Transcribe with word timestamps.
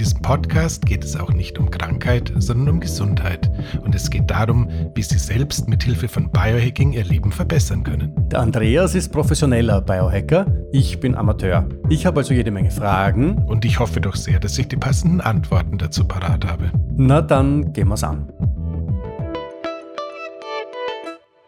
In 0.00 0.04
diesem 0.04 0.22
Podcast 0.22 0.86
geht 0.86 1.04
es 1.04 1.14
auch 1.14 1.30
nicht 1.30 1.58
um 1.58 1.70
Krankheit, 1.70 2.32
sondern 2.38 2.70
um 2.70 2.80
Gesundheit. 2.80 3.50
Und 3.82 3.94
es 3.94 4.08
geht 4.08 4.30
darum, 4.30 4.66
wie 4.94 5.02
Sie 5.02 5.18
selbst 5.18 5.68
mit 5.68 5.82
Hilfe 5.82 6.08
von 6.08 6.30
Biohacking 6.30 6.94
Ihr 6.94 7.04
Leben 7.04 7.30
verbessern 7.30 7.84
können. 7.84 8.14
Der 8.30 8.40
Andreas 8.40 8.94
ist 8.94 9.12
professioneller 9.12 9.82
Biohacker. 9.82 10.46
Ich 10.72 11.00
bin 11.00 11.14
Amateur. 11.14 11.68
Ich 11.90 12.06
habe 12.06 12.20
also 12.20 12.32
jede 12.32 12.50
Menge 12.50 12.70
Fragen. 12.70 13.44
Und 13.44 13.66
ich 13.66 13.78
hoffe 13.78 14.00
doch 14.00 14.16
sehr, 14.16 14.40
dass 14.40 14.56
ich 14.56 14.68
die 14.68 14.78
passenden 14.78 15.20
Antworten 15.20 15.76
dazu 15.76 16.08
parat 16.08 16.46
habe. 16.46 16.72
Na 16.96 17.20
dann 17.20 17.74
gehen 17.74 17.88
wir's 17.88 18.02
an. 18.02 18.32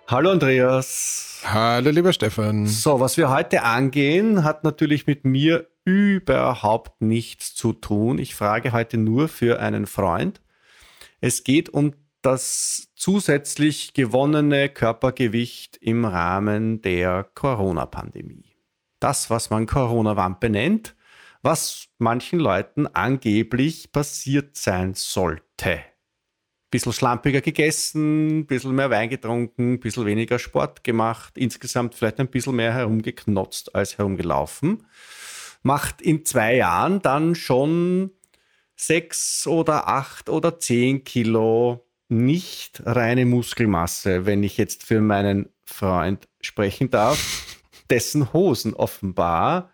Hallo 0.09 0.31
Andreas. 0.31 1.41
Hallo 1.47 1.89
lieber 1.89 2.13
Stefan. 2.13 2.67
So, 2.67 3.01
was 3.01 3.17
wir 3.17 3.31
heute 3.31 3.63
angehen, 3.63 4.45
hat 4.45 4.63
natürlich 4.63 5.07
mit 5.07 5.25
mir 5.25 5.69
überhaupt 5.85 7.01
nichts 7.01 7.55
zu 7.55 7.73
tun. 7.73 8.19
Ich 8.19 8.35
frage 8.35 8.73
heute 8.73 8.99
nur 8.99 9.29
für 9.29 9.61
einen 9.61 9.87
Freund. 9.87 10.41
Es 11.21 11.45
geht 11.45 11.69
um 11.69 11.93
das 12.23 12.89
zusätzlich 12.95 13.95
gewonnene 13.95 14.69
Körpergewicht 14.69 15.77
im 15.79 16.05
Rahmen 16.05 16.81
der 16.83 17.29
Corona-Pandemie. 17.35 18.45
Das, 19.01 19.29
was 19.29 19.51
man 19.51 19.67
Corona-Wampe 19.67 20.49
nennt, 20.49 20.95
was 21.43 21.89
manchen 21.99 22.39
Leuten 22.39 22.87
angeblich 22.87 23.91
passiert 23.91 24.57
sein 24.57 24.95
sollte. 24.95 25.81
Bisschen 26.71 26.93
schlampiger 26.93 27.41
gegessen, 27.41 28.47
bisschen 28.47 28.77
mehr 28.77 28.91
Wein 28.91 29.11
getrunken, 29.11 29.81
bisschen 29.81 30.07
weniger 30.07 30.39
Sport 30.39 30.85
gemacht, 30.85 31.37
insgesamt 31.37 31.97
vielleicht 31.97 32.21
ein 32.21 32.29
bisschen 32.29 32.55
mehr 32.55 32.73
herumgeknotzt 32.73 33.75
als 33.75 33.99
herumgelaufen 33.99 34.87
macht 35.63 36.03
in 36.03 36.25
zwei 36.25 36.57
Jahren 36.57 37.03
dann 37.03 37.35
schon 37.35 38.11
sechs 38.77 39.47
oder 39.47 39.89
acht 39.89 40.29
oder 40.29 40.59
zehn 40.59 41.05
Kilo 41.05 41.87
nicht 42.09 42.83
reine 42.85 43.25
Muskelmasse, 43.25 44.27
wenn 44.27 44.43
ich 44.43 44.57
jetzt 44.59 44.85
für 44.85 45.01
meinen 45.01 45.49
Freund 45.65 46.29
sprechen 46.41 46.91
darf, 46.91 47.59
dessen 47.91 48.33
Hosen 48.33 48.75
offenbar 48.75 49.71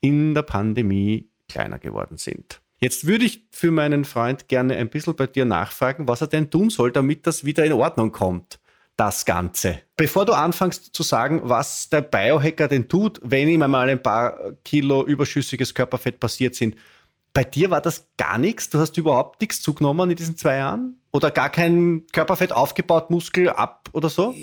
in 0.00 0.34
der 0.34 0.42
Pandemie 0.42 1.30
kleiner 1.48 1.78
geworden 1.78 2.16
sind. 2.16 2.60
Jetzt 2.78 3.06
würde 3.06 3.26
ich 3.26 3.46
für 3.50 3.70
meinen 3.70 4.04
Freund 4.04 4.48
gerne 4.48 4.76
ein 4.76 4.88
bisschen 4.88 5.14
bei 5.14 5.26
dir 5.26 5.44
nachfragen, 5.44 6.08
was 6.08 6.22
er 6.22 6.28
denn 6.28 6.50
tun 6.50 6.70
soll, 6.70 6.92
damit 6.92 7.26
das 7.26 7.44
wieder 7.44 7.64
in 7.64 7.72
Ordnung 7.72 8.12
kommt 8.12 8.59
das 9.00 9.24
Ganze. 9.24 9.80
Bevor 9.96 10.26
du 10.26 10.34
anfängst 10.34 10.94
zu 10.94 11.02
sagen, 11.02 11.40
was 11.44 11.88
der 11.88 12.02
Biohacker 12.02 12.68
denn 12.68 12.86
tut, 12.86 13.18
wenn 13.22 13.48
ihm 13.48 13.62
einmal 13.62 13.88
ein 13.88 14.02
paar 14.02 14.52
Kilo 14.62 15.06
überschüssiges 15.06 15.72
Körperfett 15.72 16.20
passiert 16.20 16.54
sind, 16.54 16.76
bei 17.32 17.42
dir 17.42 17.70
war 17.70 17.80
das 17.80 18.10
gar 18.18 18.36
nichts? 18.36 18.68
Du 18.68 18.78
hast 18.78 18.98
überhaupt 18.98 19.40
nichts 19.40 19.62
zugenommen 19.62 20.10
in 20.10 20.16
diesen 20.16 20.36
zwei 20.36 20.56
Jahren? 20.56 21.00
Oder 21.12 21.30
gar 21.30 21.48
kein 21.48 22.02
Körperfett 22.12 22.52
aufgebaut, 22.52 23.08
Muskel 23.08 23.48
ab 23.48 23.88
oder 23.92 24.10
so? 24.10 24.34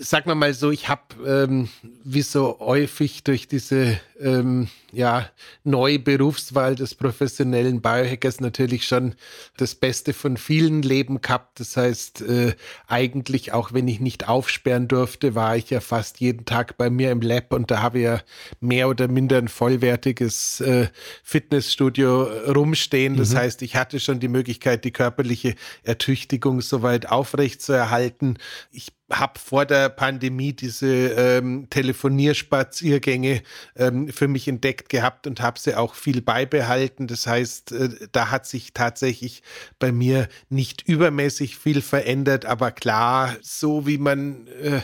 Sag 0.00 0.26
mal 0.26 0.34
mal 0.34 0.52
so, 0.52 0.70
ich 0.70 0.90
habe 0.90 1.02
ähm, 1.26 1.70
wie 2.02 2.22
so 2.22 2.58
häufig 2.60 3.24
durch 3.24 3.48
diese 3.48 3.98
ähm, 4.20 4.68
ja, 4.94 5.28
neue 5.62 5.98
Berufswahl 5.98 6.74
des 6.74 6.94
professionellen 6.94 7.80
Biohackers 7.80 8.40
natürlich 8.40 8.86
schon 8.86 9.14
das 9.56 9.74
Beste 9.74 10.12
von 10.12 10.36
vielen 10.36 10.82
Leben 10.82 11.20
gehabt. 11.20 11.60
Das 11.60 11.76
heißt, 11.76 12.22
äh, 12.22 12.54
eigentlich 12.86 13.52
auch 13.52 13.72
wenn 13.72 13.88
ich 13.88 14.00
nicht 14.00 14.28
aufsperren 14.28 14.88
durfte, 14.88 15.34
war 15.34 15.56
ich 15.56 15.70
ja 15.70 15.80
fast 15.80 16.20
jeden 16.20 16.44
Tag 16.44 16.76
bei 16.76 16.90
mir 16.90 17.10
im 17.10 17.20
Lab 17.20 17.52
und 17.52 17.70
da 17.70 17.82
habe 17.82 17.98
ich 17.98 18.04
ja 18.04 18.20
mehr 18.60 18.88
oder 18.88 19.08
minder 19.08 19.38
ein 19.38 19.48
vollwertiges 19.48 20.60
äh, 20.60 20.88
Fitnessstudio 21.22 22.22
rumstehen. 22.52 23.16
Das 23.16 23.32
mhm. 23.32 23.38
heißt, 23.38 23.62
ich 23.62 23.76
hatte 23.76 24.00
schon 24.00 24.20
die 24.20 24.28
Möglichkeit, 24.28 24.84
die 24.84 24.92
körperliche 24.92 25.54
Ertüchtigung 25.82 26.14
Ertüchtigung 26.14 26.60
soweit 26.60 27.06
aufrechtzuerhalten. 27.10 28.38
Ich 28.70 28.92
habe 29.18 29.38
vor 29.38 29.66
der 29.66 29.88
Pandemie 29.88 30.52
diese 30.52 30.86
ähm, 30.86 31.68
Telefonierspaziergänge 31.70 33.42
ähm, 33.76 34.08
für 34.08 34.28
mich 34.28 34.48
entdeckt 34.48 34.88
gehabt 34.88 35.26
und 35.26 35.40
habe 35.40 35.58
sie 35.58 35.76
auch 35.76 35.94
viel 35.94 36.22
beibehalten. 36.22 37.06
Das 37.06 37.26
heißt, 37.26 37.72
äh, 37.72 37.88
da 38.12 38.30
hat 38.30 38.46
sich 38.46 38.72
tatsächlich 38.72 39.42
bei 39.78 39.92
mir 39.92 40.28
nicht 40.48 40.82
übermäßig 40.86 41.56
viel 41.56 41.82
verändert, 41.82 42.46
aber 42.46 42.70
klar, 42.70 43.36
so 43.42 43.86
wie 43.86 43.98
man 43.98 44.46
äh, 44.48 44.80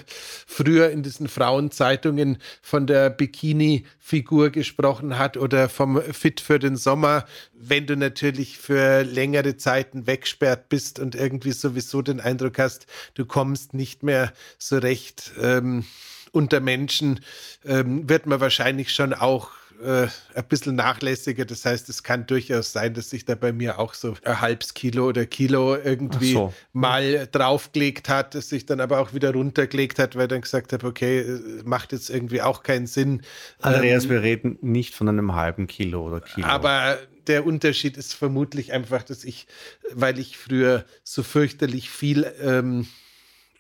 früher 0.46 0.90
in 0.90 1.02
diesen 1.02 1.28
Frauenzeitungen 1.28 2.38
von 2.62 2.86
der 2.86 3.10
Bikini-Figur 3.10 4.50
gesprochen 4.50 5.18
hat 5.18 5.36
oder 5.36 5.68
vom 5.68 6.00
Fit 6.00 6.40
für 6.40 6.58
den 6.58 6.76
Sommer, 6.76 7.24
wenn 7.52 7.86
du 7.86 7.96
natürlich 7.96 8.58
für 8.58 9.02
längere 9.02 9.56
Zeiten 9.56 10.06
wegsperrt 10.06 10.68
bist 10.68 10.98
und 10.98 11.14
irgendwie 11.14 11.52
sowieso 11.52 12.02
den 12.02 12.20
Eindruck 12.20 12.58
hast, 12.58 12.86
du 13.14 13.26
kommst 13.26 13.74
nicht 13.74 14.02
mehr 14.02 14.19
so 14.58 14.78
recht 14.78 15.32
ähm, 15.40 15.84
unter 16.32 16.60
Menschen, 16.60 17.20
ähm, 17.64 18.08
wird 18.08 18.26
man 18.26 18.40
wahrscheinlich 18.40 18.92
schon 18.94 19.14
auch 19.14 19.50
äh, 19.82 20.08
ein 20.34 20.44
bisschen 20.48 20.76
nachlässiger. 20.76 21.44
Das 21.44 21.64
heißt, 21.64 21.88
es 21.88 22.02
kann 22.02 22.26
durchaus 22.26 22.72
sein, 22.72 22.94
dass 22.94 23.10
sich 23.10 23.24
da 23.24 23.34
bei 23.34 23.52
mir 23.52 23.78
auch 23.78 23.94
so 23.94 24.14
ein 24.24 24.40
halbes 24.40 24.74
Kilo 24.74 25.08
oder 25.08 25.26
Kilo 25.26 25.76
irgendwie 25.76 26.34
so. 26.34 26.52
mal 26.72 27.28
draufgelegt 27.32 28.08
hat, 28.08 28.34
dass 28.34 28.50
sich 28.50 28.66
dann 28.66 28.80
aber 28.80 29.00
auch 29.00 29.14
wieder 29.14 29.32
runtergelegt 29.32 29.98
hat, 29.98 30.16
weil 30.16 30.24
ich 30.24 30.28
dann 30.28 30.42
gesagt 30.42 30.72
habe, 30.72 30.86
okay, 30.86 31.20
äh, 31.20 31.62
macht 31.64 31.92
jetzt 31.92 32.10
irgendwie 32.10 32.42
auch 32.42 32.62
keinen 32.62 32.86
Sinn. 32.86 33.22
Andreas, 33.60 34.04
ähm, 34.04 34.10
wir 34.10 34.22
reden 34.22 34.58
nicht 34.60 34.94
von 34.94 35.08
einem 35.08 35.34
halben 35.34 35.66
Kilo 35.66 36.06
oder 36.06 36.20
Kilo. 36.20 36.46
Aber 36.46 36.98
der 37.26 37.46
Unterschied 37.46 37.96
ist 37.96 38.14
vermutlich 38.14 38.72
einfach, 38.72 39.02
dass 39.02 39.24
ich, 39.24 39.46
weil 39.92 40.18
ich 40.18 40.36
früher 40.36 40.84
so 41.04 41.22
fürchterlich 41.22 41.90
viel 41.90 42.30
ähm, 42.42 42.86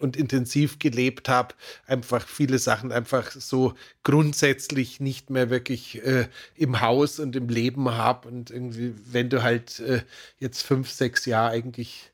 und 0.00 0.16
intensiv 0.16 0.78
gelebt 0.78 1.28
habe, 1.28 1.54
einfach 1.86 2.26
viele 2.26 2.58
Sachen 2.58 2.92
einfach 2.92 3.30
so 3.32 3.74
grundsätzlich 4.02 5.00
nicht 5.00 5.30
mehr 5.30 5.50
wirklich 5.50 6.04
äh, 6.04 6.28
im 6.56 6.80
Haus 6.80 7.18
und 7.18 7.36
im 7.36 7.48
Leben 7.48 7.90
habe. 7.90 8.28
Und 8.28 8.50
irgendwie, 8.50 8.94
wenn 9.10 9.30
du 9.30 9.42
halt 9.42 9.80
äh, 9.80 10.02
jetzt 10.38 10.62
fünf, 10.62 10.90
sechs 10.90 11.26
Jahre 11.26 11.50
eigentlich 11.50 12.12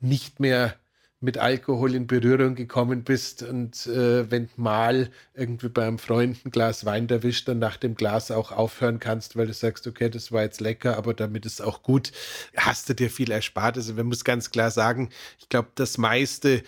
nicht 0.00 0.40
mehr 0.40 0.76
mit 1.20 1.38
Alkohol 1.38 1.94
in 1.94 2.06
Berührung 2.06 2.54
gekommen 2.54 3.02
bist 3.02 3.42
und 3.42 3.86
äh, 3.86 4.30
wenn 4.30 4.50
mal 4.56 5.10
irgendwie 5.34 5.70
beim 5.70 5.98
Freund 5.98 6.44
ein 6.44 6.50
Glas 6.50 6.84
Wein 6.84 7.08
erwischt, 7.08 7.48
dann 7.48 7.58
nach 7.58 7.78
dem 7.78 7.94
Glas 7.94 8.30
auch 8.30 8.52
aufhören 8.52 9.00
kannst, 9.00 9.34
weil 9.34 9.46
du 9.46 9.54
sagst, 9.54 9.86
okay, 9.86 10.10
das 10.10 10.30
war 10.30 10.42
jetzt 10.42 10.60
lecker, 10.60 10.96
aber 10.98 11.14
damit 11.14 11.46
ist 11.46 11.62
auch 11.62 11.82
gut, 11.82 12.12
hast 12.54 12.88
du 12.90 12.94
dir 12.94 13.08
viel 13.08 13.30
erspart. 13.30 13.76
Also 13.78 13.94
man 13.94 14.06
muss 14.06 14.24
ganz 14.24 14.50
klar 14.50 14.70
sagen, 14.70 15.08
ich 15.38 15.48
glaube, 15.48 15.68
das 15.74 15.96
meiste 15.96 16.62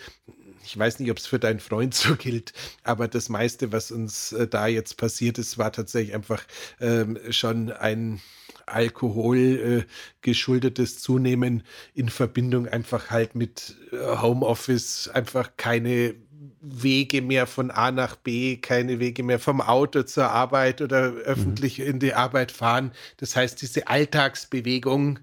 ich 0.69 0.77
weiß 0.77 0.99
nicht, 0.99 1.09
ob 1.09 1.17
es 1.17 1.25
für 1.25 1.39
deinen 1.39 1.59
Freund 1.59 1.95
so 1.95 2.15
gilt, 2.15 2.53
aber 2.83 3.07
das 3.07 3.27
meiste, 3.27 3.71
was 3.71 3.91
uns 3.91 4.31
äh, 4.33 4.47
da 4.47 4.67
jetzt 4.67 4.97
passiert 4.97 5.39
ist, 5.39 5.57
war 5.57 5.71
tatsächlich 5.71 6.13
einfach 6.13 6.43
ähm, 6.79 7.17
schon 7.31 7.71
ein 7.71 8.21
Alkohol 8.67 9.37
äh, 9.37 9.83
geschuldetes 10.21 10.99
Zunehmen 10.99 11.63
in 11.95 12.09
Verbindung 12.09 12.67
einfach 12.67 13.09
halt 13.09 13.33
mit 13.33 13.77
äh, 13.91 13.97
Homeoffice, 14.21 15.09
einfach 15.11 15.51
keine 15.57 16.13
Wege 16.61 17.23
mehr 17.23 17.47
von 17.47 17.71
A 17.71 17.89
nach 17.89 18.15
B, 18.15 18.57
keine 18.57 18.99
Wege 18.99 19.23
mehr 19.23 19.39
vom 19.39 19.61
Auto 19.61 20.03
zur 20.03 20.29
Arbeit 20.29 20.81
oder 20.81 21.13
öffentlich 21.13 21.79
mhm. 21.79 21.85
in 21.85 21.99
die 21.99 22.13
Arbeit 22.13 22.51
fahren. 22.51 22.91
Das 23.17 23.35
heißt, 23.35 23.59
diese 23.59 23.87
Alltagsbewegung 23.87 25.19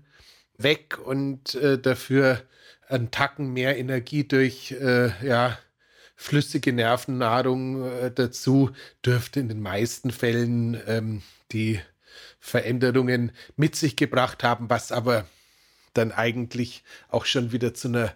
weg 0.58 0.98
und 1.04 1.54
äh, 1.54 1.78
dafür 1.78 2.42
einen 2.88 3.10
Tacken 3.10 3.52
mehr 3.52 3.78
Energie 3.78 4.24
durch 4.24 4.72
äh, 4.72 5.10
ja, 5.26 5.58
flüssige 6.16 6.72
Nervennahrung 6.72 7.84
äh, 7.84 8.10
dazu, 8.10 8.70
dürfte 9.04 9.40
in 9.40 9.48
den 9.48 9.60
meisten 9.60 10.10
Fällen 10.10 10.80
ähm, 10.86 11.22
die 11.52 11.80
Veränderungen 12.38 13.32
mit 13.56 13.76
sich 13.76 13.96
gebracht 13.96 14.42
haben, 14.42 14.70
was 14.70 14.92
aber 14.92 15.26
dann 15.94 16.12
eigentlich 16.12 16.84
auch 17.08 17.24
schon 17.24 17.52
wieder 17.52 17.74
zu 17.74 17.88
einer 17.88 18.14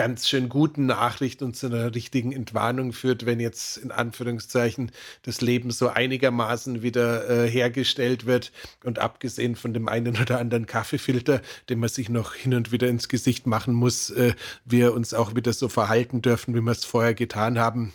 ganz 0.00 0.30
schön 0.30 0.48
guten 0.48 0.86
Nachricht 0.86 1.42
und 1.42 1.54
zu 1.54 1.66
einer 1.66 1.94
richtigen 1.94 2.32
Entwarnung 2.32 2.94
führt, 2.94 3.26
wenn 3.26 3.38
jetzt 3.38 3.76
in 3.76 3.90
Anführungszeichen 3.90 4.92
das 5.24 5.42
Leben 5.42 5.70
so 5.70 5.88
einigermaßen 5.88 6.80
wieder 6.80 7.28
äh, 7.28 7.50
hergestellt 7.50 8.24
wird. 8.24 8.50
Und 8.82 8.98
abgesehen 8.98 9.56
von 9.56 9.74
dem 9.74 9.88
einen 9.88 10.16
oder 10.16 10.38
anderen 10.38 10.64
Kaffeefilter, 10.64 11.42
den 11.68 11.80
man 11.80 11.90
sich 11.90 12.08
noch 12.08 12.32
hin 12.32 12.54
und 12.54 12.72
wieder 12.72 12.88
ins 12.88 13.10
Gesicht 13.10 13.46
machen 13.46 13.74
muss, 13.74 14.08
äh, 14.08 14.32
wir 14.64 14.94
uns 14.94 15.12
auch 15.12 15.34
wieder 15.34 15.52
so 15.52 15.68
verhalten 15.68 16.22
dürfen, 16.22 16.54
wie 16.54 16.62
wir 16.62 16.72
es 16.72 16.86
vorher 16.86 17.12
getan 17.12 17.58
haben. 17.58 17.92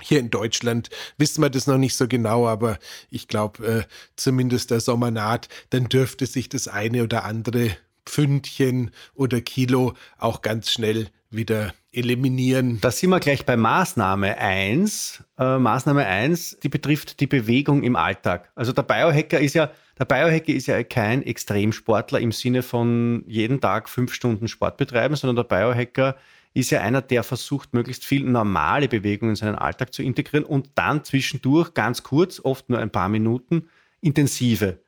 Hier 0.00 0.20
in 0.20 0.30
Deutschland 0.30 0.88
wissen 1.18 1.42
wir 1.42 1.50
das 1.50 1.66
noch 1.66 1.76
nicht 1.76 1.98
so 1.98 2.08
genau, 2.08 2.48
aber 2.48 2.78
ich 3.10 3.28
glaube, 3.28 3.66
äh, 3.66 3.82
zumindest 4.16 4.70
der 4.70 4.80
Sommer 4.80 5.10
naht, 5.10 5.50
dann 5.68 5.90
dürfte 5.90 6.24
sich 6.24 6.48
das 6.48 6.66
eine 6.66 7.02
oder 7.02 7.24
andere 7.24 7.76
Pfündchen 8.06 8.90
oder 9.14 9.40
Kilo 9.40 9.94
auch 10.18 10.42
ganz 10.42 10.70
schnell 10.70 11.08
wieder 11.30 11.72
eliminieren. 11.92 12.78
Da 12.80 12.90
sind 12.90 13.10
wir 13.10 13.20
gleich 13.20 13.44
bei 13.44 13.56
Maßnahme 13.56 14.38
1. 14.38 15.24
Äh, 15.38 15.58
Maßnahme 15.58 16.06
1, 16.06 16.58
die 16.62 16.68
betrifft 16.68 17.20
die 17.20 17.26
Bewegung 17.26 17.82
im 17.82 17.96
Alltag. 17.96 18.50
Also 18.54 18.72
der 18.72 18.82
Biohacker 18.82 19.40
ist 19.40 19.54
ja, 19.54 19.70
der 19.98 20.04
Biohacker 20.04 20.52
ist 20.52 20.66
ja 20.66 20.82
kein 20.82 21.22
Extremsportler 21.22 22.20
im 22.20 22.32
Sinne 22.32 22.62
von 22.62 23.24
jeden 23.26 23.60
Tag 23.60 23.88
fünf 23.88 24.14
Stunden 24.14 24.48
Sport 24.48 24.76
betreiben, 24.76 25.16
sondern 25.16 25.36
der 25.36 25.56
Biohacker 25.56 26.16
ist 26.54 26.70
ja 26.70 26.80
einer, 26.80 27.00
der 27.00 27.22
versucht, 27.22 27.72
möglichst 27.72 28.04
viel 28.04 28.24
normale 28.24 28.88
Bewegung 28.88 29.30
in 29.30 29.36
seinen 29.36 29.54
Alltag 29.54 29.92
zu 29.94 30.02
integrieren 30.02 30.44
und 30.44 30.70
dann 30.74 31.04
zwischendurch 31.04 31.74
ganz 31.74 32.02
kurz, 32.02 32.40
oft 32.40 32.68
nur 32.68 32.78
ein 32.78 32.90
paar 32.90 33.08
Minuten, 33.08 33.68
intensive 34.00 34.78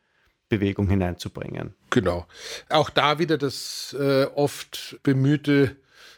Bewegung 0.48 0.88
hineinzubringen. 0.88 1.74
Genau. 1.90 2.26
Auch 2.68 2.90
da 2.90 3.18
wieder 3.18 3.38
das 3.38 3.96
äh, 3.98 4.26
oft 4.34 4.98
bemühte 5.02 5.76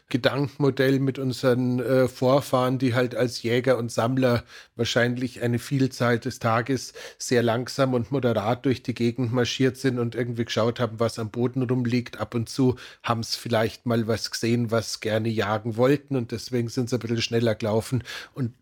Gedankenmodell 0.09 0.99
mit 0.99 1.19
unseren 1.19 1.79
äh, 1.79 2.07
Vorfahren, 2.07 2.79
die 2.79 2.93
halt 2.93 3.13
als 3.13 3.43
Jäger 3.43 3.77
und 3.77 3.91
Sammler 3.91 4.45
wahrscheinlich 4.77 5.41
eine 5.41 5.59
Vielzahl 5.59 6.17
des 6.17 6.39
Tages 6.39 6.93
sehr 7.17 7.43
langsam 7.43 7.93
und 7.93 8.09
moderat 8.09 8.65
durch 8.65 8.83
die 8.83 8.93
Gegend 8.93 9.33
marschiert 9.33 9.75
sind 9.75 9.99
und 9.99 10.15
irgendwie 10.15 10.45
geschaut 10.45 10.79
haben, 10.79 11.01
was 11.01 11.19
am 11.19 11.29
Boden 11.29 11.61
rumliegt. 11.61 12.21
Ab 12.21 12.35
und 12.35 12.47
zu 12.47 12.77
haben 13.03 13.19
es 13.19 13.35
vielleicht 13.35 13.85
mal 13.85 14.07
was 14.07 14.31
gesehen, 14.31 14.71
was 14.71 15.01
gerne 15.01 15.27
jagen 15.27 15.75
wollten 15.75 16.15
und 16.15 16.31
deswegen 16.31 16.69
sind 16.69 16.89
sie 16.89 16.95
ein 16.95 16.99
bisschen 16.99 17.21
schneller 17.21 17.55
gelaufen 17.55 18.01
und 18.33 18.53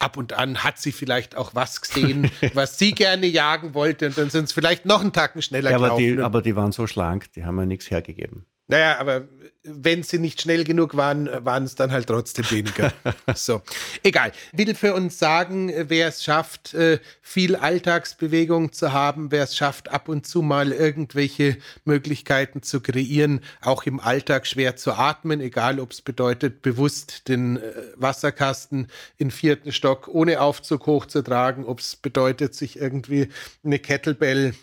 ab 0.00 0.16
und 0.16 0.32
an 0.32 0.64
hat 0.64 0.78
sie 0.78 0.92
vielleicht 0.92 1.36
auch 1.36 1.54
was 1.54 1.80
gesehen, 1.80 2.30
was 2.54 2.78
sie 2.78 2.92
gerne 2.92 3.26
jagen 3.26 3.74
wollte 3.74 4.06
und 4.06 4.18
dann 4.18 4.30
sind 4.30 4.44
es 4.44 4.52
vielleicht 4.52 4.86
noch 4.86 5.00
einen 5.00 5.12
Tacken 5.12 5.42
schneller 5.42 5.70
ja, 5.70 5.76
aber 5.76 5.96
gelaufen. 5.96 6.16
Die, 6.16 6.22
aber 6.22 6.42
die 6.42 6.56
waren 6.56 6.72
so 6.72 6.86
schlank, 6.86 7.32
die 7.32 7.44
haben 7.44 7.58
ja 7.58 7.66
nichts 7.66 7.90
hergegeben. 7.90 8.46
Naja, 8.70 8.98
aber 8.98 9.28
wenn 9.62 10.02
sie 10.02 10.18
nicht 10.18 10.40
schnell 10.40 10.64
genug 10.64 10.96
waren, 10.96 11.28
waren 11.44 11.64
es 11.64 11.74
dann 11.74 11.92
halt 11.92 12.06
trotzdem 12.06 12.50
weniger. 12.50 12.92
so, 13.34 13.60
egal. 14.02 14.32
Will 14.52 14.74
für 14.74 14.94
uns 14.94 15.18
sagen, 15.18 15.72
wer 15.88 16.08
es 16.08 16.24
schafft, 16.24 16.72
äh, 16.72 16.98
viel 17.20 17.56
Alltagsbewegung 17.56 18.72
zu 18.72 18.92
haben, 18.92 19.30
wer 19.30 19.44
es 19.44 19.56
schafft, 19.56 19.90
ab 19.90 20.08
und 20.08 20.26
zu 20.26 20.40
mal 20.40 20.72
irgendwelche 20.72 21.58
Möglichkeiten 21.84 22.62
zu 22.62 22.80
kreieren, 22.80 23.40
auch 23.60 23.82
im 23.84 24.00
Alltag 24.00 24.46
schwer 24.46 24.76
zu 24.76 24.92
atmen, 24.92 25.40
egal 25.40 25.78
ob 25.78 25.92
es 25.92 26.00
bedeutet, 26.00 26.62
bewusst 26.62 27.28
den 27.28 27.58
äh, 27.58 27.60
Wasserkasten 27.96 28.88
in 29.18 29.30
vierten 29.30 29.72
Stock 29.72 30.08
ohne 30.08 30.40
Aufzug 30.40 30.86
hochzutragen, 30.86 31.64
ob 31.64 31.80
es 31.80 31.96
bedeutet, 31.96 32.54
sich 32.54 32.78
irgendwie 32.78 33.28
eine 33.62 33.78
Kettlebell 33.78 34.54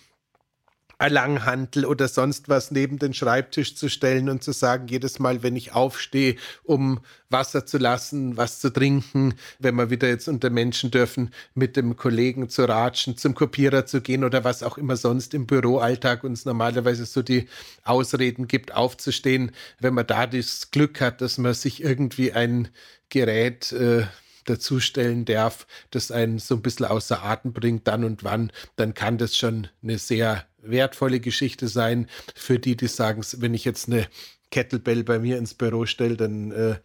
Langhantel 0.99 1.85
oder 1.85 2.07
sonst 2.07 2.49
was 2.49 2.71
neben 2.71 2.97
den 2.97 3.13
Schreibtisch 3.13 3.75
zu 3.75 3.89
stellen 3.89 4.29
und 4.29 4.43
zu 4.43 4.51
sagen, 4.51 4.87
jedes 4.87 5.19
Mal, 5.19 5.43
wenn 5.43 5.55
ich 5.55 5.73
aufstehe, 5.73 6.35
um 6.63 6.99
Wasser 7.29 7.65
zu 7.65 7.77
lassen, 7.77 8.35
was 8.37 8.59
zu 8.59 8.71
trinken, 8.71 9.35
wenn 9.59 9.75
wir 9.75 9.89
wieder 9.89 10.07
jetzt 10.07 10.27
unter 10.27 10.49
Menschen 10.49 10.89
dürfen, 10.89 11.31
mit 11.53 11.77
dem 11.77 11.95
Kollegen 11.95 12.49
zu 12.49 12.65
ratschen, 12.65 13.17
zum 13.17 13.35
Kopierer 13.35 13.85
zu 13.85 14.01
gehen 14.01 14.23
oder 14.23 14.43
was 14.43 14.63
auch 14.63 14.77
immer 14.77 14.97
sonst 14.97 15.33
im 15.33 15.45
Büroalltag 15.45 16.23
uns 16.23 16.45
normalerweise 16.45 17.05
so 17.05 17.21
die 17.21 17.47
Ausreden 17.83 18.47
gibt, 18.47 18.73
aufzustehen, 18.73 19.51
wenn 19.79 19.93
man 19.93 20.07
da 20.07 20.25
das 20.25 20.71
Glück 20.71 20.99
hat, 20.99 21.21
dass 21.21 21.37
man 21.37 21.53
sich 21.53 21.83
irgendwie 21.83 22.33
ein 22.33 22.69
Gerät 23.09 23.71
äh, 23.71 24.05
dazustellen 24.45 25.25
darf, 25.25 25.67
das 25.91 26.11
einen 26.11 26.39
so 26.39 26.55
ein 26.55 26.61
bisschen 26.61 26.85
außer 26.85 27.23
Atem 27.23 27.53
bringt, 27.53 27.87
dann 27.87 28.03
und 28.03 28.23
wann, 28.23 28.51
dann 28.75 28.93
kann 28.93 29.17
das 29.17 29.37
schon 29.37 29.67
eine 29.83 29.97
sehr 29.97 30.45
wertvolle 30.69 31.19
Geschichte 31.19 31.67
sein 31.67 32.07
für 32.35 32.59
die, 32.59 32.75
die 32.75 32.87
sagen, 32.87 33.23
wenn 33.37 33.53
ich 33.53 33.65
jetzt 33.65 33.87
eine 33.87 34.07
Kettlebell 34.51 35.03
bei 35.03 35.19
mir 35.19 35.37
ins 35.37 35.53
Büro 35.53 35.85
stelle, 35.85 36.17
dann 36.17 36.51
äh, 36.51 36.75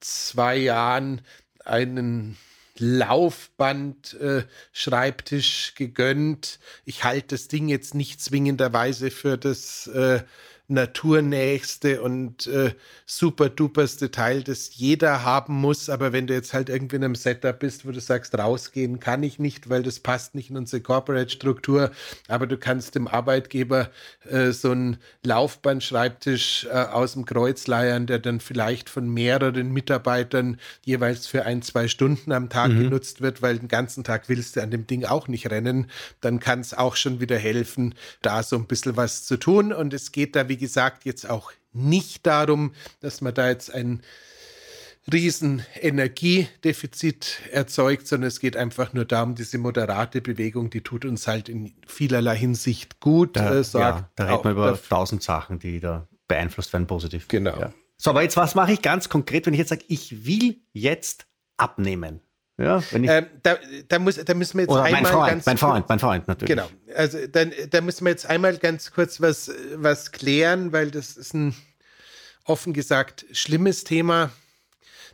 zwei 0.00 0.56
Jahren 0.56 1.20
einen 1.64 2.36
Laufband-Schreibtisch 2.78 5.70
äh, 5.70 5.74
gegönnt. 5.76 6.58
Ich 6.84 7.04
halte 7.04 7.36
das 7.36 7.46
Ding 7.48 7.68
jetzt 7.68 7.94
nicht 7.94 8.20
zwingenderweise 8.20 9.10
für 9.10 9.38
das 9.38 9.86
äh, 9.88 10.22
naturnächste 10.72 12.02
und 12.02 12.46
äh, 12.46 12.74
super 13.06 13.48
duperste 13.48 14.10
Teil, 14.10 14.42
das 14.42 14.74
jeder 14.74 15.24
haben 15.24 15.54
muss. 15.54 15.88
Aber 15.88 16.12
wenn 16.12 16.26
du 16.26 16.34
jetzt 16.34 16.54
halt 16.54 16.68
irgendwie 16.68 16.96
in 16.96 17.04
einem 17.04 17.14
Setup 17.14 17.58
bist, 17.58 17.86
wo 17.86 17.92
du 17.92 18.00
sagst, 18.00 18.36
rausgehen 18.36 19.00
kann 19.00 19.22
ich 19.22 19.38
nicht, 19.38 19.68
weil 19.68 19.82
das 19.82 20.00
passt 20.00 20.34
nicht 20.34 20.50
in 20.50 20.56
unsere 20.56 20.82
Corporate-Struktur, 20.82 21.90
aber 22.28 22.46
du 22.46 22.56
kannst 22.56 22.94
dem 22.94 23.06
Arbeitgeber 23.06 23.90
äh, 24.28 24.50
so 24.52 24.70
einen 24.70 24.98
Laufbandschreibtisch 25.24 26.66
äh, 26.66 26.70
aus 26.70 27.12
dem 27.12 27.24
Kreuz 27.24 27.66
leiern, 27.66 28.06
der 28.06 28.18
dann 28.18 28.40
vielleicht 28.40 28.88
von 28.88 29.08
mehreren 29.08 29.70
Mitarbeitern 29.72 30.58
jeweils 30.84 31.26
für 31.26 31.44
ein, 31.44 31.62
zwei 31.62 31.88
Stunden 31.88 32.32
am 32.32 32.48
Tag 32.48 32.70
mhm. 32.70 32.84
genutzt 32.84 33.20
wird, 33.20 33.42
weil 33.42 33.58
den 33.58 33.68
ganzen 33.68 34.04
Tag 34.04 34.28
willst 34.28 34.56
du 34.56 34.62
an 34.62 34.70
dem 34.70 34.86
Ding 34.86 35.04
auch 35.04 35.28
nicht 35.28 35.50
rennen, 35.50 35.90
dann 36.20 36.40
kann 36.40 36.60
es 36.60 36.74
auch 36.74 36.96
schon 36.96 37.20
wieder 37.20 37.36
helfen, 37.36 37.94
da 38.22 38.42
so 38.42 38.56
ein 38.56 38.66
bisschen 38.66 38.96
was 38.96 39.24
zu 39.24 39.36
tun. 39.36 39.72
Und 39.72 39.92
es 39.94 40.12
geht 40.12 40.36
da, 40.36 40.48
wie 40.48 40.56
gesagt, 40.62 41.04
jetzt 41.04 41.28
auch 41.28 41.52
nicht 41.72 42.26
darum, 42.26 42.72
dass 43.00 43.20
man 43.20 43.34
da 43.34 43.48
jetzt 43.48 43.72
ein 43.72 44.02
riesen 45.12 45.64
Energiedefizit 45.80 47.40
erzeugt, 47.50 48.06
sondern 48.06 48.28
es 48.28 48.38
geht 48.38 48.56
einfach 48.56 48.92
nur 48.92 49.04
darum, 49.04 49.34
diese 49.34 49.58
moderate 49.58 50.20
Bewegung, 50.20 50.70
die 50.70 50.82
tut 50.82 51.04
uns 51.04 51.26
halt 51.26 51.48
in 51.48 51.74
vielerlei 51.86 52.36
Hinsicht 52.36 53.00
gut. 53.00 53.36
Da, 53.36 53.52
äh, 53.52 53.64
ja, 53.72 54.08
da 54.14 54.24
reden 54.24 54.44
wir 54.44 54.52
über 54.52 54.80
tausend 54.80 55.22
Sachen, 55.22 55.58
die 55.58 55.80
da 55.80 56.06
beeinflusst 56.28 56.72
werden 56.72 56.86
positiv. 56.86 57.26
Genau. 57.28 57.58
Ja. 57.58 57.72
So, 57.96 58.10
aber 58.10 58.22
jetzt 58.22 58.36
was 58.36 58.54
mache 58.54 58.72
ich 58.72 58.82
ganz 58.82 59.08
konkret, 59.08 59.46
wenn 59.46 59.54
ich 59.54 59.58
jetzt 59.58 59.70
sage, 59.70 59.84
ich 59.88 60.24
will 60.24 60.60
jetzt 60.72 61.26
abnehmen? 61.56 62.20
Ja, 62.58 62.82
wenn 62.90 63.04
ich 63.04 63.10
ähm, 63.10 63.26
da, 63.42 63.56
da, 63.88 63.98
muss, 63.98 64.16
da 64.16 64.34
müssen 64.34 64.58
wir 64.58 64.62
jetzt 64.62 64.70
Oder 64.70 64.82
einmal 64.82 65.02
mein 65.02 65.12
Freund, 65.12 65.30
ganz 65.30 65.46
mein 65.46 65.58
Freund, 65.58 65.88
mein 65.88 65.98
Freund 65.98 66.28
natürlich. 66.28 66.54
Genau. 66.54 66.68
Also 66.94 67.26
dann, 67.26 67.52
da 67.70 67.80
müssen 67.80 68.04
wir 68.04 68.10
jetzt 68.10 68.26
einmal 68.26 68.56
ganz 68.58 68.90
kurz 68.92 69.20
was, 69.20 69.50
was 69.74 70.12
klären, 70.12 70.72
weil 70.72 70.90
das 70.90 71.16
ist 71.16 71.34
ein 71.34 71.54
offen 72.44 72.72
gesagt 72.72 73.24
schlimmes 73.32 73.84
Thema. 73.84 74.30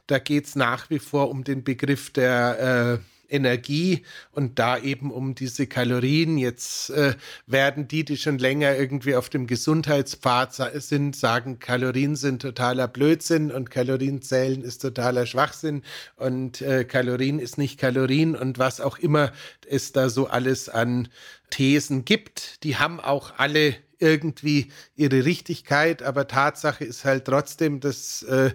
Da 0.07 0.19
geht 0.19 0.47
es 0.47 0.57
nach 0.57 0.91
wie 0.91 0.99
vor 0.99 1.31
um 1.31 1.45
den 1.45 1.63
Begriff 1.63 2.11
der 2.11 3.01
Energie 3.29 4.05
und 4.33 4.59
da 4.59 4.79
eben 4.79 5.11
um 5.11 5.35
diese 5.35 5.67
Kalorien. 5.67 6.39
Jetzt 6.39 6.91
äh, 6.91 7.15
werden 7.47 7.89
die, 7.89 8.05
die 8.05 8.17
schon 8.17 8.39
länger 8.39 8.77
irgendwie 8.77 9.15
auf 9.15 9.29
dem 9.29 9.47
Gesundheitspfad 9.47 10.55
sind, 10.55 11.17
sagen, 11.17 11.59
Kalorien 11.59 12.17
sind 12.17 12.43
totaler 12.43 12.89
Blödsinn 12.89 13.51
und 13.51 13.71
Kalorienzählen 13.71 14.63
ist 14.63 14.79
totaler 14.83 15.27
Schwachsinn 15.27 15.83
und 16.17 16.61
äh, 16.63 16.85
Kalorien 16.85 17.39
ist 17.39 17.59
nicht 17.59 17.79
Kalorien 17.79 18.35
und 18.35 18.59
was 18.59 18.81
auch 18.81 18.99
immer 18.99 19.33
es 19.67 19.93
da 19.93 20.09
so 20.09 20.27
alles 20.27 20.69
an 20.69 21.09
Thesen 21.51 22.05
gibt. 22.05 22.65
Die 22.65 22.77
haben 22.77 23.01
auch 23.01 23.35
alle 23.39 23.77
irgendwie 23.99 24.71
ihre 24.97 25.25
Richtigkeit, 25.25 26.03
aber 26.03 26.29
Tatsache 26.29 26.85
ist 26.85 27.05
halt 27.05 27.25
trotzdem, 27.25 27.81
dass 27.81 28.23
äh, 28.23 28.53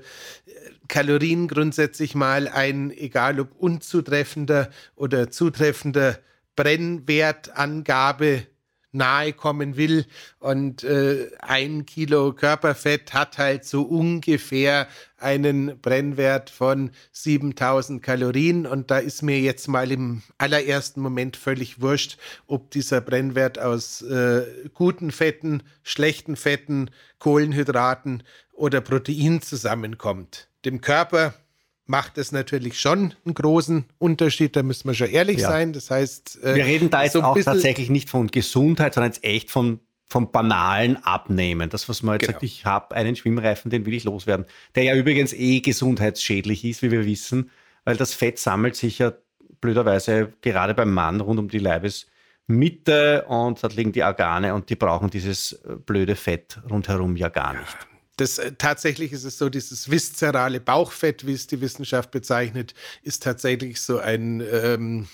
Kalorien 0.88 1.47
grundsätzlich 1.47 2.15
mal 2.15 2.47
ein, 2.47 2.91
egal 2.91 3.39
ob 3.39 3.55
unzutreffender 3.57 4.69
oder 4.95 5.31
zutreffender 5.31 6.19
Brennwertangabe 6.55 8.47
nahe 8.93 9.33
kommen 9.33 9.75
will. 9.75 10.05
Und 10.39 10.83
äh, 10.83 11.29
ein 11.39 11.85
Kilo 11.85 12.33
Körperfett 12.33 13.13
hat 13.13 13.38
halt 13.38 13.65
so 13.65 13.83
ungefähr 13.83 14.88
einen 15.17 15.79
Brennwert 15.81 16.50
von 16.50 16.91
7000 17.12 18.01
Kalorien. 18.01 18.65
Und 18.65 18.91
da 18.91 19.00
ist 19.00 19.21
mir 19.21 19.39
jetzt 19.39 19.67
mal 19.67 19.91
im 19.91 20.21
allerersten 20.38 21.01
Moment 21.01 21.35
völlig 21.35 21.81
wurscht, 21.81 22.17
ob 22.47 22.71
dieser 22.71 23.01
Brennwert 23.01 23.59
aus 23.59 24.01
äh, 24.01 24.45
guten 24.73 25.12
Fetten, 25.12 25.63
schlechten 25.83 26.35
Fetten, 26.35 26.89
Kohlenhydraten 27.19 28.23
oder 28.51 28.81
Protein 28.81 29.41
zusammenkommt. 29.41 30.50
Dem 30.65 30.81
Körper 30.81 31.33
macht 31.85 32.17
es 32.17 32.31
natürlich 32.31 32.79
schon 32.79 33.13
einen 33.25 33.33
großen 33.33 33.85
Unterschied, 33.97 34.55
da 34.55 34.63
müssen 34.63 34.87
wir 34.87 34.93
schon 34.93 35.09
ehrlich 35.09 35.39
ja. 35.39 35.49
sein. 35.49 35.73
Das 35.73 35.91
heißt, 35.91 36.43
äh, 36.43 36.55
wir 36.55 36.65
reden 36.65 36.89
da 36.89 37.03
jetzt 37.03 37.13
so 37.13 37.23
auch 37.23 37.37
tatsächlich 37.37 37.89
nicht 37.89 38.09
von 38.09 38.27
Gesundheit, 38.27 38.93
sondern 38.93 39.11
jetzt 39.11 39.23
echt 39.23 39.51
von 39.51 39.79
vom 40.13 40.31
banalen 40.31 41.03
Abnehmen. 41.03 41.71
Das, 41.71 41.89
was 41.89 42.03
man 42.03 42.15
jetzt 42.15 42.21
genau. 42.21 42.33
sagt, 42.33 42.43
ich 42.43 42.65
habe 42.65 42.95
einen 42.95 43.15
Schwimmreifen, 43.15 43.71
den 43.71 43.87
will 43.87 43.95
ich 43.95 44.03
loswerden. 44.03 44.45
Der 44.75 44.83
ja 44.83 44.95
übrigens 44.95 45.33
eh 45.33 45.59
gesundheitsschädlich 45.61 46.63
ist, 46.65 46.83
wie 46.83 46.91
wir 46.91 47.05
wissen, 47.05 47.49
weil 47.83 47.97
das 47.97 48.13
Fett 48.13 48.37
sammelt 48.37 48.75
sich 48.75 48.99
ja 48.99 49.13
blöderweise 49.59 50.31
gerade 50.41 50.75
beim 50.75 50.93
Mann 50.93 51.19
rund 51.19 51.39
um 51.39 51.47
die 51.47 51.57
Leibesmitte 51.57 53.25
und 53.27 53.63
dort 53.63 53.75
liegen 53.75 53.91
die 53.91 54.03
Organe 54.03 54.53
und 54.53 54.69
die 54.69 54.75
brauchen 54.75 55.09
dieses 55.09 55.53
äh, 55.53 55.77
blöde 55.83 56.15
Fett 56.15 56.59
rundherum 56.69 57.15
ja 57.15 57.29
gar 57.29 57.53
nicht. 57.53 57.77
Das, 58.17 58.38
äh, 58.38 58.51
tatsächlich 58.55 59.12
ist 59.12 59.24
es 59.24 59.39
so, 59.39 59.50
dieses 59.50 59.89
viszerale 59.89 60.60
Bauchfett, 60.60 61.25
wie 61.25 61.34
es 61.34 61.48
die 61.48 61.62
Wissenschaft 61.62 62.12
bezeichnet, 62.12 62.75
ist 63.01 63.24
tatsächlich 63.24 63.82
so 63.82 63.98
ein 63.98 64.41
ähm, 64.51 65.08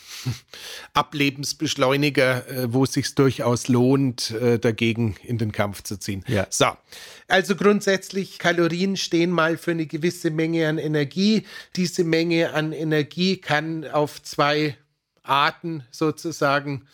Ablebensbeschleuniger, 0.94 2.48
äh, 2.48 2.74
wo 2.74 2.84
es 2.84 2.94
sich 2.94 3.16
durchaus 3.16 3.70
lohnt, 3.70 4.32
äh, 4.32 4.60
dagegen 4.60 5.16
in 5.24 5.38
den 5.38 5.54
Kampf 5.54 5.84
zu 5.84 5.98
ziehen. 5.98 6.26
Ja. 6.28 6.48
So, 6.50 6.68
also 7.30 7.56
grundsätzlich, 7.56 8.38
Kalorien 8.38 8.98
stehen 8.98 9.32
mal 9.32 9.58
für 9.58 9.72
eine 9.72 9.86
gewisse 9.86 10.30
Menge 10.30 10.68
an 10.68 10.78
Energie. 10.78 11.46
Diese 11.78 12.04
Menge 12.04 12.54
an 12.54 12.74
Energie 12.74 13.38
kann 13.38 13.86
auf 13.88 14.22
zwei 14.24 14.76
Arten 15.24 15.84
sozusagen 15.92 16.86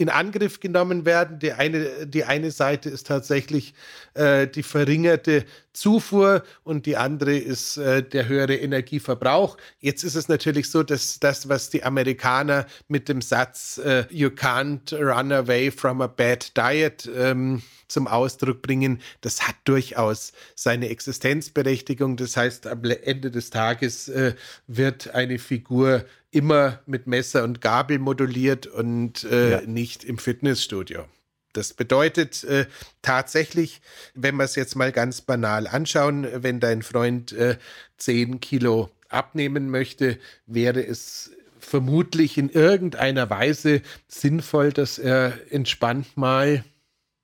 in 0.00 0.08
Angriff 0.08 0.60
genommen 0.60 1.04
werden. 1.04 1.38
Die 1.40 1.52
eine, 1.52 2.06
die 2.06 2.24
eine 2.24 2.50
Seite 2.50 2.88
ist 2.88 3.06
tatsächlich 3.06 3.74
äh, 4.14 4.46
die 4.46 4.62
verringerte 4.62 5.44
Zufuhr 5.74 6.42
und 6.64 6.86
die 6.86 6.96
andere 6.96 7.36
ist 7.36 7.76
äh, 7.76 8.02
der 8.02 8.26
höhere 8.26 8.56
Energieverbrauch. 8.56 9.58
Jetzt 9.78 10.02
ist 10.02 10.14
es 10.14 10.26
natürlich 10.26 10.70
so, 10.70 10.82
dass 10.82 11.20
das, 11.20 11.50
was 11.50 11.68
die 11.68 11.84
Amerikaner 11.84 12.64
mit 12.88 13.10
dem 13.10 13.20
Satz 13.20 13.76
äh, 13.76 14.06
You 14.08 14.28
can't 14.28 14.90
run 14.94 15.32
away 15.32 15.70
from 15.70 16.00
a 16.00 16.06
bad 16.06 16.56
diet 16.56 17.08
ähm, 17.14 17.60
zum 17.90 18.06
Ausdruck 18.06 18.62
bringen, 18.62 19.00
das 19.20 19.46
hat 19.46 19.56
durchaus 19.64 20.32
seine 20.54 20.88
Existenzberechtigung. 20.88 22.16
Das 22.16 22.36
heißt, 22.36 22.66
am 22.66 22.84
Ende 22.84 23.30
des 23.30 23.50
Tages 23.50 24.08
äh, 24.08 24.34
wird 24.66 25.14
eine 25.14 25.38
Figur 25.38 26.04
immer 26.30 26.80
mit 26.86 27.06
Messer 27.06 27.44
und 27.44 27.60
Gabel 27.60 27.98
moduliert 27.98 28.66
und 28.66 29.24
äh, 29.24 29.50
ja. 29.50 29.60
nicht 29.62 30.04
im 30.04 30.18
Fitnessstudio. 30.18 31.04
Das 31.52 31.72
bedeutet 31.74 32.44
äh, 32.44 32.66
tatsächlich, 33.02 33.80
wenn 34.14 34.36
wir 34.36 34.44
es 34.44 34.54
jetzt 34.54 34.76
mal 34.76 34.92
ganz 34.92 35.20
banal 35.20 35.66
anschauen, 35.66 36.26
wenn 36.32 36.60
dein 36.60 36.82
Freund 36.82 37.32
äh, 37.32 37.56
10 37.98 38.40
Kilo 38.40 38.90
abnehmen 39.08 39.68
möchte, 39.70 40.18
wäre 40.46 40.84
es 40.86 41.32
vermutlich 41.58 42.38
in 42.38 42.48
irgendeiner 42.48 43.28
Weise 43.30 43.82
sinnvoll, 44.08 44.72
dass 44.72 44.98
er 44.98 45.34
entspannt 45.50 46.16
mal 46.16 46.64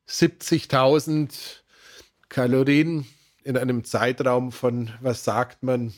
70.000 0.09 1.63
Kalorien 2.29 3.07
in 3.45 3.57
einem 3.57 3.85
Zeitraum 3.85 4.53
von, 4.53 4.91
was 5.01 5.25
sagt 5.25 5.63
man, 5.63 5.95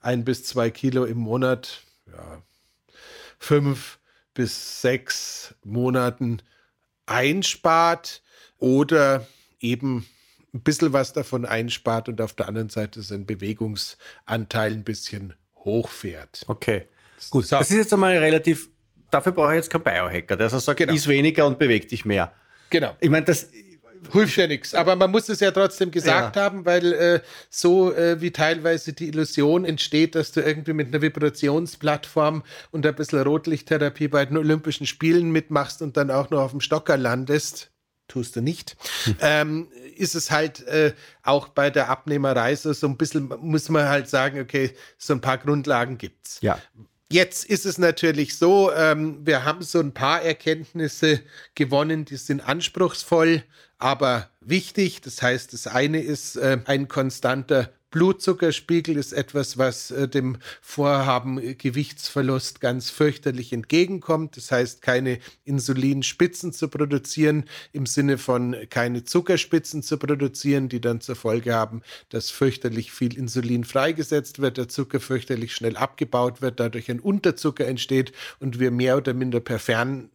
ein 0.00 0.24
bis 0.24 0.44
zwei 0.44 0.70
Kilo 0.70 1.04
im 1.04 1.18
Monat, 1.18 1.82
ja, 2.06 2.42
fünf 3.38 3.98
bis 4.34 4.82
sechs 4.82 5.54
Monaten 5.64 6.42
einspart 7.06 8.22
oder 8.58 9.26
eben 9.60 10.06
ein 10.54 10.62
bisschen 10.62 10.92
was 10.92 11.12
davon 11.12 11.44
einspart 11.44 12.08
und 12.08 12.20
auf 12.20 12.34
der 12.34 12.48
anderen 12.48 12.68
Seite 12.68 13.02
sein 13.02 13.26
Bewegungsanteil 13.26 14.72
ein 14.72 14.84
bisschen 14.84 15.34
hochfährt. 15.56 16.44
Okay, 16.46 16.88
gut. 17.30 17.46
So. 17.46 17.58
Das 17.58 17.70
ist 17.70 17.76
jetzt 17.76 17.92
einmal 17.92 18.16
relativ, 18.16 18.70
dafür 19.10 19.32
brauche 19.32 19.52
ich 19.52 19.56
jetzt 19.56 19.70
keinen 19.70 19.84
Biohacker, 19.84 20.36
der 20.36 20.48
sagt, 20.48 20.78
genau. 20.78 20.92
ist 20.92 21.08
weniger 21.08 21.46
und 21.46 21.58
bewegt 21.58 21.92
dich 21.92 22.04
mehr. 22.04 22.32
Genau. 22.70 22.96
Ich 23.00 23.10
meine, 23.10 23.26
das 23.26 23.48
hilft 24.12 24.36
ja 24.36 24.46
nichts. 24.46 24.74
Aber 24.74 24.96
man 24.96 25.10
muss 25.10 25.28
es 25.28 25.40
ja 25.40 25.50
trotzdem 25.50 25.90
gesagt 25.90 26.36
ja. 26.36 26.42
haben, 26.42 26.64
weil 26.64 26.92
äh, 26.92 27.20
so 27.50 27.92
äh, 27.94 28.20
wie 28.20 28.30
teilweise 28.30 28.92
die 28.92 29.08
Illusion 29.08 29.64
entsteht, 29.64 30.14
dass 30.14 30.32
du 30.32 30.40
irgendwie 30.40 30.72
mit 30.72 30.88
einer 30.88 31.02
Vibrationsplattform 31.02 32.42
und 32.70 32.86
ein 32.86 32.94
bisschen 32.94 33.22
Rotlichttherapie 33.22 34.08
bei 34.08 34.24
den 34.24 34.36
Olympischen 34.36 34.86
Spielen 34.86 35.30
mitmachst 35.30 35.82
und 35.82 35.96
dann 35.96 36.10
auch 36.10 36.30
noch 36.30 36.40
auf 36.40 36.50
dem 36.50 36.60
Stocker 36.60 36.96
landest. 36.96 37.70
Tust 38.08 38.36
du 38.36 38.40
nicht. 38.40 38.76
Hm. 39.04 39.16
Ähm, 39.20 39.68
ist 39.96 40.14
es 40.14 40.30
halt 40.30 40.64
äh, 40.68 40.92
auch 41.24 41.48
bei 41.48 41.70
der 41.70 41.88
Abnehmerei 41.88 42.54
so, 42.54 42.72
so 42.72 42.86
ein 42.86 42.96
bisschen, 42.96 43.32
muss 43.40 43.68
man 43.68 43.88
halt 43.88 44.08
sagen, 44.08 44.40
okay, 44.40 44.70
so 44.96 45.12
ein 45.12 45.20
paar 45.20 45.38
Grundlagen 45.38 45.98
gibt's. 45.98 46.38
Ja. 46.40 46.58
Jetzt 47.08 47.44
ist 47.44 47.66
es 47.66 47.78
natürlich 47.78 48.36
so, 48.36 48.72
ähm, 48.72 49.24
wir 49.24 49.44
haben 49.44 49.62
so 49.62 49.78
ein 49.78 49.94
paar 49.94 50.22
Erkenntnisse 50.22 51.20
gewonnen, 51.54 52.04
die 52.04 52.16
sind 52.16 52.40
anspruchsvoll, 52.40 53.44
aber 53.78 54.30
wichtig. 54.40 55.02
Das 55.02 55.22
heißt, 55.22 55.52
das 55.52 55.68
eine 55.68 56.00
ist 56.00 56.34
äh, 56.36 56.58
ein 56.64 56.88
konstanter 56.88 57.70
Blutzuckerspiegel 57.90 58.96
ist 58.96 59.12
etwas, 59.12 59.58
was 59.58 59.90
äh, 59.90 60.08
dem 60.08 60.38
Vorhaben 60.60 61.38
äh, 61.38 61.54
Gewichtsverlust 61.54 62.60
ganz 62.60 62.90
fürchterlich 62.90 63.52
entgegenkommt. 63.52 64.36
Das 64.36 64.50
heißt, 64.50 64.82
keine 64.82 65.18
Insulinspitzen 65.44 66.52
zu 66.52 66.68
produzieren, 66.68 67.44
im 67.72 67.86
Sinne 67.86 68.18
von 68.18 68.56
keine 68.70 69.04
Zuckerspitzen 69.04 69.82
zu 69.82 69.98
produzieren, 69.98 70.68
die 70.68 70.80
dann 70.80 71.00
zur 71.00 71.16
Folge 71.16 71.54
haben, 71.54 71.82
dass 72.08 72.30
fürchterlich 72.30 72.90
viel 72.90 73.16
Insulin 73.16 73.64
freigesetzt 73.64 74.40
wird, 74.40 74.56
der 74.56 74.68
Zucker 74.68 75.00
fürchterlich 75.00 75.54
schnell 75.54 75.76
abgebaut 75.76 76.42
wird, 76.42 76.58
dadurch 76.58 76.90
ein 76.90 77.00
Unterzucker 77.00 77.66
entsteht 77.66 78.12
und 78.40 78.58
wir 78.58 78.70
mehr 78.70 78.96
oder 78.96 79.14
minder 79.14 79.40
per 79.40 79.58
Fern 79.58 80.10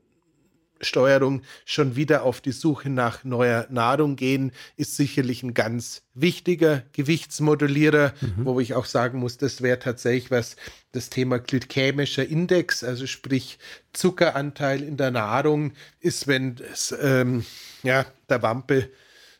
Steuerung 0.82 1.42
schon 1.66 1.96
wieder 1.96 2.24
auf 2.24 2.42
die 2.42 2.52
Suche 2.52 2.90
nach 2.90 3.24
neuer 3.24 3.68
Nahrung 3.70 4.16
gehen, 4.16 4.52
ist 4.76 4.96
sicherlich 4.96 5.44
ein 5.44 5.54
ganz 5.54 6.04
wichtiger 6.14 6.84
Gewichtsmodellierer, 6.94 8.14
mhm. 8.22 8.46
wo 8.46 8.60
ich 8.60 8.74
auch 8.74 8.86
sagen 8.86 9.20
muss, 9.20 9.38
das 9.38 9.62
wäre 9.62 9.80
tatsächlich 9.80 10.32
was, 10.32 10.56
das 10.92 11.10
Thema 11.10 11.40
glykämischer 11.40 12.28
Index, 12.28 12.84
also 12.84 13.08
sprich 13.08 13.60
Zuckeranteil 13.94 14.84
in 14.84 14.98
der 14.98 15.12
Nahrung, 15.12 15.74
ist, 16.00 16.28
wenn 16.28 16.58
es 16.72 16.94
ähm, 17.02 17.46
ja, 17.84 18.06
der 18.30 18.42
Wampe 18.42 18.90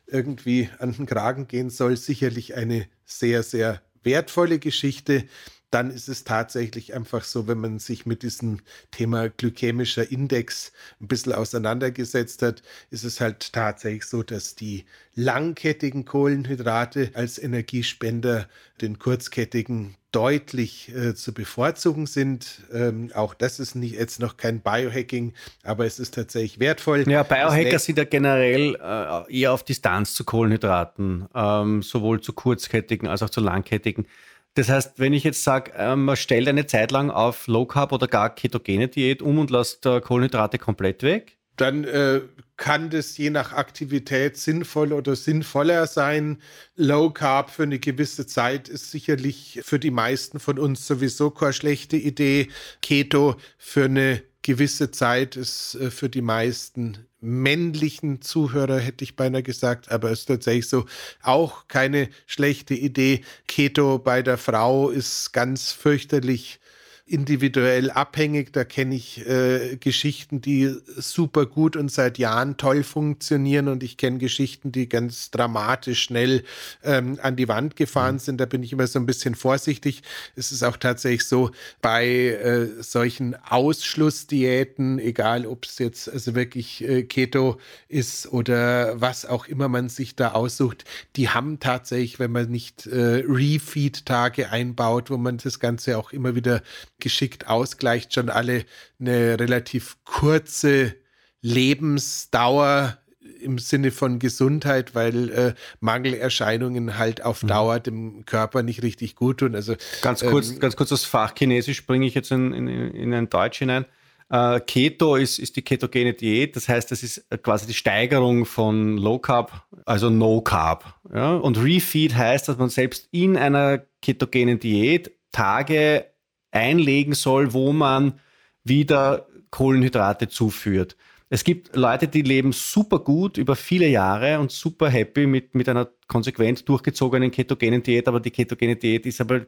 irgendwie 0.06 0.68
an 0.78 0.92
den 0.92 1.06
Kragen 1.06 1.48
gehen 1.48 1.70
soll, 1.70 1.96
sicherlich 1.96 2.54
eine 2.54 2.86
sehr, 3.04 3.42
sehr 3.42 3.82
wertvolle 4.02 4.58
Geschichte 4.58 5.24
dann 5.72 5.90
ist 5.90 6.08
es 6.08 6.24
tatsächlich 6.24 6.94
einfach 6.94 7.24
so, 7.24 7.48
wenn 7.48 7.58
man 7.58 7.78
sich 7.78 8.04
mit 8.04 8.22
diesem 8.22 8.60
Thema 8.90 9.30
glykämischer 9.30 10.10
Index 10.10 10.72
ein 11.00 11.08
bisschen 11.08 11.32
auseinandergesetzt 11.32 12.42
hat, 12.42 12.62
ist 12.90 13.04
es 13.04 13.20
halt 13.20 13.52
tatsächlich 13.52 14.04
so, 14.04 14.22
dass 14.22 14.54
die 14.54 14.84
langkettigen 15.14 16.04
Kohlenhydrate 16.04 17.10
als 17.14 17.38
Energiespender 17.38 18.48
den 18.82 18.98
kurzkettigen 18.98 19.96
deutlich 20.12 20.94
äh, 20.94 21.14
zu 21.14 21.32
bevorzugen 21.32 22.06
sind. 22.06 22.60
Ähm, 22.70 23.10
auch 23.14 23.32
das 23.32 23.58
ist 23.58 23.74
nicht, 23.74 23.94
jetzt 23.94 24.20
noch 24.20 24.36
kein 24.36 24.60
Biohacking, 24.60 25.32
aber 25.64 25.86
es 25.86 25.98
ist 25.98 26.14
tatsächlich 26.14 26.60
wertvoll. 26.60 27.08
Ja, 27.08 27.22
Biohacker 27.22 27.78
sind 27.78 27.96
ja 27.96 28.04
generell 28.04 28.74
äh, 28.74 29.40
eher 29.40 29.52
auf 29.52 29.64
Distanz 29.64 30.12
zu 30.12 30.24
Kohlenhydraten, 30.24 31.28
ähm, 31.34 31.82
sowohl 31.82 32.20
zu 32.20 32.34
kurzkettigen 32.34 33.08
als 33.08 33.22
auch 33.22 33.30
zu 33.30 33.40
langkettigen 33.40 34.06
Das 34.54 34.68
heißt, 34.68 34.98
wenn 34.98 35.12
ich 35.12 35.24
jetzt 35.24 35.44
sage, 35.44 35.72
ähm, 35.76 36.04
man 36.04 36.16
stellt 36.16 36.46
eine 36.48 36.66
Zeit 36.66 36.90
lang 36.90 37.10
auf 37.10 37.46
Low 37.46 37.64
Carb 37.64 37.92
oder 37.92 38.06
gar 38.06 38.34
ketogene 38.34 38.88
Diät 38.88 39.22
um 39.22 39.38
und 39.38 39.50
lässt 39.50 39.82
Kohlenhydrate 39.82 40.58
komplett 40.58 41.02
weg, 41.02 41.38
dann 41.56 41.84
äh, 41.84 42.20
kann 42.56 42.90
das 42.90 43.16
je 43.16 43.30
nach 43.30 43.52
Aktivität 43.52 44.36
sinnvoll 44.36 44.92
oder 44.92 45.16
sinnvoller 45.16 45.86
sein. 45.86 46.38
Low 46.76 47.10
Carb 47.10 47.50
für 47.50 47.64
eine 47.64 47.78
gewisse 47.78 48.26
Zeit 48.26 48.68
ist 48.68 48.90
sicherlich 48.90 49.60
für 49.64 49.78
die 49.78 49.90
meisten 49.90 50.40
von 50.40 50.58
uns 50.58 50.86
sowieso 50.86 51.30
keine 51.30 51.52
schlechte 51.52 51.96
Idee. 51.96 52.48
Keto 52.80 53.36
für 53.58 53.84
eine 53.84 54.22
gewisse 54.42 54.90
Zeit 54.90 55.36
ist 55.36 55.74
äh, 55.74 55.90
für 55.90 56.08
die 56.08 56.22
meisten 56.22 57.06
männlichen 57.22 58.20
Zuhörer, 58.20 58.78
hätte 58.78 59.04
ich 59.04 59.16
beinahe 59.16 59.42
gesagt, 59.42 59.90
aber 59.90 60.10
es 60.10 60.20
ist 60.20 60.26
tatsächlich 60.26 60.68
so 60.68 60.84
auch 61.22 61.68
keine 61.68 62.08
schlechte 62.26 62.74
Idee. 62.74 63.22
Keto 63.46 63.98
bei 63.98 64.22
der 64.22 64.38
Frau 64.38 64.90
ist 64.90 65.32
ganz 65.32 65.72
fürchterlich 65.72 66.60
individuell 67.04 67.90
abhängig. 67.90 68.52
Da 68.52 68.64
kenne 68.64 68.94
ich 68.94 69.26
äh, 69.26 69.76
Geschichten, 69.76 70.40
die 70.40 70.74
super 70.96 71.46
gut 71.46 71.76
und 71.76 71.90
seit 71.90 72.18
Jahren 72.18 72.56
toll 72.56 72.82
funktionieren 72.82 73.68
und 73.68 73.82
ich 73.82 73.96
kenne 73.96 74.18
Geschichten, 74.18 74.72
die 74.72 74.88
ganz 74.88 75.30
dramatisch 75.30 76.02
schnell 76.02 76.44
ähm, 76.84 77.18
an 77.20 77.36
die 77.36 77.48
Wand 77.48 77.76
gefahren 77.76 78.18
sind. 78.18 78.40
Da 78.40 78.46
bin 78.46 78.62
ich 78.62 78.72
immer 78.72 78.86
so 78.86 78.98
ein 78.98 79.06
bisschen 79.06 79.34
vorsichtig. 79.34 80.02
Es 80.36 80.52
ist 80.52 80.62
auch 80.62 80.76
tatsächlich 80.76 81.26
so 81.26 81.50
bei 81.80 82.06
äh, 82.06 82.68
solchen 82.82 83.34
Ausschlussdiäten, 83.34 84.98
egal 84.98 85.46
ob 85.46 85.64
es 85.64 85.78
jetzt 85.78 86.08
also 86.08 86.34
wirklich 86.34 86.82
äh, 86.84 87.02
Keto 87.02 87.58
ist 87.88 88.32
oder 88.32 89.00
was 89.00 89.26
auch 89.26 89.46
immer 89.46 89.68
man 89.68 89.88
sich 89.88 90.14
da 90.16 90.32
aussucht, 90.32 90.84
die 91.16 91.28
haben 91.28 91.58
tatsächlich, 91.58 92.18
wenn 92.18 92.32
man 92.32 92.50
nicht 92.50 92.86
äh, 92.86 93.24
Refeed-Tage 93.26 94.50
einbaut, 94.50 95.10
wo 95.10 95.16
man 95.16 95.38
das 95.38 95.60
Ganze 95.60 95.98
auch 95.98 96.12
immer 96.12 96.34
wieder 96.34 96.62
geschickt 97.02 97.48
ausgleicht, 97.48 98.14
schon 98.14 98.30
alle 98.30 98.64
eine 98.98 99.38
relativ 99.38 99.98
kurze 100.04 100.94
Lebensdauer 101.42 102.98
im 103.42 103.58
Sinne 103.58 103.90
von 103.90 104.18
Gesundheit, 104.18 104.94
weil 104.94 105.30
äh, 105.30 105.54
Mangelerscheinungen 105.80 106.96
halt 106.96 107.24
auf 107.24 107.42
mhm. 107.42 107.48
Dauer 107.48 107.80
dem 107.80 108.24
Körper 108.24 108.62
nicht 108.62 108.82
richtig 108.82 109.16
gut 109.16 109.38
tun. 109.38 109.54
Also 109.54 109.74
ganz 110.00 110.24
kurz, 110.24 110.50
ähm, 110.50 110.60
ganz 110.60 110.76
kurz 110.76 110.90
das 110.90 111.04
Fach 111.04 111.34
Chinesisch 111.36 111.84
bringe 111.86 112.06
ich 112.06 112.14
jetzt 112.14 112.30
in, 112.30 112.52
in, 112.52 112.68
in 112.68 113.12
ein 113.12 113.28
Deutsch 113.28 113.58
hinein. 113.58 113.84
Äh, 114.30 114.60
Keto 114.60 115.16
ist, 115.16 115.38
ist 115.38 115.56
die 115.56 115.62
ketogene 115.62 116.14
Diät, 116.14 116.56
das 116.56 116.68
heißt, 116.68 116.90
das 116.90 117.02
ist 117.02 117.26
quasi 117.42 117.66
die 117.66 117.74
Steigerung 117.74 118.46
von 118.46 118.96
Low 118.96 119.18
Carb, 119.18 119.66
also 119.84 120.08
No 120.08 120.40
Carb. 120.40 120.94
Ja? 121.12 121.34
Und 121.34 121.58
Refeed 121.58 122.14
heißt, 122.14 122.48
dass 122.48 122.56
man 122.56 122.70
selbst 122.70 123.08
in 123.10 123.36
einer 123.36 123.82
ketogenen 124.00 124.58
Diät 124.58 125.10
Tage 125.32 126.06
einlegen 126.52 127.14
soll, 127.14 127.52
wo 127.52 127.72
man 127.72 128.20
wieder 128.62 129.26
Kohlenhydrate 129.50 130.28
zuführt. 130.28 130.96
Es 131.28 131.44
gibt 131.44 131.74
Leute, 131.74 132.08
die 132.08 132.22
leben 132.22 132.52
super 132.52 132.98
gut 132.98 133.38
über 133.38 133.56
viele 133.56 133.88
Jahre 133.88 134.38
und 134.38 134.52
super 134.52 134.90
happy 134.90 135.26
mit, 135.26 135.54
mit 135.54 135.68
einer 135.68 135.88
konsequent 136.06 136.68
durchgezogenen 136.68 137.30
ketogenen 137.30 137.82
Diät, 137.82 138.06
aber 138.06 138.20
die 138.20 138.30
ketogene 138.30 138.76
Diät 138.76 139.06
ist 139.06 139.20
aber 139.20 139.46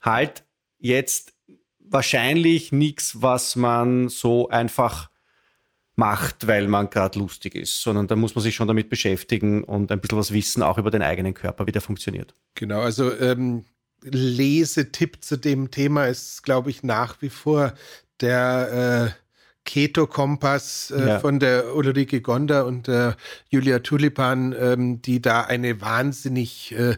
halt 0.00 0.44
jetzt 0.78 1.34
wahrscheinlich 1.78 2.72
nichts, 2.72 3.20
was 3.20 3.56
man 3.56 4.08
so 4.08 4.48
einfach 4.48 5.10
macht, 5.96 6.46
weil 6.46 6.68
man 6.68 6.88
gerade 6.90 7.18
lustig 7.18 7.56
ist, 7.56 7.82
sondern 7.82 8.06
da 8.06 8.16
muss 8.16 8.34
man 8.34 8.42
sich 8.42 8.54
schon 8.54 8.68
damit 8.68 8.88
beschäftigen 8.88 9.64
und 9.64 9.90
ein 9.90 10.00
bisschen 10.00 10.18
was 10.18 10.32
wissen, 10.32 10.62
auch 10.62 10.78
über 10.78 10.90
den 10.90 11.02
eigenen 11.02 11.34
Körper, 11.34 11.66
wie 11.66 11.72
der 11.72 11.82
funktioniert. 11.82 12.34
Genau, 12.54 12.80
also 12.80 13.12
ähm, 13.18 13.64
Lesetipp 14.02 15.24
zu 15.24 15.36
dem 15.36 15.70
Thema 15.70 16.06
ist, 16.06 16.42
glaube 16.42 16.70
ich, 16.70 16.82
nach 16.82 17.20
wie 17.20 17.30
vor 17.30 17.74
der 18.20 19.14
äh, 19.14 19.22
Keto-Kompass 19.64 20.92
äh, 20.96 21.06
ja. 21.06 21.20
von 21.20 21.38
der 21.38 21.74
Ulrike 21.74 22.20
Gonder 22.22 22.64
und 22.64 22.86
der 22.86 23.16
Julia 23.50 23.80
Tulipan, 23.80 24.54
ähm, 24.58 25.02
die 25.02 25.20
da 25.20 25.42
eine 25.42 25.80
wahnsinnig 25.80 26.72
äh, 26.72 26.96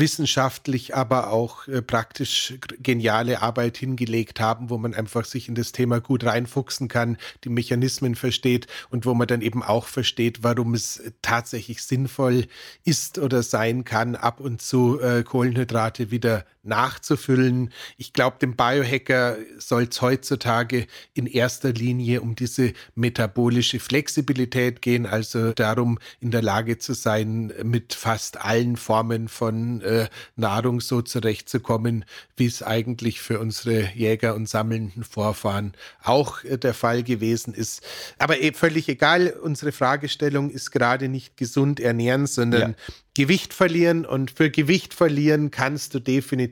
wissenschaftlich, 0.00 0.96
aber 0.96 1.30
auch 1.30 1.68
äh, 1.68 1.82
praktisch 1.82 2.54
geniale 2.80 3.42
Arbeit 3.42 3.76
hingelegt 3.76 4.40
haben, 4.40 4.70
wo 4.70 4.78
man 4.78 4.94
einfach 4.94 5.24
sich 5.24 5.48
in 5.48 5.54
das 5.54 5.72
Thema 5.72 6.00
gut 6.00 6.24
reinfuchsen 6.24 6.88
kann, 6.88 7.16
die 7.44 7.50
Mechanismen 7.50 8.16
versteht 8.16 8.66
und 8.90 9.06
wo 9.06 9.14
man 9.14 9.28
dann 9.28 9.42
eben 9.42 9.62
auch 9.62 9.86
versteht, 9.86 10.42
warum 10.42 10.74
es 10.74 11.02
tatsächlich 11.22 11.84
sinnvoll 11.84 12.46
ist 12.84 13.18
oder 13.18 13.42
sein 13.42 13.84
kann, 13.84 14.16
ab 14.16 14.40
und 14.40 14.60
zu 14.60 15.00
äh, 15.00 15.22
Kohlenhydrate 15.22 16.10
wieder 16.10 16.44
nachzufüllen. 16.62 17.72
Ich 17.96 18.12
glaube, 18.12 18.38
dem 18.38 18.54
Biohacker 18.56 19.36
soll 19.58 19.88
es 19.90 20.00
heutzutage 20.02 20.86
in 21.14 21.26
erster 21.26 21.72
Linie 21.72 22.20
um 22.20 22.34
diese 22.34 22.72
metabolische 22.94 23.80
Flexibilität 23.80 24.82
gehen, 24.82 25.06
also 25.06 25.52
darum, 25.52 25.98
in 26.20 26.30
der 26.30 26.42
Lage 26.42 26.78
zu 26.78 26.92
sein, 26.92 27.52
mit 27.62 27.94
fast 27.94 28.40
allen 28.40 28.76
Formen 28.76 29.28
von 29.28 29.80
äh, 29.80 30.08
Nahrung 30.36 30.80
so 30.80 31.02
zurechtzukommen, 31.02 32.04
wie 32.36 32.46
es 32.46 32.62
eigentlich 32.62 33.20
für 33.20 33.40
unsere 33.40 33.90
Jäger 33.94 34.34
und 34.34 34.48
sammelnden 34.48 35.04
Vorfahren 35.04 35.72
auch 36.02 36.44
äh, 36.44 36.58
der 36.58 36.74
Fall 36.74 37.02
gewesen 37.02 37.54
ist. 37.54 37.82
Aber 38.18 38.40
eh, 38.40 38.52
völlig 38.52 38.88
egal, 38.88 39.30
unsere 39.42 39.72
Fragestellung 39.72 40.50
ist 40.50 40.70
gerade 40.70 41.08
nicht 41.08 41.36
gesund 41.36 41.80
ernähren, 41.80 42.26
sondern 42.26 42.72
ja. 42.72 42.94
Gewicht 43.14 43.52
verlieren 43.54 44.06
und 44.06 44.30
für 44.30 44.50
Gewicht 44.50 44.94
verlieren 44.94 45.50
kannst 45.50 45.94
du 45.94 46.00
definitiv, 46.00 46.49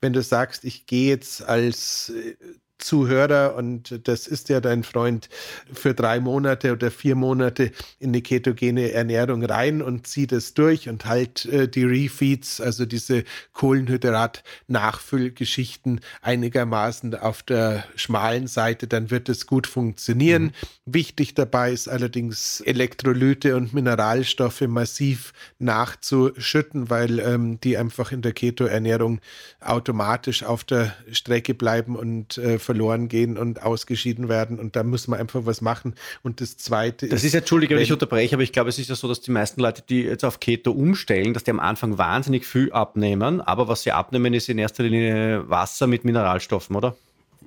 wenn 0.00 0.12
du 0.12 0.22
sagst, 0.22 0.64
ich 0.64 0.86
gehe 0.86 1.08
jetzt 1.08 1.42
als 1.42 2.10
äh, 2.10 2.36
Zuhörer 2.78 3.54
und 3.56 4.08
das 4.08 4.26
ist 4.26 4.48
ja 4.48 4.60
dein 4.60 4.82
Freund 4.84 5.28
für 5.72 5.94
drei 5.94 6.20
Monate 6.20 6.72
oder 6.72 6.90
vier 6.90 7.14
Monate 7.16 7.72
in 7.98 8.12
die 8.12 8.22
ketogene 8.22 8.92
Ernährung 8.92 9.42
rein 9.44 9.80
und 9.82 10.06
zieht 10.06 10.32
es 10.32 10.54
durch 10.54 10.88
und 10.88 11.04
halt 11.04 11.44
äh, 11.46 11.68
die 11.68 11.84
Refeeds, 11.84 12.60
also 12.60 12.86
diese 12.86 13.24
Kohlenhydrat-Nachfüllgeschichten 13.52 16.00
einigermaßen 16.22 17.16
auf 17.16 17.42
der 17.42 17.82
schmalen 17.96 18.46
Seite, 18.46 18.86
dann 18.86 19.10
wird 19.10 19.28
es 19.28 19.46
gut 19.46 19.66
funktionieren. 19.66 20.44
Mhm. 20.44 20.52
Wichtig 20.86 21.34
dabei 21.34 21.72
ist 21.72 21.88
allerdings 21.88 22.60
Elektrolyte 22.60 23.56
und 23.56 23.74
Mineralstoffe 23.74 24.60
massiv 24.62 25.32
nachzuschütten, 25.58 26.90
weil 26.90 27.18
ähm, 27.18 27.58
die 27.60 27.76
einfach 27.76 28.12
in 28.12 28.22
der 28.22 28.32
Keto-Ernährung 28.32 29.20
automatisch 29.60 30.44
auf 30.44 30.62
der 30.64 30.94
Strecke 31.10 31.54
bleiben 31.54 31.96
und 31.96 32.38
äh, 32.38 32.58
verloren 32.68 33.08
gehen 33.08 33.38
und 33.38 33.62
ausgeschieden 33.62 34.28
werden. 34.28 34.58
Und 34.58 34.76
da 34.76 34.82
muss 34.82 35.08
man 35.08 35.18
einfach 35.18 35.46
was 35.46 35.62
machen. 35.62 35.94
Und 36.22 36.42
das 36.42 36.58
Zweite 36.58 37.08
Das 37.08 37.20
ist, 37.20 37.28
ist 37.28 37.34
Entschuldige, 37.34 37.74
wenn 37.74 37.82
ich 37.82 37.90
unterbreche, 37.90 38.36
aber 38.36 38.42
ich 38.42 38.52
glaube, 38.52 38.68
es 38.68 38.78
ist 38.78 38.90
ja 38.90 38.94
so, 38.94 39.08
dass 39.08 39.22
die 39.22 39.30
meisten 39.30 39.62
Leute, 39.62 39.82
die 39.88 40.02
jetzt 40.02 40.22
auf 40.22 40.38
Keto 40.38 40.72
umstellen, 40.72 41.32
dass 41.32 41.44
die 41.44 41.50
am 41.50 41.60
Anfang 41.60 41.96
wahnsinnig 41.96 42.44
viel 42.46 42.70
abnehmen. 42.70 43.40
Aber 43.40 43.68
was 43.68 43.84
sie 43.84 43.92
abnehmen, 43.92 44.34
ist 44.34 44.50
in 44.50 44.58
erster 44.58 44.82
Linie 44.82 45.48
Wasser 45.48 45.86
mit 45.86 46.04
Mineralstoffen, 46.04 46.76
oder? 46.76 46.94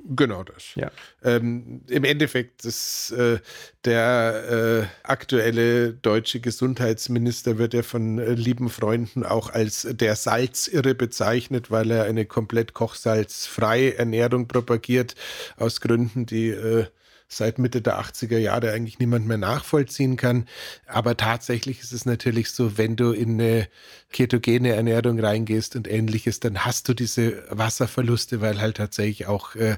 Genau 0.04 0.44
das. 0.44 0.76
Ja. 0.76 0.92
Ähm, 1.24 1.82
Im 1.88 2.04
Endeffekt 2.04 2.66
ist 2.66 3.12
äh, 3.12 3.40
der 3.86 4.88
äh, 5.04 5.08
aktuelle 5.08 5.94
deutsche 5.94 6.40
Gesundheitsminister 6.40 7.58
wird 7.58 7.74
ja 7.74 7.84
von 7.84 8.20
äh, 8.20 8.34
lieben 8.34 8.70
Freunden 8.70 9.26
auch 9.26 9.50
als 9.50 9.88
der 9.90 10.16
Salzirre 10.16 10.96
bezeichnet, 10.96 11.72
weil 11.72 11.92
er 11.92 12.06
eine 12.06 12.26
komplett 12.26 12.74
kochsalzfreie 12.74 13.98
Ernährung 13.98 14.48
propagiert 14.48 15.16
aus 15.58 15.82
Gründen, 15.82 16.26
die 16.26 16.50
äh, 16.50 16.86
seit 17.32 17.60
Mitte 17.60 17.82
der 17.82 18.00
80er 18.00 18.38
Jahre 18.38 18.72
eigentlich 18.72 19.00
niemand 19.00 19.26
mehr 19.26 19.38
nachvollziehen 19.38 20.18
kann. 20.18 20.46
Aber 20.86 21.16
tatsächlich 21.16 21.80
ist 21.80 21.94
es 21.94 22.06
natürlich 22.06 22.52
so, 22.52 22.78
wenn 22.78 22.96
du 22.98 23.12
in 23.12 23.40
eine 23.40 23.68
ketogene 24.12 24.74
Ernährung 24.74 25.18
reingehst 25.20 25.78
und 25.78 25.90
ähnliches, 25.90 26.42
dann 26.42 26.66
hast 26.66 26.90
du 26.90 26.94
diese 26.94 27.44
Wasserverluste, 27.50 28.42
weil 28.42 28.60
halt 28.60 28.78
tatsächlich 28.78 29.28
auch 29.28 29.56
äh, 29.56 29.78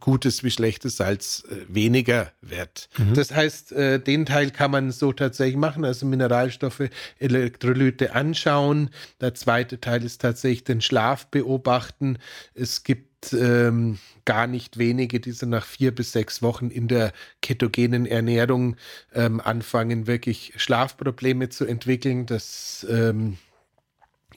gutes 0.00 0.42
wie 0.42 0.50
schlechtes 0.50 0.96
Salz 0.96 1.44
äh, 1.50 1.66
weniger 1.68 2.32
wird. 2.40 2.88
Mhm. 2.96 3.12
Das 3.12 3.30
heißt, 3.30 3.72
äh, 3.72 4.00
den 4.00 4.24
Teil 4.24 4.50
kann 4.50 4.70
man 4.70 4.90
so 4.90 5.12
tatsächlich 5.12 5.56
machen, 5.56 5.84
also 5.84 6.06
Mineralstoffe, 6.06 6.88
Elektrolyte 7.18 8.14
anschauen. 8.14 8.88
Der 9.20 9.34
zweite 9.34 9.80
Teil 9.80 10.02
ist 10.02 10.22
tatsächlich 10.22 10.64
den 10.64 10.80
Schlaf 10.80 11.26
beobachten. 11.26 12.18
Es 12.54 12.84
gibt 12.84 13.15
ähm, 13.32 13.98
gar 14.24 14.46
nicht 14.46 14.78
wenige, 14.78 15.20
die 15.20 15.32
so 15.32 15.46
nach 15.46 15.64
vier 15.64 15.94
bis 15.94 16.12
sechs 16.12 16.42
Wochen 16.42 16.70
in 16.70 16.88
der 16.88 17.12
ketogenen 17.42 18.06
Ernährung 18.06 18.76
ähm, 19.14 19.40
anfangen, 19.40 20.06
wirklich 20.06 20.52
Schlafprobleme 20.56 21.48
zu 21.48 21.64
entwickeln. 21.64 22.26
Das 22.26 22.86
ähm, 22.88 23.38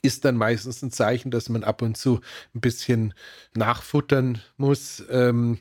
ist 0.02 0.24
dann 0.24 0.36
meistens 0.36 0.82
ein 0.82 0.90
Zeichen, 0.90 1.30
dass 1.30 1.48
man 1.48 1.64
ab 1.64 1.82
und 1.82 1.96
zu 1.96 2.20
ein 2.54 2.60
bisschen 2.60 3.14
nachfuttern 3.54 4.40
muss. 4.56 5.04
Ähm, 5.10 5.58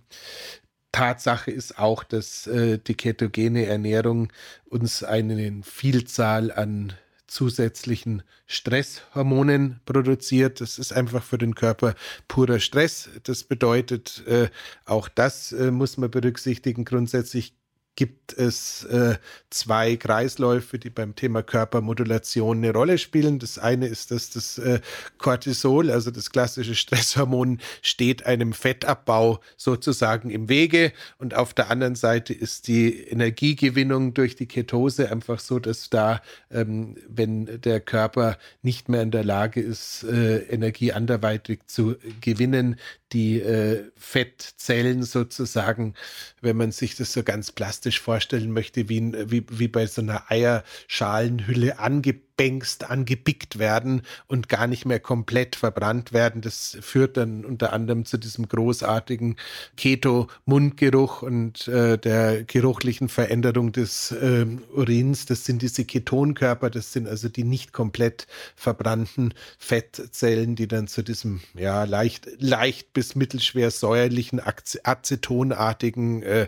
Tatsache 0.91 1.51
ist 1.51 1.77
auch, 1.77 2.03
dass 2.03 2.47
äh, 2.47 2.79
die 2.79 2.95
ketogene 2.95 3.65
Ernährung 3.65 4.31
uns 4.65 5.03
eine 5.03 5.61
Vielzahl 5.63 6.51
an 6.51 6.93
zusätzlichen 7.29 8.23
Stresshormonen 8.47 9.79
produziert. 9.85 10.61
Das 10.61 10.79
ist 10.79 10.91
einfach 10.91 11.23
für 11.23 11.37
den 11.37 11.55
Körper 11.55 11.95
purer 12.27 12.59
Stress. 12.59 13.09
Das 13.23 13.43
bedeutet, 13.43 14.23
äh, 14.27 14.49
auch 14.85 15.07
das 15.07 15.51
äh, 15.51 15.71
muss 15.71 15.97
man 15.97 16.11
berücksichtigen. 16.11 16.85
Grundsätzlich 16.85 17.53
gibt 17.99 18.31
es 18.31 18.85
äh, 18.85 19.17
zwei 19.49 19.97
Kreisläufe, 19.97 20.79
die 20.79 20.89
beim 20.89 21.17
Thema 21.17 21.43
Körpermodulation 21.43 22.59
eine 22.59 22.71
Rolle 22.71 22.97
spielen. 22.97 23.39
Das 23.39 23.59
eine 23.59 23.87
ist, 23.87 24.11
dass 24.11 24.29
das 24.29 24.57
äh, 24.57 24.79
Cortisol, 25.17 25.91
also 25.91 26.09
das 26.09 26.29
klassische 26.29 26.75
Stresshormon, 26.75 27.59
steht 27.81 28.25
einem 28.25 28.53
Fettabbau 28.53 29.41
sozusagen 29.57 30.29
im 30.29 30.47
Wege. 30.47 30.93
Und 31.17 31.33
auf 31.35 31.53
der 31.53 31.69
anderen 31.69 31.95
Seite 31.95 32.33
ist 32.33 32.69
die 32.69 33.01
Energiegewinnung 33.03 34.13
durch 34.13 34.37
die 34.37 34.47
Ketose 34.47 35.11
einfach 35.11 35.39
so, 35.39 35.59
dass 35.59 35.89
da, 35.89 36.21
ähm, 36.49 36.95
wenn 37.05 37.59
der 37.59 37.81
Körper 37.81 38.37
nicht 38.61 38.87
mehr 38.87 39.01
in 39.01 39.11
der 39.11 39.25
Lage 39.25 39.59
ist, 39.59 40.03
äh, 40.03 40.37
Energie 40.43 40.93
anderweitig 40.93 41.65
zu 41.65 41.97
gewinnen, 42.21 42.77
die 43.11 43.41
äh, 43.41 43.89
Fettzellen 43.97 45.03
sozusagen, 45.03 45.95
wenn 46.41 46.57
man 46.57 46.71
sich 46.71 46.95
das 46.95 47.13
so 47.13 47.23
ganz 47.23 47.51
plastisch 47.51 47.99
vorstellen 47.99 48.51
möchte, 48.51 48.89
wie, 48.89 49.13
wie, 49.31 49.45
wie 49.49 49.67
bei 49.67 49.87
so 49.87 50.01
einer 50.01 50.29
Eierschalenhülle 50.29 51.79
angebracht 51.79 52.28
angebängst, 52.39 52.89
angepickt 52.89 53.59
werden 53.59 54.01
und 54.27 54.47
gar 54.49 54.67
nicht 54.67 54.85
mehr 54.85 54.99
komplett 54.99 55.55
verbrannt 55.55 56.13
werden. 56.13 56.41
Das 56.41 56.77
führt 56.81 57.17
dann 57.17 57.43
unter 57.43 57.73
anderem 57.73 58.05
zu 58.05 58.17
diesem 58.17 58.47
großartigen 58.47 59.35
Keto-Mundgeruch 59.75 61.21
und 61.21 61.67
äh, 61.67 61.97
der 61.97 62.43
geruchlichen 62.43 63.09
Veränderung 63.09 63.71
des 63.71 64.11
äh, 64.11 64.45
Urins. 64.73 65.25
Das 65.25 65.45
sind 65.45 65.61
diese 65.61 65.83
Ketonkörper, 65.83 66.69
das 66.69 66.93
sind 66.93 67.07
also 67.07 67.27
die 67.27 67.43
nicht 67.43 67.73
komplett 67.73 68.27
verbrannten 68.55 69.33
Fettzellen, 69.57 70.55
die 70.55 70.67
dann 70.67 70.87
zu 70.87 71.03
diesem 71.03 71.41
ja 71.55 71.83
leicht, 71.83 72.29
leicht 72.39 72.93
bis 72.93 73.15
mittelschwer 73.15 73.69
säuerlichen, 73.71 74.41
acetonartigen 74.83 76.23
äh, 76.23 76.47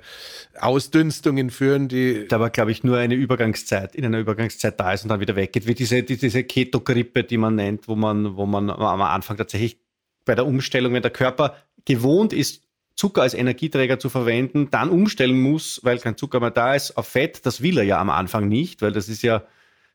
Ausdünstungen 0.57 1.49
führen. 1.49 1.89
Die 1.89 2.27
da 2.29 2.39
war, 2.39 2.49
glaube 2.49 2.71
ich, 2.71 2.83
nur 2.83 2.97
eine 2.97 3.15
Übergangszeit, 3.15 3.93
in 3.95 4.05
einer 4.05 4.19
Übergangszeit 4.19 4.79
da 4.79 4.93
ist 4.93 5.03
und 5.03 5.09
dann 5.09 5.19
wieder 5.19 5.35
weggeht, 5.35 5.67
wie 5.67 5.80
diese, 5.81 6.03
die, 6.03 6.15
diese 6.15 6.43
Keto-Grippe, 6.43 7.23
die 7.23 7.37
man 7.37 7.55
nennt, 7.55 7.87
wo 7.87 7.95
man, 7.95 8.37
wo 8.37 8.45
man 8.45 8.69
am 8.69 9.01
Anfang 9.01 9.35
tatsächlich 9.35 9.79
bei 10.25 10.35
der 10.35 10.45
Umstellung, 10.45 10.93
wenn 10.93 11.01
der 11.01 11.09
Körper 11.09 11.55
gewohnt 11.85 12.33
ist, 12.33 12.63
Zucker 12.95 13.23
als 13.23 13.33
Energieträger 13.33 13.97
zu 13.97 14.09
verwenden, 14.09 14.69
dann 14.69 14.89
umstellen 14.89 15.41
muss, 15.41 15.79
weil 15.83 15.97
kein 15.97 16.17
Zucker 16.17 16.39
mehr 16.39 16.51
da 16.51 16.75
ist, 16.75 16.97
auf 16.97 17.07
Fett. 17.07 17.47
Das 17.47 17.63
will 17.63 17.79
er 17.79 17.83
ja 17.83 17.99
am 17.99 18.11
Anfang 18.11 18.47
nicht, 18.47 18.83
weil 18.83 18.91
das 18.91 19.09
ist 19.09 19.23
ja 19.23 19.43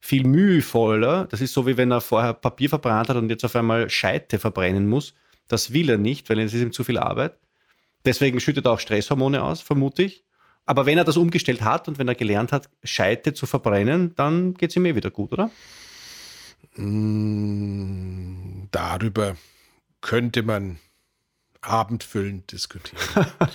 viel 0.01 0.27
mühevoller. 0.27 1.29
Das 1.31 1.41
ist 1.41 1.53
so, 1.53 1.69
wie 1.69 1.77
wenn 1.77 1.93
er 1.93 2.01
vorher 2.01 2.35
Papier 2.35 2.69
verbrannt 2.69 3.09
hat 3.09 3.17
und 3.17 3.31
jetzt 3.31 3.45
auf 3.45 3.55
einmal 3.55 3.89
Scheite 3.89 4.41
verbrennen 4.41 4.89
muss. 4.89 5.15
Das 5.47 5.73
will 5.73 5.89
er 5.89 5.99
nicht, 5.99 6.29
weil 6.29 6.41
es 6.41 6.53
ist 6.53 6.63
ihm 6.63 6.73
zu 6.73 6.83
viel 6.83 6.99
Arbeit. 6.99 7.39
Deswegen 8.05 8.41
schüttet 8.41 8.67
er 8.67 8.73
auch 8.73 8.81
Stresshormone 8.81 9.41
aus, 9.41 9.61
vermute 9.61 10.03
ich. 10.03 10.25
Aber 10.67 10.85
wenn 10.85 10.99
er 10.99 11.05
das 11.05 11.17
umgestellt 11.17 11.63
hat 11.63 11.89
und 11.89 11.99
wenn 11.99 12.09
er 12.09 12.17
gelernt 12.17 12.53
hat, 12.53 12.69
Scheite 12.83 13.33
zu 13.33 13.47
verbrennen, 13.47 14.15
dann 14.17 14.55
geht 14.55 14.71
es 14.71 14.77
ihm 14.77 14.85
eh 14.85 14.97
wieder 14.97 15.11
gut, 15.11 15.33
oder? 15.33 15.51
Mm, 16.75 18.69
darüber 18.73 19.37
könnte 20.01 20.43
man 20.43 20.79
abendfüllend 21.61 22.53
diskutieren. 22.53 23.03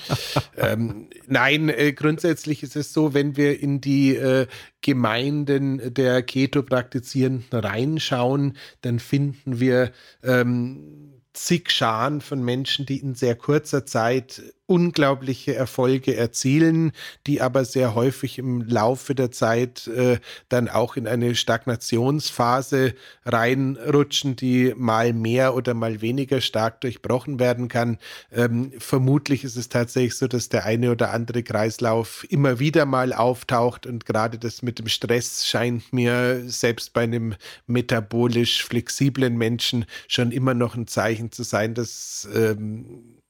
ähm, 0.57 1.09
nein, 1.27 1.69
äh, 1.69 1.93
grundsätzlich 1.93 2.63
ist 2.63 2.75
es 2.75 2.93
so, 2.93 3.13
wenn 3.13 3.37
wir 3.37 3.59
in 3.59 3.81
die 3.81 4.15
äh, 4.15 4.47
Gemeinden 4.81 5.93
der 5.93 6.21
Keto-Praktizierenden 6.23 7.59
reinschauen, 7.59 8.57
dann 8.81 8.99
finden 8.99 9.59
wir 9.59 9.91
ähm, 10.23 11.21
zig 11.33 11.71
Scharen 11.71 12.21
von 12.21 12.43
Menschen, 12.43 12.85
die 12.85 12.97
in 12.97 13.15
sehr 13.15 13.35
kurzer 13.35 13.85
Zeit 13.85 14.41
unglaubliche 14.71 15.53
Erfolge 15.53 16.15
erzielen, 16.15 16.93
die 17.27 17.41
aber 17.41 17.65
sehr 17.65 17.93
häufig 17.93 18.39
im 18.39 18.61
Laufe 18.61 19.13
der 19.13 19.29
Zeit 19.29 19.87
äh, 19.87 20.17
dann 20.47 20.69
auch 20.69 20.95
in 20.95 21.07
eine 21.07 21.35
Stagnationsphase 21.35 22.93
reinrutschen, 23.25 24.37
die 24.37 24.73
mal 24.77 25.11
mehr 25.11 25.55
oder 25.55 25.73
mal 25.73 25.99
weniger 25.99 26.39
stark 26.39 26.79
durchbrochen 26.79 27.37
werden 27.37 27.67
kann. 27.67 27.97
Ähm, 28.31 28.71
vermutlich 28.77 29.43
ist 29.43 29.57
es 29.57 29.67
tatsächlich 29.67 30.15
so, 30.15 30.27
dass 30.29 30.47
der 30.47 30.63
eine 30.63 30.91
oder 30.91 31.11
andere 31.11 31.43
Kreislauf 31.43 32.25
immer 32.29 32.59
wieder 32.59 32.85
mal 32.85 33.11
auftaucht 33.11 33.85
und 33.85 34.05
gerade 34.05 34.39
das 34.39 34.61
mit 34.61 34.79
dem 34.79 34.87
Stress 34.87 35.45
scheint 35.45 35.91
mir 35.91 36.43
selbst 36.45 36.93
bei 36.93 37.01
einem 37.03 37.35
metabolisch 37.67 38.63
flexiblen 38.63 39.37
Menschen 39.37 39.83
schon 40.07 40.31
immer 40.31 40.53
noch 40.53 40.75
ein 40.75 40.87
Zeichen 40.87 41.33
zu 41.33 41.43
sein, 41.43 41.73
dass 41.73 42.25
ähm, 42.33 43.20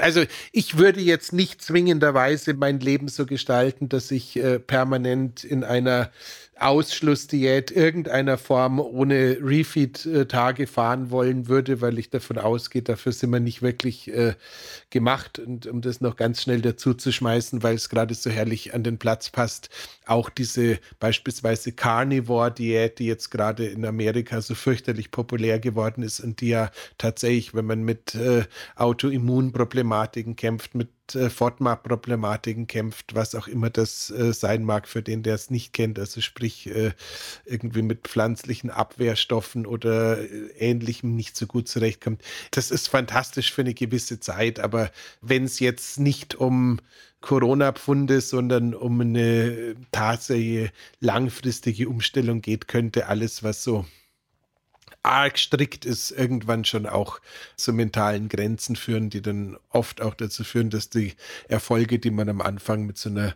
also 0.00 0.24
ich 0.52 0.78
würde 0.78 1.00
jetzt 1.00 1.32
nicht 1.32 1.62
zwingenderweise 1.62 2.54
mein 2.54 2.80
Leben 2.80 3.08
so 3.08 3.26
gestalten, 3.26 3.88
dass 3.88 4.10
ich 4.10 4.36
äh, 4.36 4.58
permanent 4.58 5.44
in 5.44 5.64
einer 5.64 6.10
Ausschlussdiät 6.60 7.70
irgendeiner 7.70 8.36
Form 8.36 8.80
ohne 8.80 9.38
Refeed-Tage 9.40 10.66
fahren 10.66 11.10
wollen 11.10 11.48
würde, 11.48 11.80
weil 11.80 11.98
ich 11.98 12.10
davon 12.10 12.36
ausgehe, 12.38 12.82
dafür 12.82 13.12
sind 13.12 13.30
wir 13.30 13.40
nicht 13.40 13.62
wirklich 13.62 14.12
äh, 14.12 14.34
gemacht. 14.90 15.38
Und 15.38 15.66
um 15.66 15.80
das 15.80 16.02
noch 16.02 16.16
ganz 16.16 16.42
schnell 16.42 16.60
dazu 16.60 16.92
zu 16.92 17.12
schmeißen, 17.12 17.62
weil 17.62 17.76
es 17.76 17.88
gerade 17.88 18.14
so 18.14 18.28
herrlich 18.28 18.74
an 18.74 18.82
den 18.82 18.98
Platz 18.98 19.30
passt, 19.30 19.70
auch 20.04 20.28
diese 20.28 20.78
beispielsweise 20.98 21.72
Carnivore-Diät, 21.72 22.98
die 22.98 23.06
jetzt 23.06 23.30
gerade 23.30 23.66
in 23.66 23.86
Amerika 23.86 24.42
so 24.42 24.54
fürchterlich 24.54 25.10
populär 25.10 25.60
geworden 25.60 26.02
ist 26.02 26.20
und 26.20 26.42
die 26.42 26.48
ja 26.48 26.70
tatsächlich, 26.98 27.54
wenn 27.54 27.64
man 27.64 27.82
mit 27.82 28.14
äh, 28.14 28.44
Autoimmunproblematiken 29.92 30.36
kämpft, 30.36 30.74
mit 30.74 30.88
äh, 31.14 31.30
FODMAP-Problematiken 31.30 32.66
kämpft, 32.66 33.14
was 33.14 33.34
auch 33.34 33.48
immer 33.48 33.70
das 33.70 34.10
äh, 34.10 34.32
sein 34.32 34.64
mag 34.64 34.88
für 34.88 35.02
den, 35.02 35.22
der 35.22 35.34
es 35.34 35.50
nicht 35.50 35.72
kennt. 35.72 35.98
Also 35.98 36.20
sprich 36.20 36.68
äh, 36.68 36.92
irgendwie 37.44 37.82
mit 37.82 38.06
pflanzlichen 38.06 38.70
Abwehrstoffen 38.70 39.66
oder 39.66 40.18
äh, 40.18 40.50
ähnlichem 40.58 41.16
nicht 41.16 41.36
so 41.36 41.46
gut 41.46 41.68
zurechtkommt. 41.68 42.22
Das 42.50 42.70
ist 42.70 42.88
fantastisch 42.88 43.52
für 43.52 43.62
eine 43.62 43.74
gewisse 43.74 44.20
Zeit, 44.20 44.60
aber 44.60 44.90
wenn 45.20 45.44
es 45.44 45.60
jetzt 45.60 45.98
nicht 45.98 46.34
um 46.34 46.80
Corona-Pfunde, 47.20 48.20
sondern 48.20 48.74
um 48.74 49.00
eine 49.00 49.76
tatsächliche 49.92 50.72
langfristige 51.00 51.88
Umstellung 51.88 52.40
geht, 52.40 52.66
könnte 52.66 53.08
alles, 53.08 53.42
was 53.42 53.62
so 53.62 53.84
arg 55.02 55.38
strikt 55.38 55.84
ist, 55.84 56.10
irgendwann 56.10 56.64
schon 56.64 56.86
auch 56.86 57.20
zu 57.56 57.72
mentalen 57.72 58.28
Grenzen 58.28 58.76
führen, 58.76 59.10
die 59.10 59.22
dann 59.22 59.56
oft 59.70 60.00
auch 60.00 60.14
dazu 60.14 60.44
führen, 60.44 60.70
dass 60.70 60.90
die 60.90 61.14
Erfolge, 61.48 61.98
die 61.98 62.10
man 62.10 62.28
am 62.28 62.40
Anfang 62.40 62.86
mit 62.86 62.98
so 62.98 63.10
einer, 63.10 63.34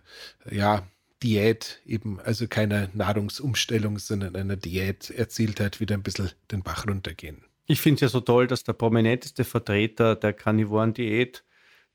ja, 0.51 0.87
Diät 1.23 1.81
eben, 1.87 2.21
also 2.21 2.47
keiner 2.49 2.91
Nahrungsumstellung, 2.93 3.99
sondern 3.99 4.37
einer 4.37 4.57
Diät 4.57 5.09
erzielt 5.09 5.59
hat, 5.59 5.81
wieder 5.81 5.95
ein 5.95 6.03
bisschen 6.03 6.31
den 6.53 6.63
Bach 6.63 6.87
runtergehen. 6.87 7.43
Ich 7.67 7.81
finde 7.81 7.97
es 7.97 8.01
ja 8.03 8.09
so 8.09 8.21
toll, 8.21 8.47
dass 8.47 8.63
der 8.65 8.75
prominenteste 8.75 9.45
Vertreter 9.45 10.17
der 10.17 10.35
Karnivoren-Diät, 10.35 11.43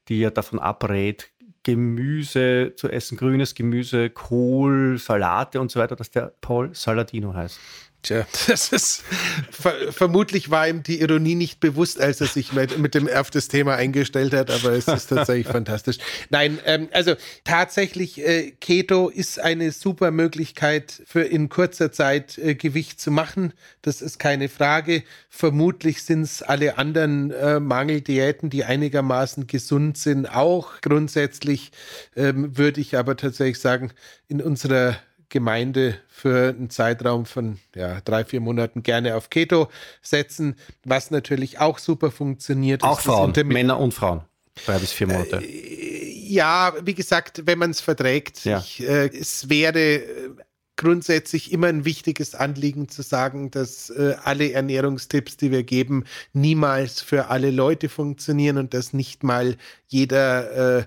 die 0.08 0.20
ja 0.20 0.32
davon 0.32 0.58
abrät, 0.58 1.30
Gemüse 1.62 2.74
zu 2.76 2.90
essen, 2.90 3.18
grünes 3.18 3.54
Gemüse, 3.54 4.10
Kohl, 4.10 4.98
Salate 4.98 5.62
und 5.62 5.70
so 5.70 5.80
weiter, 5.80 5.96
dass 5.96 6.10
der 6.10 6.34
Paul 6.42 6.74
Saladino 6.74 7.34
heißt. 7.34 7.60
Tja, 8.02 8.26
das 8.48 8.72
ist 8.72 9.04
ver 9.52 9.92
vermutlich 9.92 10.50
war 10.50 10.68
ihm 10.68 10.84
die 10.84 11.02
Ironie 11.02 11.36
nicht 11.36 11.60
bewusst, 11.60 12.00
als 12.00 12.22
er 12.22 12.28
sich 12.28 12.54
mit, 12.54 12.78
mit, 12.78 12.96
dem 12.96 13.10
auf 13.10 13.30
das 13.30 13.50
Thema 13.50 13.76
eingestellt 13.76 14.34
hat, 14.34 14.50
aber 14.50 14.72
es 14.72 14.88
ist 14.88 15.08
tatsächlich 15.08 15.48
fantastisch. 15.52 15.98
Nein, 16.30 16.60
ähm, 16.66 16.88
also 16.94 17.16
tatsächlich 17.44 18.26
äh, 18.26 18.52
Keto 18.52 19.10
ist 19.10 19.40
eine 19.40 19.72
super 19.74 20.12
Möglichkeit 20.12 21.02
für 21.06 21.24
in 21.24 21.50
kurzer 21.50 21.92
Zeit 21.92 22.38
äh, 22.38 22.56
Gewicht 22.56 23.02
zu 23.02 23.12
machen. 23.12 23.54
Das 23.82 24.02
ist 24.02 24.18
keine 24.18 24.48
Frage. 24.48 25.04
Vermutlich 25.30 26.04
sind 26.04 26.22
es 26.22 26.42
alle 26.42 26.78
anderen 26.78 27.32
äh, 27.32 27.60
Mangeldiäten, 27.60 28.50
die 28.50 28.64
einigermaßen 28.64 29.48
gesund 29.48 29.98
sind, 29.98 30.26
auch 30.26 30.80
grundsätzlich. 30.82 31.72
Ähm, 32.16 32.58
würde 32.58 32.80
ich 32.80 32.98
aber 32.98 33.18
tatsächlich 33.18 33.60
sagen, 33.60 33.92
in 34.30 34.42
unserer 34.42 34.98
Gemeinde 35.30 35.98
für 36.08 36.50
einen 36.50 36.70
Zeitraum 36.70 37.26
von 37.26 37.60
ja, 37.76 38.02
drei, 38.02 38.26
vier 38.26 38.42
Monaten 38.42 38.84
gerne 38.84 39.16
auf 39.16 39.30
Keto 39.30 39.70
setzen, 40.02 40.56
was 40.84 41.12
natürlich 41.12 41.60
auch 41.60 41.80
super 41.80 42.12
funktioniert. 42.12 42.84
Auch 42.84 43.00
Frauen, 43.00 43.34
Männer 43.46 43.80
und 43.80 43.94
Frauen. 43.94 44.22
Drei 44.66 44.80
bis 44.80 44.92
vier 44.92 45.08
Monate. 45.08 45.38
Äh, 45.38 46.00
ja, 46.30 46.74
wie 46.84 46.94
gesagt, 46.94 47.44
wenn 47.46 47.58
man 47.60 47.72
es 47.72 47.82
verträgt. 47.82 48.46
Ja. 48.46 48.60
Ich, 48.60 48.82
äh, 48.82 49.08
es 49.08 49.50
wäre 49.50 49.80
äh, 49.80 50.30
grundsätzlich 50.76 51.52
immer 51.52 51.68
ein 51.68 51.86
wichtiges 51.86 52.36
Anliegen 52.36 52.88
zu 52.88 53.02
sagen, 53.02 53.52
dass 53.52 53.90
äh, 53.90 54.16
alle 54.24 54.52
Ernährungstipps, 54.52 55.38
die 55.38 55.52
wir 55.52 55.64
geben, 55.64 56.06
niemals 56.34 57.02
für 57.02 57.28
alle 57.28 57.52
Leute 57.52 57.90
funktionieren 57.90 58.58
und 58.58 58.74
dass 58.74 58.94
nicht 58.94 59.24
mal 59.24 59.58
jeder 59.88 60.78
äh, 60.80 60.86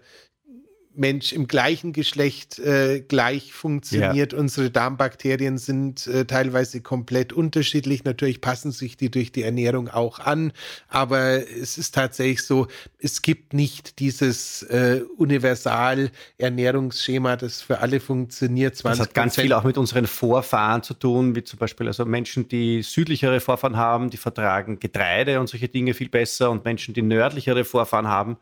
Mensch 0.94 1.33
im 1.33 1.46
gleichen 1.46 1.92
Geschlecht 1.92 2.59
äh, 2.59 3.00
gleich 3.00 3.52
funktioniert. 3.52 4.33
Ja. 4.33 4.38
Unsere 4.38 4.70
Darmbakterien 4.70 5.59
sind 5.59 6.07
äh, 6.07 6.24
teilweise 6.24 6.81
komplett 6.81 7.33
unterschiedlich. 7.33 8.05
Natürlich 8.05 8.40
passen 8.40 8.72
sich 8.72 8.96
die 8.96 9.11
durch 9.11 9.33
die 9.33 9.42
Ernährung 9.42 9.88
auch 9.88 10.18
an, 10.18 10.52
aber 10.88 11.48
es 11.48 11.78
ist 11.78 11.94
tatsächlich 11.94 12.42
so, 12.42 12.66
es 12.98 13.22
gibt 13.22 13.55
nicht 13.55 13.98
dieses 13.98 14.62
äh, 14.64 15.02
Universal-Ernährungsschema, 15.16 17.37
das 17.37 17.62
für 17.62 17.81
alle 17.81 18.00
funktioniert. 18.00 18.76
20 18.76 18.98
das 18.98 19.09
hat 19.09 19.14
ganz 19.14 19.37
viel 19.37 19.52
auch 19.52 19.64
mit 19.64 19.78
unseren 19.78 20.07
Vorfahren 20.07 20.83
zu 20.83 20.94
tun, 20.94 21.35
wie 21.35 21.44
zum 21.44 21.59
Beispiel 21.59 21.87
also 21.87 22.05
Menschen, 22.05 22.48
die 22.48 22.83
südlichere 22.83 23.40
Vorfahren 23.40 23.76
haben, 23.76 24.11
die 24.11 24.16
vertragen 24.16 24.78
Getreide 24.78 25.40
und 25.40 25.48
solche 25.48 25.68
Dinge 25.68 25.94
viel 25.94 26.09
besser 26.09 26.50
und 26.50 26.64
Menschen, 26.64 26.94
die 26.94 27.02
nördlichere 27.02 27.64
Vorfahren 27.64 28.09
haben, 28.09 28.37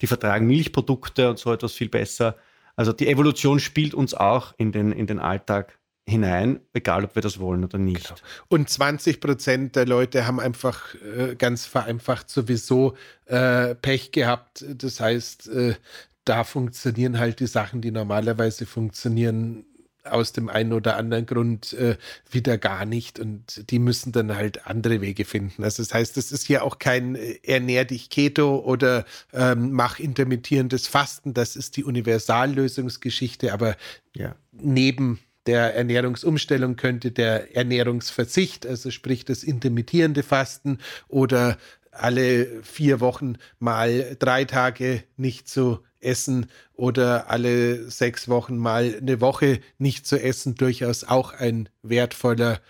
die 0.00 0.06
vertragen 0.06 0.46
Milchprodukte 0.46 1.30
und 1.30 1.38
so 1.38 1.52
etwas 1.52 1.72
viel 1.72 1.88
besser. 1.88 2.36
Also 2.76 2.92
die 2.92 3.08
Evolution 3.08 3.58
spielt 3.60 3.94
uns 3.94 4.14
auch 4.14 4.54
in 4.58 4.72
den, 4.72 4.92
in 4.92 5.06
den 5.06 5.18
Alltag 5.18 5.78
hinein, 6.08 6.60
egal 6.72 7.04
ob 7.04 7.14
wir 7.16 7.22
das 7.22 7.40
wollen 7.40 7.64
oder 7.64 7.78
nicht. 7.78 8.08
Genau. 8.08 8.20
Und 8.48 8.70
20 8.70 9.20
Prozent 9.20 9.76
der 9.76 9.86
Leute 9.86 10.26
haben 10.26 10.38
einfach 10.38 10.94
äh, 10.94 11.34
ganz 11.34 11.66
vereinfacht 11.66 12.30
sowieso 12.30 12.96
äh, 13.24 13.74
Pech 13.74 14.12
gehabt. 14.12 14.64
Das 14.68 15.00
heißt, 15.00 15.48
äh, 15.48 15.74
da 16.24 16.44
funktionieren 16.44 17.18
halt 17.18 17.40
die 17.40 17.46
Sachen, 17.46 17.80
die 17.80 17.90
normalerweise 17.90 18.66
funktionieren, 18.66 19.64
aus 20.10 20.32
dem 20.32 20.48
einen 20.48 20.72
oder 20.72 20.96
anderen 20.96 21.26
Grund 21.26 21.72
äh, 21.74 21.96
wieder 22.30 22.58
gar 22.58 22.84
nicht 22.84 23.18
und 23.18 23.70
die 23.70 23.78
müssen 23.78 24.12
dann 24.12 24.34
halt 24.34 24.66
andere 24.66 25.00
Wege 25.00 25.24
finden. 25.24 25.64
Also 25.64 25.82
das 25.82 25.92
heißt, 25.92 26.16
das 26.16 26.32
ist 26.32 26.46
hier 26.46 26.64
auch 26.64 26.78
kein 26.78 27.14
äh, 27.14 27.38
ernähr 27.42 27.84
dich 27.84 28.10
Keto 28.10 28.58
oder 28.58 29.04
ähm, 29.32 29.72
mach 29.72 29.98
intermittierendes 29.98 30.86
Fasten, 30.86 31.34
das 31.34 31.56
ist 31.56 31.76
die 31.76 31.84
Universallösungsgeschichte, 31.84 33.52
aber 33.52 33.76
ja. 34.14 34.34
neben 34.52 35.20
der 35.46 35.74
Ernährungsumstellung 35.74 36.76
könnte 36.76 37.12
der 37.12 37.54
Ernährungsverzicht, 37.56 38.66
also 38.66 38.90
sprich 38.90 39.24
das 39.24 39.44
intermittierende 39.44 40.22
Fasten 40.22 40.78
oder 41.08 41.56
alle 42.02 42.62
vier 42.62 43.00
Wochen 43.00 43.36
mal 43.58 44.16
drei 44.18 44.44
Tage 44.44 45.02
nicht 45.16 45.48
zu 45.48 45.80
essen 46.00 46.46
oder 46.74 47.30
alle 47.30 47.90
sechs 47.90 48.28
Wochen 48.28 48.56
mal 48.56 48.96
eine 49.00 49.20
Woche 49.20 49.60
nicht 49.78 50.06
zu 50.06 50.20
essen 50.20 50.54
durchaus 50.54 51.04
auch 51.04 51.32
ein 51.32 51.68
wertvoller 51.82 52.60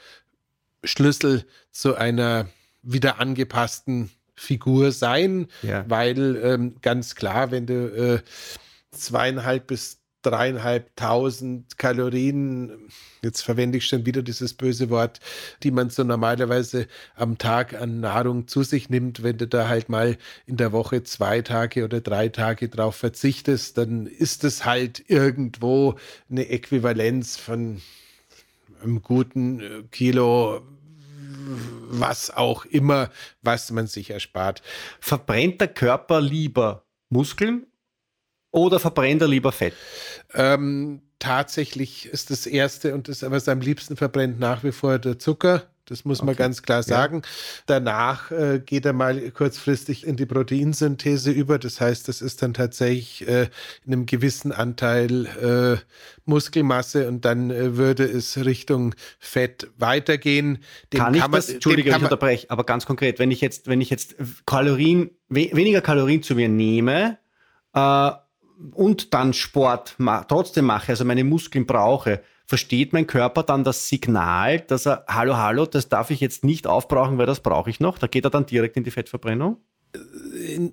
Schlüssel 0.84 1.44
zu 1.70 1.96
einer 1.96 2.48
wieder 2.82 3.20
angepassten 3.20 4.10
Figur 4.36 4.92
sein, 4.92 5.48
ja. 5.62 5.84
weil 5.88 6.36
ähm, 6.36 6.76
ganz 6.82 7.14
klar, 7.14 7.50
wenn 7.50 7.66
du 7.66 7.74
äh, 8.14 8.20
zweieinhalb 8.90 9.66
bis 9.66 9.98
dreieinhalbtausend 10.26 11.78
Kalorien, 11.78 12.88
jetzt 13.22 13.42
verwende 13.42 13.78
ich 13.78 13.86
schon 13.86 14.04
wieder 14.06 14.22
dieses 14.22 14.54
böse 14.54 14.90
Wort, 14.90 15.20
die 15.62 15.70
man 15.70 15.90
so 15.90 16.02
normalerweise 16.02 16.88
am 17.14 17.38
Tag 17.38 17.74
an 17.74 18.00
Nahrung 18.00 18.48
zu 18.48 18.64
sich 18.64 18.90
nimmt. 18.90 19.22
Wenn 19.22 19.38
du 19.38 19.46
da 19.46 19.68
halt 19.68 19.88
mal 19.88 20.18
in 20.46 20.56
der 20.56 20.72
Woche 20.72 21.04
zwei 21.04 21.42
Tage 21.42 21.84
oder 21.84 22.00
drei 22.00 22.28
Tage 22.28 22.68
drauf 22.68 22.96
verzichtest, 22.96 23.78
dann 23.78 24.06
ist 24.06 24.42
es 24.42 24.64
halt 24.64 25.04
irgendwo 25.08 25.94
eine 26.28 26.48
Äquivalenz 26.48 27.36
von 27.36 27.80
einem 28.82 29.02
guten 29.02 29.60
äh, 29.60 29.82
Kilo 29.92 30.62
was 31.88 32.30
auch 32.30 32.64
immer, 32.64 33.10
was 33.42 33.70
man 33.70 33.86
sich 33.86 34.10
erspart. 34.10 34.62
Verbrennt 35.00 35.60
der 35.60 35.68
Körper 35.68 36.20
lieber 36.20 36.84
Muskeln 37.08 37.66
oder 38.56 38.80
verbrennt 38.80 39.22
er 39.22 39.28
lieber 39.28 39.52
Fett? 39.52 39.74
Ähm, 40.34 41.02
tatsächlich 41.18 42.06
ist 42.06 42.30
das 42.30 42.46
Erste 42.46 42.94
und 42.94 43.08
das, 43.08 43.22
was 43.22 43.48
am 43.48 43.60
liebsten 43.60 43.96
verbrennt 43.96 44.40
nach 44.40 44.64
wie 44.64 44.72
vor 44.72 44.98
der 44.98 45.18
Zucker. 45.18 45.64
Das 45.88 46.04
muss 46.04 46.18
okay. 46.18 46.26
man 46.26 46.36
ganz 46.36 46.62
klar 46.62 46.82
sagen. 46.82 47.22
Ja. 47.22 47.30
Danach 47.66 48.32
äh, 48.32 48.58
geht 48.58 48.84
er 48.86 48.92
mal 48.92 49.30
kurzfristig 49.30 50.04
in 50.04 50.16
die 50.16 50.26
Proteinsynthese 50.26 51.30
über. 51.30 51.60
Das 51.60 51.80
heißt, 51.80 52.08
das 52.08 52.22
ist 52.22 52.42
dann 52.42 52.54
tatsächlich 52.54 53.28
äh, 53.28 53.48
in 53.84 53.92
einem 53.92 54.06
gewissen 54.06 54.50
Anteil 54.50 55.26
äh, 55.26 55.76
Muskelmasse 56.24 57.06
und 57.06 57.24
dann 57.24 57.52
äh, 57.52 57.76
würde 57.76 58.02
es 58.02 58.36
Richtung 58.44 58.96
Fett 59.20 59.68
weitergehen. 59.78 60.58
Dem 60.92 60.98
kann, 60.98 61.14
kann 61.14 61.30
ich 61.30 61.36
das, 61.36 61.48
Entschuldige, 61.50 61.90
ich 61.90 61.96
unterbreche, 61.96 62.50
aber 62.50 62.64
ganz 62.64 62.84
konkret, 62.84 63.20
wenn 63.20 63.30
ich 63.30 63.40
jetzt, 63.40 63.68
wenn 63.68 63.80
ich 63.80 63.90
jetzt 63.90 64.16
Kalorien, 64.44 65.10
we 65.28 65.50
weniger 65.52 65.82
Kalorien 65.82 66.24
zu 66.24 66.34
mir 66.34 66.48
nehme, 66.48 67.18
äh, 67.74 68.10
und 68.72 69.14
dann 69.14 69.32
Sport 69.32 69.94
ma 69.98 70.24
trotzdem 70.24 70.66
mache, 70.66 70.92
also 70.92 71.04
meine 71.04 71.24
Muskeln 71.24 71.66
brauche, 71.66 72.22
versteht 72.46 72.92
mein 72.92 73.06
Körper 73.06 73.42
dann 73.42 73.64
das 73.64 73.88
Signal, 73.88 74.60
dass 74.60 74.86
er, 74.86 75.04
hallo, 75.08 75.36
hallo, 75.36 75.66
das 75.66 75.88
darf 75.88 76.10
ich 76.10 76.20
jetzt 76.20 76.44
nicht 76.44 76.66
aufbrauchen, 76.66 77.18
weil 77.18 77.26
das 77.26 77.40
brauche 77.40 77.70
ich 77.70 77.80
noch. 77.80 77.98
Da 77.98 78.06
geht 78.06 78.24
er 78.24 78.30
dann 78.30 78.46
direkt 78.46 78.76
in 78.76 78.84
die 78.84 78.90
Fettverbrennung? 78.90 79.58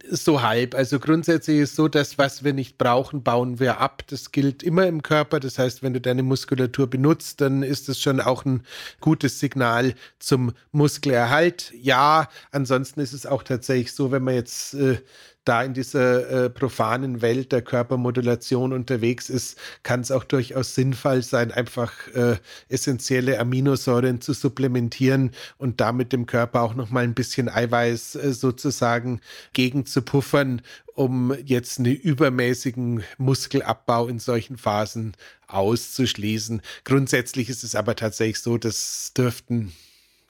So 0.10 0.42
halb. 0.42 0.76
Also 0.76 1.00
grundsätzlich 1.00 1.60
ist 1.60 1.76
so, 1.76 1.88
dass 1.88 2.18
was 2.18 2.44
wir 2.44 2.54
nicht 2.54 2.78
brauchen, 2.78 3.24
bauen 3.24 3.60
wir 3.60 3.80
ab. 3.80 4.04
Das 4.08 4.32
gilt 4.32 4.64
immer 4.64 4.86
im 4.88 5.02
Körper. 5.02 5.40
Das 5.40 5.58
heißt, 5.58 5.82
wenn 5.82 5.94
du 5.94 6.02
deine 6.02 6.24
Muskulatur 6.24 6.90
benutzt, 6.90 7.40
dann 7.40 7.64
ist 7.64 7.88
das 7.88 8.00
schon 8.00 8.20
auch 8.20 8.44
ein 8.44 8.64
gutes 9.00 9.40
Signal 9.40 9.94
zum 10.20 10.52
Muskelerhalt. 10.72 11.72
Ja, 11.76 12.28
ansonsten 12.52 13.00
ist 13.00 13.14
es 13.14 13.26
auch 13.26 13.44
tatsächlich 13.44 13.94
so, 13.94 14.12
wenn 14.12 14.24
man 14.24 14.36
jetzt 14.36 14.74
äh, 14.74 14.98
da 15.46 15.64
in 15.64 15.74
dieser 15.74 16.46
äh, 16.46 16.50
profanen 16.50 17.22
Welt 17.22 17.52
der 17.52 17.62
Körpermodulation 17.62 18.74
unterwegs 18.74 19.30
ist, 19.30 19.58
kann 19.84 20.02
es 20.02 20.12
auch 20.12 20.24
durchaus 20.24 20.76
sinnvoll 20.76 21.22
sein, 21.22 21.52
einfach 21.52 21.92
äh, 22.14 22.38
essentielle 22.70 23.40
Aminosäuren 23.40 24.22
zu 24.22 24.34
supplementieren 24.34 25.32
und 25.58 25.82
damit 25.82 26.14
dem 26.14 26.26
Körper 26.26 26.62
auch 26.62 26.76
noch 26.76 26.90
mal 26.90 27.04
ein 27.04 27.14
bisschen 27.14 27.50
Eiweiß 27.50 28.16
äh, 28.16 28.34
sozusagen 28.34 29.20
gegen 29.54 29.86
zu 29.86 30.02
puffern, 30.02 30.62
um 30.96 31.36
jetzt 31.44 31.80
einen 31.80 31.96
übermäßigen 31.96 33.04
Muskelabbau 33.18 34.08
in 34.08 34.20
solchen 34.20 34.58
Phasen 34.58 35.14
auszuschließen. 35.48 36.62
Grundsätzlich 36.84 37.50
ist 37.50 37.64
es 37.64 37.76
aber 37.76 37.96
tatsächlich 37.96 38.40
so, 38.40 38.58
das 38.58 39.12
dürften 39.16 39.74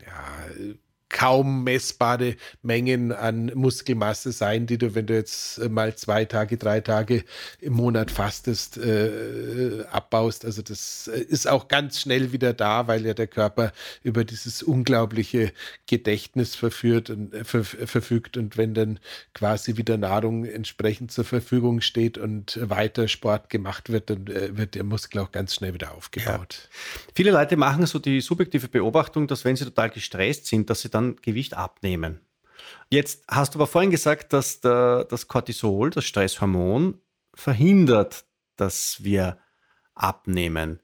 ja, 0.05 0.75
kaum 1.13 1.63
messbare 1.63 2.35
Mengen 2.63 3.11
an 3.13 3.51
Muskelmasse 3.53 4.31
sein, 4.31 4.65
die 4.65 4.77
du, 4.77 4.95
wenn 4.95 5.05
du 5.05 5.13
jetzt 5.13 5.69
mal 5.69 5.95
zwei 5.95 6.25
Tage, 6.25 6.57
drei 6.57 6.81
Tage 6.81 7.23
im 7.61 7.73
Monat 7.73 8.11
fastest, 8.11 8.77
äh, 8.77 9.85
abbaust. 9.91 10.43
Also 10.43 10.61
das 10.61 11.07
ist 11.07 11.47
auch 11.47 11.67
ganz 11.67 12.01
schnell 12.01 12.33
wieder 12.33 12.53
da, 12.53 12.87
weil 12.87 13.05
ja 13.05 13.13
der 13.13 13.27
Körper 13.27 13.71
über 14.01 14.25
dieses 14.25 14.63
unglaubliche 14.63 15.53
Gedächtnis 15.87 16.55
verführt 16.55 17.11
und, 17.11 17.33
äh, 17.33 17.43
ver, 17.43 17.63
verfügt. 17.63 18.35
Und 18.35 18.57
wenn 18.57 18.73
dann 18.73 18.99
quasi 19.35 19.77
wieder 19.77 19.97
Nahrung 19.97 20.45
entsprechend 20.45 21.11
zur 21.11 21.25
Verfügung 21.25 21.81
steht 21.81 22.17
und 22.17 22.59
weiter 22.59 23.07
Sport 23.07 23.51
gemacht 23.51 23.91
wird, 23.91 24.09
dann 24.09 24.25
äh, 24.27 24.57
wird 24.57 24.73
der 24.73 24.83
Muskel 24.83 25.21
auch 25.21 25.31
ganz 25.31 25.53
schnell 25.53 25.75
wieder 25.75 25.93
aufgebaut. 25.93 26.57
Ja. 26.59 26.79
Viele 27.13 27.31
Leute 27.31 27.55
machen 27.55 27.85
so 27.85 27.99
die 27.99 28.19
subjektive 28.19 28.67
Beobachtung, 28.67 29.27
dass 29.27 29.45
wenn 29.45 29.55
sie 29.55 29.65
total 29.65 29.91
gestresst 29.91 30.47
sind, 30.47 30.71
dass 30.71 30.81
sie 30.81 30.89
dann 30.89 31.02
dann 31.03 31.15
Gewicht 31.21 31.55
abnehmen. 31.55 32.21
Jetzt 32.89 33.25
hast 33.27 33.53
du 33.53 33.59
aber 33.59 33.67
vorhin 33.67 33.91
gesagt, 33.91 34.33
dass 34.33 34.61
der, 34.61 35.05
das 35.05 35.27
Cortisol, 35.27 35.89
das 35.89 36.05
Stresshormon, 36.05 37.01
verhindert, 37.33 38.25
dass 38.55 39.03
wir 39.03 39.37
abnehmen. 39.95 40.79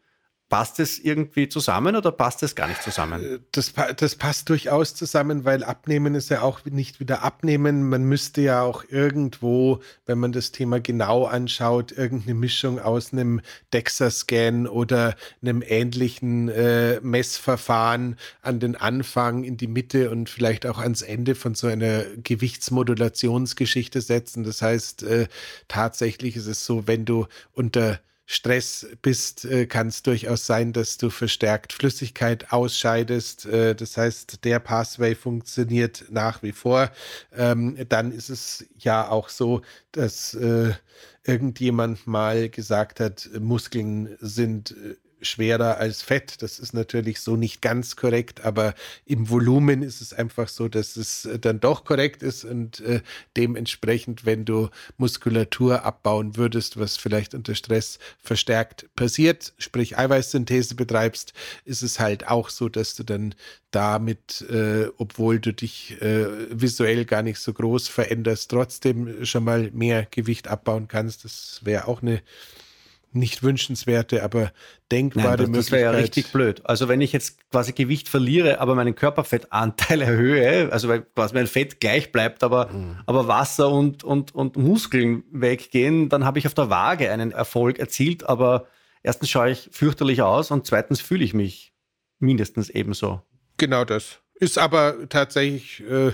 Passt 0.49 0.79
es 0.79 0.97
irgendwie 0.97 1.47
zusammen 1.47 1.95
oder 1.95 2.11
passt 2.11 2.41
es 2.41 2.55
gar 2.55 2.67
nicht 2.67 2.81
zusammen? 2.81 3.23
Äh, 3.23 3.39
das, 3.51 3.73
das 3.95 4.15
passt 4.15 4.49
durchaus 4.49 4.95
zusammen, 4.95 5.45
weil 5.45 5.63
Abnehmen 5.63 6.15
ist 6.15 6.29
ja 6.29 6.41
auch 6.41 6.65
nicht 6.65 6.99
wieder 6.99 7.21
Abnehmen. 7.21 7.87
Man 7.87 8.03
müsste 8.03 8.41
ja 8.41 8.63
auch 8.63 8.83
irgendwo, 8.89 9.79
wenn 10.07 10.17
man 10.17 10.31
das 10.31 10.51
Thema 10.51 10.79
genau 10.79 11.25
anschaut, 11.25 11.91
irgendeine 11.91 12.33
Mischung 12.33 12.79
aus 12.79 13.13
einem 13.13 13.41
DEXA-Scan 13.73 14.67
oder 14.67 15.15
einem 15.43 15.61
ähnlichen 15.65 16.49
äh, 16.49 16.99
Messverfahren 17.01 18.17
an 18.41 18.59
den 18.59 18.75
Anfang, 18.75 19.43
in 19.43 19.55
die 19.55 19.67
Mitte 19.67 20.09
und 20.09 20.29
vielleicht 20.29 20.65
auch 20.65 20.79
ans 20.79 21.03
Ende 21.03 21.35
von 21.35 21.53
so 21.53 21.67
einer 21.67 22.05
Gewichtsmodulationsgeschichte 22.23 24.01
setzen. 24.01 24.43
Das 24.43 24.63
heißt, 24.63 25.03
äh, 25.03 25.27
tatsächlich 25.67 26.35
ist 26.35 26.47
es 26.47 26.65
so, 26.65 26.87
wenn 26.87 27.05
du 27.05 27.27
unter 27.53 27.99
Stress 28.31 28.85
bist, 29.01 29.43
äh, 29.45 29.65
kann 29.65 29.87
es 29.87 30.03
durchaus 30.03 30.45
sein, 30.45 30.71
dass 30.71 30.99
du 30.99 31.09
verstärkt 31.09 31.73
Flüssigkeit 31.73 32.53
ausscheidest. 32.53 33.47
Äh, 33.47 33.73
das 33.73 33.97
heißt, 33.97 34.45
der 34.45 34.59
Pathway 34.59 35.15
funktioniert 35.15 36.05
nach 36.11 36.43
wie 36.43 36.51
vor. 36.51 36.91
Ähm, 37.35 37.75
dann 37.89 38.11
ist 38.11 38.29
es 38.29 38.67
ja 38.77 39.09
auch 39.09 39.29
so, 39.29 39.63
dass 39.93 40.35
äh, 40.35 40.73
irgendjemand 41.23 42.05
mal 42.05 42.49
gesagt 42.49 42.99
hat, 42.99 43.27
Muskeln 43.39 44.15
sind 44.19 44.75
schwerer 45.21 45.77
als 45.77 46.01
Fett. 46.01 46.41
Das 46.41 46.59
ist 46.59 46.73
natürlich 46.73 47.19
so 47.21 47.35
nicht 47.35 47.61
ganz 47.61 47.95
korrekt, 47.95 48.45
aber 48.45 48.73
im 49.05 49.29
Volumen 49.29 49.83
ist 49.83 50.01
es 50.01 50.13
einfach 50.13 50.47
so, 50.47 50.67
dass 50.67 50.95
es 50.95 51.25
äh, 51.25 51.39
dann 51.39 51.59
doch 51.59 51.83
korrekt 51.83 52.23
ist 52.23 52.45
und 52.45 52.79
äh, 52.81 53.01
dementsprechend, 53.37 54.25
wenn 54.25 54.45
du 54.45 54.69
Muskulatur 54.97 55.83
abbauen 55.83 56.37
würdest, 56.37 56.79
was 56.79 56.97
vielleicht 56.97 57.33
unter 57.33 57.55
Stress 57.55 57.99
verstärkt 58.21 58.87
passiert, 58.95 59.53
sprich 59.57 59.97
Eiweißsynthese 59.97 60.75
betreibst, 60.75 61.33
ist 61.65 61.83
es 61.83 61.99
halt 61.99 62.27
auch 62.27 62.49
so, 62.49 62.69
dass 62.69 62.95
du 62.95 63.03
dann 63.03 63.35
damit, 63.71 64.41
äh, 64.49 64.87
obwohl 64.97 65.39
du 65.39 65.53
dich 65.53 66.01
äh, 66.01 66.25
visuell 66.49 67.05
gar 67.05 67.21
nicht 67.21 67.39
so 67.39 67.53
groß 67.53 67.87
veränderst, 67.87 68.49
trotzdem 68.49 69.25
schon 69.25 69.43
mal 69.43 69.69
mehr 69.71 70.07
Gewicht 70.09 70.47
abbauen 70.47 70.87
kannst. 70.87 71.23
Das 71.23 71.59
wäre 71.63 71.87
auch 71.87 72.01
eine 72.01 72.21
nicht 73.11 73.43
wünschenswerte, 73.43 74.23
aber 74.23 74.51
denkbare 74.91 75.27
Nein, 75.27 75.37
das, 75.37 75.47
Möglichkeit. 75.47 75.63
Das 75.63 75.71
wäre 75.71 75.93
ja 75.93 75.99
richtig 75.99 76.31
blöd. 76.31 76.61
Also 76.65 76.87
wenn 76.87 77.01
ich 77.01 77.11
jetzt 77.11 77.49
quasi 77.49 77.73
Gewicht 77.73 78.09
verliere, 78.09 78.59
aber 78.59 78.75
meinen 78.75 78.95
Körperfettanteil 78.95 80.01
erhöhe, 80.03 80.71
also 80.71 80.87
weil 80.89 81.01
quasi 81.01 81.33
mein 81.33 81.47
Fett 81.47 81.79
gleich 81.79 82.11
bleibt, 82.11 82.43
aber, 82.43 82.71
mhm. 82.71 82.97
aber 83.05 83.27
Wasser 83.27 83.69
und, 83.69 84.03
und, 84.03 84.35
und 84.35 84.57
Muskeln 84.57 85.23
weggehen, 85.31 86.09
dann 86.09 86.25
habe 86.25 86.39
ich 86.39 86.47
auf 86.47 86.53
der 86.53 86.69
Waage 86.69 87.11
einen 87.11 87.31
Erfolg 87.31 87.79
erzielt, 87.79 88.27
aber 88.27 88.67
erstens 89.03 89.29
schaue 89.29 89.51
ich 89.51 89.69
fürchterlich 89.71 90.21
aus 90.21 90.51
und 90.51 90.65
zweitens 90.65 91.01
fühle 91.01 91.23
ich 91.23 91.33
mich 91.33 91.73
mindestens 92.19 92.69
ebenso. 92.69 93.21
Genau 93.57 93.85
das. 93.85 94.19
Ist 94.35 94.57
aber 94.57 95.09
tatsächlich 95.09 95.81
äh, 95.81 96.13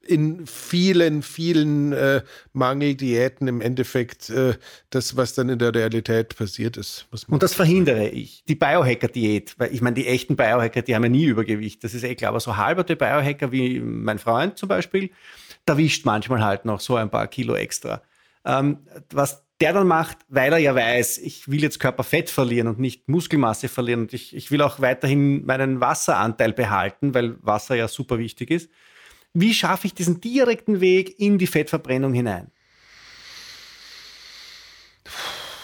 in 0.00 0.46
vielen, 0.46 1.22
vielen 1.22 1.92
äh, 1.92 2.22
Mangeldiäten 2.52 3.46
im 3.48 3.60
Endeffekt 3.60 4.30
äh, 4.30 4.54
das, 4.90 5.16
was 5.16 5.34
dann 5.34 5.48
in 5.48 5.58
der 5.58 5.74
Realität 5.74 6.36
passiert 6.36 6.76
ist. 6.76 7.06
Und 7.28 7.42
das 7.42 7.54
verhindere 7.54 8.08
ich. 8.08 8.42
Die 8.48 8.54
Biohacker-Diät, 8.54 9.58
weil 9.58 9.72
ich 9.74 9.82
meine, 9.82 9.94
die 9.94 10.06
echten 10.06 10.36
Biohacker, 10.36 10.82
die 10.82 10.94
haben 10.94 11.04
ja 11.04 11.10
nie 11.10 11.24
Übergewicht. 11.24 11.84
Das 11.84 11.94
ist 11.94 12.04
eh 12.04 12.14
klar, 12.14 12.30
aber 12.30 12.40
so 12.40 12.56
halberte 12.56 12.96
Biohacker 12.96 13.52
wie 13.52 13.80
mein 13.80 14.18
Freund 14.18 14.56
zum 14.56 14.68
Beispiel, 14.68 15.10
da 15.66 15.76
wischt 15.76 16.06
manchmal 16.06 16.42
halt 16.42 16.64
noch 16.64 16.80
so 16.80 16.96
ein 16.96 17.10
paar 17.10 17.26
Kilo 17.26 17.54
extra. 17.54 18.02
Ähm, 18.44 18.78
was 19.12 19.44
der 19.60 19.72
dann 19.72 19.88
macht, 19.88 20.18
weil 20.28 20.52
er 20.52 20.58
ja 20.58 20.74
weiß, 20.74 21.18
ich 21.18 21.48
will 21.48 21.62
jetzt 21.62 21.80
Körperfett 21.80 22.30
verlieren 22.30 22.68
und 22.68 22.78
nicht 22.78 23.08
Muskelmasse 23.08 23.68
verlieren 23.68 24.02
und 24.02 24.14
ich, 24.14 24.34
ich 24.34 24.52
will 24.52 24.62
auch 24.62 24.80
weiterhin 24.80 25.44
meinen 25.44 25.80
Wasseranteil 25.80 26.52
behalten, 26.52 27.12
weil 27.12 27.36
Wasser 27.44 27.74
ja 27.74 27.88
super 27.88 28.18
wichtig 28.18 28.52
ist 28.52 28.70
wie 29.40 29.54
schaffe 29.54 29.86
ich 29.86 29.94
diesen 29.94 30.20
direkten 30.20 30.80
Weg 30.80 31.18
in 31.20 31.38
die 31.38 31.46
Fettverbrennung 31.46 32.12
hinein? 32.12 32.50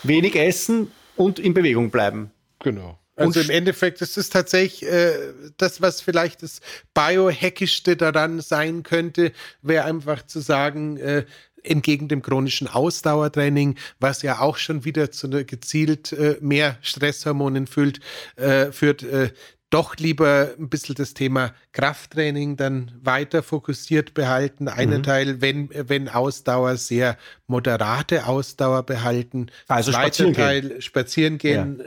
Wenig 0.02 0.36
essen 0.36 0.90
und 1.16 1.38
in 1.38 1.54
Bewegung 1.54 1.90
bleiben. 1.90 2.30
Genau. 2.60 2.98
Also 3.16 3.40
im 3.40 3.50
Endeffekt 3.50 4.00
ist 4.00 4.18
es 4.18 4.28
tatsächlich 4.28 4.90
äh, 4.90 5.32
das, 5.56 5.80
was 5.80 6.00
vielleicht 6.00 6.42
das 6.42 6.60
Biohackischste 6.94 7.96
daran 7.96 8.40
sein 8.40 8.82
könnte, 8.82 9.32
wäre 9.62 9.84
einfach 9.84 10.26
zu 10.26 10.40
sagen, 10.40 10.96
äh, 10.96 11.24
entgegen 11.64 12.08
dem 12.08 12.22
chronischen 12.22 12.68
Ausdauertraining, 12.68 13.76
was 13.98 14.22
ja 14.22 14.40
auch 14.40 14.56
schon 14.56 14.84
wieder 14.84 15.10
zu 15.10 15.28
einer 15.28 15.44
gezielt 15.44 16.12
äh, 16.12 16.36
mehr 16.40 16.76
Stresshormonen 16.82 17.66
führt, 17.66 18.00
äh, 18.36 18.70
führt 18.70 19.02
äh, 19.02 19.30
doch 19.74 19.96
lieber 19.96 20.50
ein 20.56 20.68
bisschen 20.68 20.94
das 20.94 21.14
Thema 21.14 21.52
Krafttraining 21.72 22.56
dann 22.56 22.92
weiter 23.02 23.42
fokussiert 23.42 24.14
behalten. 24.14 24.68
Einen 24.68 24.98
mhm. 24.98 25.02
Teil, 25.02 25.40
wenn, 25.40 25.68
wenn 25.72 26.08
Ausdauer, 26.08 26.76
sehr 26.76 27.18
moderate 27.48 28.28
Ausdauer 28.28 28.84
behalten. 28.84 29.48
Also 29.66 29.90
spazieren 29.90 30.32
Teil 30.32 30.60
gehen. 30.60 30.80
spazieren 30.80 31.38
gehen. 31.38 31.82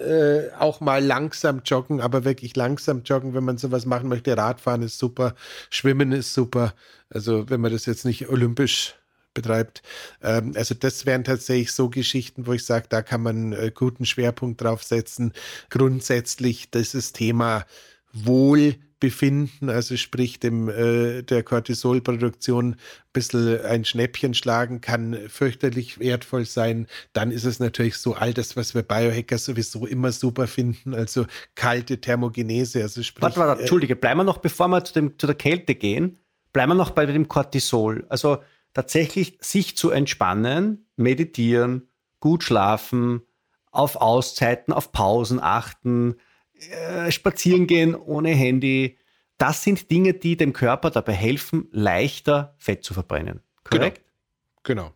Ja. 0.00 0.04
Äh, 0.04 0.50
auch 0.58 0.80
mal 0.80 1.04
langsam 1.04 1.62
joggen, 1.64 2.00
aber 2.00 2.24
wirklich 2.24 2.56
langsam 2.56 3.02
joggen, 3.04 3.34
wenn 3.34 3.44
man 3.44 3.56
sowas 3.56 3.86
machen 3.86 4.08
möchte. 4.08 4.36
Radfahren 4.36 4.82
ist 4.82 4.98
super, 4.98 5.36
Schwimmen 5.70 6.10
ist 6.10 6.34
super. 6.34 6.74
Also 7.08 7.48
wenn 7.50 7.60
man 7.60 7.72
das 7.72 7.86
jetzt 7.86 8.04
nicht 8.04 8.28
olympisch 8.28 8.97
betreibt. 9.38 9.82
Ähm, 10.22 10.52
also 10.56 10.74
das 10.74 11.06
wären 11.06 11.24
tatsächlich 11.24 11.72
so 11.72 11.88
Geschichten, 11.88 12.46
wo 12.46 12.52
ich 12.52 12.64
sage, 12.64 12.86
da 12.88 13.02
kann 13.02 13.22
man 13.22 13.52
äh, 13.52 13.70
guten 13.74 14.04
Schwerpunkt 14.04 14.60
drauf 14.62 14.82
setzen. 14.82 15.32
Grundsätzlich 15.70 16.70
dieses 16.70 17.12
Thema 17.12 17.64
Wohlbefinden, 18.12 19.70
also 19.70 19.96
sprich 19.96 20.40
dem 20.40 20.68
äh, 20.68 21.22
der 21.22 21.42
Cortisolproduktion 21.44 22.72
ein 22.72 22.76
bisschen 23.12 23.60
ein 23.64 23.84
Schnäppchen 23.84 24.34
schlagen 24.34 24.80
kann 24.80 25.16
fürchterlich 25.28 26.00
wertvoll 26.00 26.46
sein. 26.46 26.88
Dann 27.12 27.30
ist 27.30 27.44
es 27.44 27.60
natürlich 27.60 27.96
so 27.96 28.14
all 28.14 28.34
das, 28.34 28.56
was 28.56 28.74
wir 28.74 28.82
Biohacker 28.82 29.38
sowieso 29.38 29.86
immer 29.86 30.10
super 30.10 30.48
finden, 30.48 30.94
also 30.94 31.26
kalte 31.54 32.00
Thermogenese. 32.00 32.82
Also 32.82 33.02
sprich, 33.02 33.22
warte, 33.22 33.38
warte, 33.38 33.58
äh, 33.58 33.62
Entschuldige, 33.62 33.94
bleiben 33.94 34.18
wir 34.18 34.24
noch, 34.24 34.38
bevor 34.38 34.68
wir 34.68 34.82
zu, 34.84 34.94
dem, 34.94 35.18
zu 35.18 35.26
der 35.26 35.36
Kälte 35.36 35.74
gehen, 35.74 36.18
bleiben 36.52 36.70
wir 36.70 36.76
noch 36.76 36.90
bei 36.90 37.06
dem 37.06 37.28
Cortisol. 37.28 38.04
Also 38.08 38.38
tatsächlich 38.74 39.38
sich 39.40 39.76
zu 39.76 39.90
entspannen, 39.90 40.86
meditieren, 40.96 41.88
gut 42.20 42.42
schlafen, 42.42 43.22
auf 43.70 43.96
Auszeiten, 43.96 44.72
auf 44.72 44.92
Pausen 44.92 45.40
achten, 45.40 46.16
äh, 46.54 47.10
spazieren 47.10 47.66
gehen 47.66 47.94
ohne 47.94 48.30
Handy. 48.30 48.98
Das 49.36 49.62
sind 49.62 49.90
Dinge, 49.90 50.14
die 50.14 50.36
dem 50.36 50.52
Körper 50.52 50.90
dabei 50.90 51.12
helfen, 51.12 51.68
leichter 51.70 52.54
Fett 52.58 52.84
zu 52.84 52.94
verbrennen. 52.94 53.40
Korrekt? 53.64 54.02
Genau. 54.64 54.84
genau. 54.84 54.94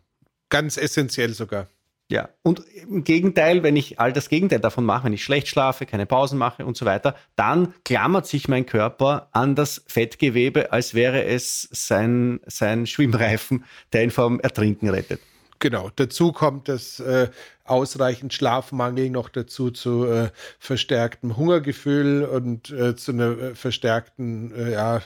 Ganz 0.49 0.77
essentiell 0.77 1.33
sogar. 1.33 1.67
Ja, 2.09 2.29
und 2.43 2.61
im 2.87 3.03
Gegenteil, 3.03 3.63
wenn 3.63 3.75
ich 3.75 3.99
all 3.99 4.13
das 4.13 4.29
Gegenteil 4.29 4.59
davon 4.59 4.85
mache, 4.85 5.05
wenn 5.05 5.13
ich 5.13 5.23
schlecht 5.23 5.47
schlafe, 5.47 5.85
keine 5.85 6.05
Pausen 6.05 6.37
mache 6.37 6.65
und 6.65 6.77
so 6.77 6.85
weiter, 6.85 7.15
dann 7.35 7.73
klammert 7.85 8.27
sich 8.27 8.47
mein 8.47 8.65
Körper 8.65 9.29
an 9.31 9.55
das 9.55 9.83
Fettgewebe, 9.87 10.71
als 10.71 10.93
wäre 10.93 11.23
es 11.23 11.67
sein, 11.71 12.41
sein 12.45 12.85
Schwimmreifen, 12.87 13.63
der 13.93 14.03
ihn 14.03 14.11
vom 14.11 14.39
Ertrinken 14.41 14.89
rettet. 14.89 15.21
Genau, 15.63 15.89
dazu 15.95 16.33
kommt 16.33 16.67
das 16.67 16.99
äh, 16.99 17.29
ausreichend 17.63 18.33
Schlafmangel 18.33 19.09
noch 19.09 19.29
dazu 19.29 19.71
zu 19.71 20.05
äh, 20.05 20.29
verstärktem 20.59 21.37
Hungergefühl 21.37 22.25
und 22.25 22.69
äh, 22.71 22.97
zu 22.97 23.13
einer 23.13 23.37
äh, 23.37 23.55
verstärkten 23.55 24.53
äh, 24.53 24.73
ja, 24.73 25.01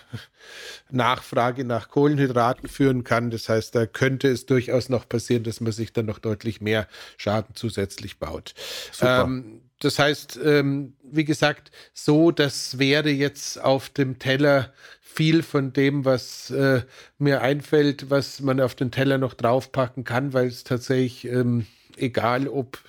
Nachfrage 0.89 1.63
nach 1.63 1.89
Kohlenhydraten 1.89 2.67
führen 2.69 3.03
kann. 3.03 3.29
Das 3.29 3.49
heißt, 3.49 3.75
da 3.75 3.85
könnte 3.85 4.29
es 4.29 4.47
durchaus 4.47 4.89
noch 4.89 5.07
passieren, 5.07 5.43
dass 5.43 5.61
man 5.61 5.73
sich 5.73 5.93
dann 5.93 6.07
noch 6.07 6.17
deutlich 6.17 6.59
mehr 6.59 6.87
Schaden 7.17 7.53
zusätzlich 7.53 8.17
baut. 8.17 8.55
Ähm, 8.99 9.61
das 9.79 9.99
heißt, 9.99 10.39
ähm, 10.43 10.93
wie 11.03 11.25
gesagt, 11.25 11.71
so, 11.93 12.31
das 12.31 12.79
wäre 12.79 13.09
jetzt 13.09 13.61
auf 13.61 13.89
dem 13.89 14.19
Teller 14.19 14.73
viel 15.01 15.43
von 15.43 15.73
dem, 15.73 16.05
was 16.05 16.49
äh, 16.51 16.81
mir 17.17 17.41
einfällt, 17.41 18.09
was 18.09 18.39
man 18.41 18.61
auf 18.61 18.75
den 18.75 18.91
Teller 18.91 19.17
noch 19.17 19.33
draufpacken 19.33 20.03
kann, 20.03 20.33
weil 20.33 20.47
es 20.47 20.63
tatsächlich, 20.63 21.25
ähm, 21.31 21.65
egal 21.95 22.47
ob 22.47 22.79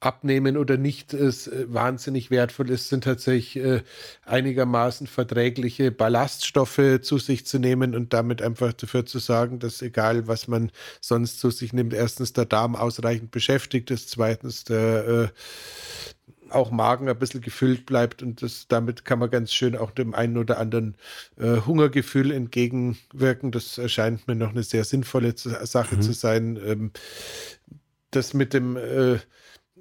abnehmen 0.00 0.56
oder 0.56 0.76
nicht, 0.76 1.12
es 1.12 1.48
äh, 1.48 1.66
wahnsinnig 1.68 2.30
wertvoll 2.30 2.70
ist, 2.70 2.88
sind 2.88 3.04
tatsächlich 3.04 3.56
äh, 3.56 3.82
einigermaßen 4.24 5.06
verträgliche 5.06 5.90
Ballaststoffe 5.90 7.00
zu 7.02 7.18
sich 7.18 7.46
zu 7.46 7.58
nehmen 7.58 7.96
und 7.96 8.12
damit 8.12 8.40
einfach 8.40 8.72
dafür 8.72 9.06
zu 9.06 9.18
sorgen, 9.18 9.58
dass 9.58 9.82
egal 9.82 10.28
was 10.28 10.46
man 10.46 10.70
sonst 11.00 11.40
zu 11.40 11.50
sich 11.50 11.72
nimmt, 11.72 11.94
erstens 11.94 12.32
der 12.32 12.44
Darm 12.44 12.76
ausreichend 12.76 13.32
beschäftigt 13.32 13.90
ist, 13.90 14.10
zweitens 14.10 14.64
der 14.64 15.08
äh, 15.08 15.28
auch 16.50 16.70
Magen 16.70 17.08
ein 17.08 17.18
bisschen 17.18 17.40
gefüllt 17.40 17.84
bleibt 17.84 18.22
und 18.22 18.40
das, 18.40 18.68
damit 18.68 19.04
kann 19.04 19.18
man 19.18 19.30
ganz 19.30 19.52
schön 19.52 19.76
auch 19.76 19.90
dem 19.90 20.14
einen 20.14 20.36
oder 20.38 20.58
anderen 20.58 20.96
äh, 21.36 21.56
Hungergefühl 21.60 22.30
entgegenwirken. 22.30 23.50
Das 23.50 23.78
erscheint 23.78 24.26
mir 24.28 24.34
noch 24.34 24.50
eine 24.50 24.62
sehr 24.62 24.84
sinnvolle 24.84 25.34
Sache 25.36 25.96
mhm. 25.96 26.02
zu 26.02 26.12
sein. 26.12 26.58
Ähm, 26.64 26.92
das 28.10 28.32
mit 28.32 28.54
dem 28.54 28.76
äh, 28.76 29.18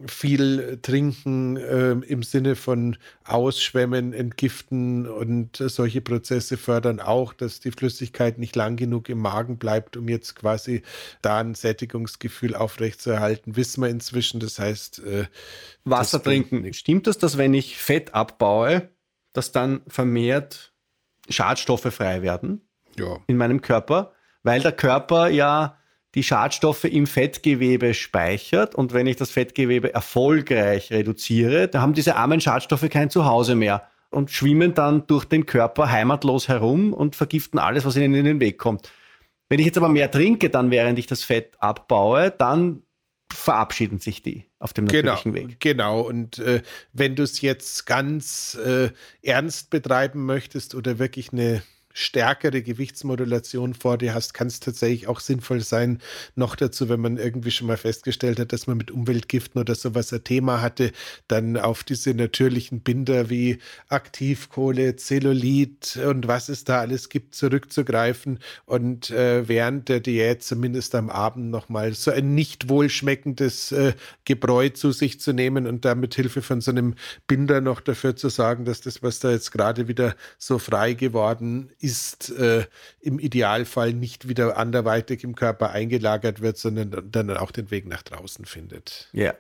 viel 0.05 0.79
trinken 0.81 1.57
äh, 1.57 1.91
im 1.91 2.23
Sinne 2.23 2.55
von 2.55 2.97
Ausschwemmen, 3.23 4.13
Entgiften 4.13 5.07
und 5.07 5.59
äh, 5.59 5.69
solche 5.69 6.01
Prozesse 6.01 6.57
fördern 6.57 6.99
auch, 6.99 7.33
dass 7.33 7.59
die 7.59 7.71
Flüssigkeit 7.71 8.37
nicht 8.37 8.55
lang 8.55 8.75
genug 8.75 9.09
im 9.09 9.19
Magen 9.19 9.57
bleibt, 9.57 9.97
um 9.97 10.07
jetzt 10.07 10.35
quasi 10.35 10.83
da 11.21 11.39
ein 11.39 11.55
Sättigungsgefühl 11.55 12.55
aufrechtzuerhalten. 12.55 13.55
Wissen 13.55 13.81
wir 13.81 13.89
inzwischen. 13.89 14.39
Das 14.39 14.59
heißt, 14.59 14.99
äh, 14.99 15.25
Wasser 15.83 16.21
trinken. 16.21 16.71
Stimmt 16.73 17.07
das, 17.07 17.17
dass 17.17 17.37
wenn 17.37 17.53
ich 17.53 17.77
Fett 17.77 18.13
abbaue, 18.13 18.89
dass 19.33 19.51
dann 19.51 19.81
vermehrt 19.87 20.73
Schadstoffe 21.29 21.93
frei 21.93 22.21
werden 22.21 22.61
ja. 22.97 23.17
in 23.27 23.37
meinem 23.37 23.61
Körper? 23.61 24.13
Weil 24.43 24.61
der 24.61 24.71
Körper 24.71 25.27
ja 25.27 25.76
die 26.15 26.23
Schadstoffe 26.23 26.85
im 26.85 27.05
Fettgewebe 27.05 27.93
speichert 27.93 28.75
und 28.75 28.93
wenn 28.93 29.07
ich 29.07 29.17
das 29.17 29.31
Fettgewebe 29.31 29.93
erfolgreich 29.93 30.91
reduziere, 30.91 31.67
da 31.67 31.81
haben 31.81 31.93
diese 31.93 32.15
armen 32.15 32.41
Schadstoffe 32.41 32.89
kein 32.89 33.09
Zuhause 33.09 33.55
mehr 33.55 33.87
und 34.09 34.31
schwimmen 34.31 34.73
dann 34.73 35.05
durch 35.07 35.25
den 35.25 35.45
Körper 35.45 35.91
heimatlos 35.91 36.47
herum 36.47 36.93
und 36.93 37.15
vergiften 37.15 37.59
alles, 37.59 37.85
was 37.85 37.97
ihnen 37.97 38.13
in 38.15 38.25
den 38.25 38.39
Weg 38.39 38.57
kommt. 38.57 38.89
Wenn 39.49 39.59
ich 39.59 39.65
jetzt 39.65 39.77
aber 39.77 39.89
mehr 39.89 40.11
trinke, 40.11 40.49
dann 40.49 40.71
während 40.71 40.99
ich 40.99 41.07
das 41.07 41.23
Fett 41.23 41.55
abbaue, 41.59 42.31
dann 42.31 42.83
verabschieden 43.31 43.99
sich 43.99 44.21
die 44.21 44.45
auf 44.59 44.73
dem 44.73 44.87
genau, 44.87 45.13
natürlichen 45.13 45.33
Weg. 45.33 45.59
Genau, 45.59 46.01
und 46.01 46.39
äh, 46.39 46.61
wenn 46.93 47.15
du 47.15 47.23
es 47.23 47.41
jetzt 47.41 47.85
ganz 47.85 48.57
äh, 48.65 48.89
ernst 49.21 49.69
betreiben 49.69 50.25
möchtest 50.25 50.75
oder 50.75 50.99
wirklich 50.99 51.31
eine 51.31 51.61
stärkere 51.97 52.61
Gewichtsmodulation 52.61 53.73
vor 53.73 53.97
dir 53.97 54.13
hast, 54.13 54.35
kann 54.35 54.47
es 54.47 54.59
tatsächlich 54.59 55.07
auch 55.07 55.19
sinnvoll 55.19 55.61
sein. 55.61 55.99
Noch 56.35 56.55
dazu, 56.55 56.89
wenn 56.89 56.99
man 56.99 57.17
irgendwie 57.17 57.49
schon 57.49 57.65
mal 57.65 57.77
festgestellt 57.77 58.39
hat, 58.39 58.53
dass 58.53 58.67
man 58.67 58.77
mit 58.77 58.91
Umweltgiften 58.91 59.59
oder 59.59 59.73
sowas 59.73 60.13
ein 60.13 60.23
Thema 60.23 60.61
hatte, 60.61 60.91
dann 61.27 61.57
auf 61.57 61.83
diese 61.83 62.13
natürlichen 62.13 62.81
Binder 62.81 63.31
wie 63.31 63.57
Aktivkohle, 63.89 64.95
Zellulit 64.95 65.97
und 65.97 66.27
was 66.27 66.49
es 66.49 66.63
da 66.63 66.81
alles 66.81 67.09
gibt, 67.09 67.33
zurückzugreifen 67.33 68.39
und 68.65 69.09
äh, 69.09 69.47
während 69.47 69.89
der 69.89 69.99
Diät 69.99 70.43
zumindest 70.43 70.93
am 70.93 71.09
Abend 71.09 71.49
nochmal 71.49 71.93
so 71.95 72.11
ein 72.11 72.35
nicht 72.35 72.69
wohlschmeckendes 72.69 73.71
äh, 73.71 73.93
Gebräu 74.23 74.69
zu 74.69 74.91
sich 74.91 75.19
zu 75.19 75.33
nehmen 75.33 75.65
und 75.65 75.83
damit 75.83 76.13
Hilfe 76.13 76.43
von 76.43 76.61
so 76.61 76.69
einem 76.69 76.93
Binder 77.25 77.59
noch 77.59 77.81
dafür 77.81 78.15
zu 78.15 78.29
sorgen, 78.29 78.65
dass 78.65 78.81
das, 78.81 79.01
was 79.01 79.19
da 79.19 79.31
jetzt 79.31 79.51
gerade 79.51 79.87
wieder 79.87 80.15
so 80.37 80.59
frei 80.59 80.93
geworden 80.93 81.71
ist, 81.79 81.86
ist, 81.87 82.29
äh, 82.29 82.65
im 82.99 83.19
Idealfall 83.19 83.93
nicht 83.93 84.27
wieder 84.27 84.57
anderweitig 84.57 85.23
im 85.23 85.35
Körper 85.35 85.71
eingelagert 85.71 86.41
wird, 86.41 86.57
sondern 86.57 87.09
dann 87.09 87.35
auch 87.35 87.51
den 87.51 87.71
Weg 87.71 87.87
nach 87.87 88.03
draußen 88.03 88.45
findet. 88.45 89.09
Ja. 89.13 89.33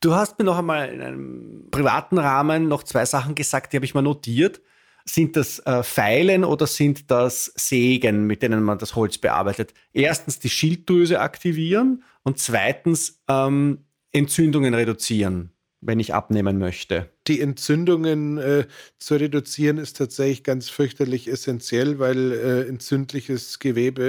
Du 0.00 0.14
hast 0.14 0.38
mir 0.38 0.44
noch 0.44 0.58
einmal 0.58 0.88
in 0.88 1.00
einem 1.00 1.68
privaten 1.70 2.18
Rahmen 2.18 2.68
noch 2.68 2.82
zwei 2.82 3.04
Sachen 3.04 3.34
gesagt, 3.34 3.72
die 3.72 3.76
habe 3.76 3.86
ich 3.86 3.94
mal 3.94 4.02
notiert. 4.02 4.60
Sind 5.04 5.36
das 5.36 5.58
äh, 5.60 5.82
Pfeilen 5.82 6.44
oder 6.44 6.66
sind 6.66 7.10
das 7.10 7.52
Sägen, 7.56 8.26
mit 8.26 8.42
denen 8.42 8.62
man 8.62 8.78
das 8.78 8.94
Holz 8.94 9.18
bearbeitet? 9.18 9.74
Erstens 9.92 10.38
die 10.38 10.48
Schilddrüse 10.48 11.20
aktivieren 11.20 12.04
und 12.22 12.38
zweitens 12.38 13.22
ähm, 13.28 13.84
Entzündungen 14.12 14.74
reduzieren 14.74 15.54
wenn 15.84 16.00
ich 16.00 16.14
abnehmen 16.14 16.58
möchte. 16.58 17.10
Die 17.26 17.40
Entzündungen 17.40 18.36
äh, 18.36 18.66
zu 18.98 19.14
reduzieren 19.14 19.78
ist 19.78 19.96
tatsächlich 19.96 20.42
ganz 20.42 20.68
fürchterlich 20.68 21.26
essentiell, 21.26 21.98
weil 21.98 22.32
äh, 22.32 22.68
entzündliches 22.68 23.58
Gewebe 23.58 24.02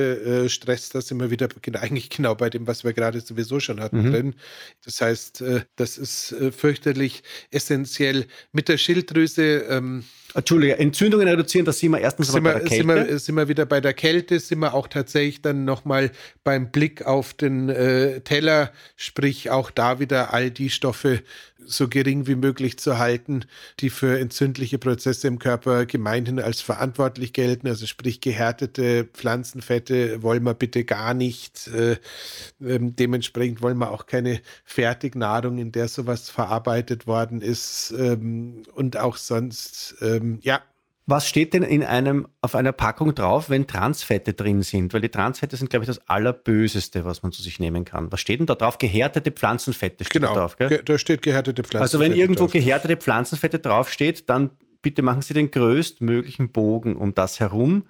äh, 0.45 0.49
stresst 0.49 0.95
das 0.95 1.11
immer 1.11 1.31
wieder 1.31 1.47
eigentlich 1.79 2.09
genau 2.09 2.35
bei 2.35 2.49
dem, 2.49 2.67
was 2.67 2.83
wir 2.83 2.91
gerade 2.91 3.21
sowieso 3.21 3.61
schon 3.61 3.79
hatten 3.79 4.03
mhm. 4.03 4.11
drin. 4.11 4.35
Das 4.83 4.99
heißt, 4.99 5.41
äh, 5.41 5.61
das 5.77 5.97
ist 5.97 6.33
äh, 6.33 6.51
fürchterlich 6.51 7.23
essentiell. 7.51 8.27
Mit 8.51 8.67
der 8.67 8.77
Schilddrüse 8.77 9.65
ähm, 9.69 10.03
Entschuldige, 10.35 10.77
Entzündungen 10.77 11.27
reduzieren, 11.29 11.65
das 11.65 11.79
sind 11.79 11.91
wir 11.91 11.99
erstens 11.99 12.31
sind, 12.31 12.43
wir, 12.43 12.61
sind, 12.67 12.87
wir, 12.87 13.19
sind 13.19 13.35
wir 13.35 13.47
wieder 13.47 13.65
bei 13.65 13.79
der 13.79 13.93
Kälte, 13.93 14.39
sind 14.41 14.59
wir 14.59 14.73
auch 14.73 14.87
tatsächlich 14.87 15.41
dann 15.41 15.63
nochmal 15.63 16.11
beim 16.43 16.71
Blick 16.71 17.05
auf 17.05 17.33
den 17.33 17.69
äh, 17.69 18.19
Teller, 18.19 18.71
sprich 18.97 19.49
auch 19.49 19.71
da 19.71 19.99
wieder 19.99 20.33
all 20.33 20.51
die 20.51 20.69
Stoffe 20.69 21.21
so 21.67 21.87
gering 21.87 22.27
wie 22.27 22.35
möglich 22.35 22.77
zu 22.77 22.97
halten, 22.97 23.45
die 23.79 23.89
für 23.89 24.19
entzündliche 24.19 24.77
Prozesse 24.77 25.27
im 25.27 25.39
Körper 25.39 25.85
gemeinhin 25.85 26.39
als 26.39 26.61
verantwortlich 26.61 27.33
gelten. 27.33 27.67
Also 27.67 27.85
sprich 27.85 28.21
gehärtete 28.21 29.05
Pflanzenfette 29.05 30.21
wollen 30.21 30.43
wir 30.43 30.53
bitte 30.53 30.83
gar 30.83 31.13
nicht. 31.13 31.67
Äh, 31.67 31.93
äh, 31.93 32.79
dementsprechend 32.79 33.61
wollen 33.61 33.77
wir 33.77 33.91
auch 33.91 34.05
keine 34.05 34.41
Fertignahrung, 34.63 35.57
in 35.57 35.71
der 35.71 35.87
sowas 35.87 36.29
verarbeitet 36.29 37.07
worden 37.07 37.41
ist 37.41 37.93
ähm, 37.97 38.63
und 38.73 38.97
auch 38.97 39.17
sonst 39.17 39.95
ähm, 40.01 40.24
ähm, 40.25 40.39
ja. 40.41 40.61
Was 41.07 41.29
steht 41.29 41.53
denn 41.53 41.61
in 41.61 41.83
einem, 41.83 42.27
auf 42.41 42.55
einer 42.55 42.71
Packung 42.71 43.13
drauf, 43.13 43.51
wenn 43.51 43.67
Transfette 43.67 44.33
drin 44.33 44.63
sind? 44.63 44.91
Weil 44.91 45.01
die 45.01 45.09
Transfette 45.09 45.55
sind, 45.55 45.69
glaube 45.69 45.83
ich, 45.83 45.87
das 45.87 45.99
Allerböseste, 46.07 47.05
was 47.05 47.21
man 47.21 47.31
zu 47.31 47.43
sich 47.43 47.59
nehmen 47.59 47.85
kann. 47.85 48.11
Was 48.11 48.21
steht 48.21 48.39
denn 48.39 48.47
da 48.47 48.55
drauf? 48.55 48.79
Gehärtete 48.79 49.31
Pflanzenfette 49.31 50.03
steht 50.03 50.21
genau, 50.21 50.33
da 50.33 50.39
drauf, 50.39 50.57
gell? 50.57 50.81
da 50.83 50.97
steht 50.97 51.21
gehärtete 51.21 51.63
Pflanzenfette. 51.63 51.81
Also 51.81 51.99
wenn 51.99 52.19
irgendwo 52.19 52.45
drauf. 52.45 52.53
gehärtete 52.53 52.97
Pflanzenfette 52.97 53.59
draufsteht, 53.59 54.27
dann 54.31 54.49
bitte 54.81 55.03
machen 55.03 55.21
Sie 55.21 55.35
den 55.35 55.51
größtmöglichen 55.51 56.51
Bogen 56.51 56.95
um 56.95 57.13
das 57.13 57.39
herum. 57.39 57.87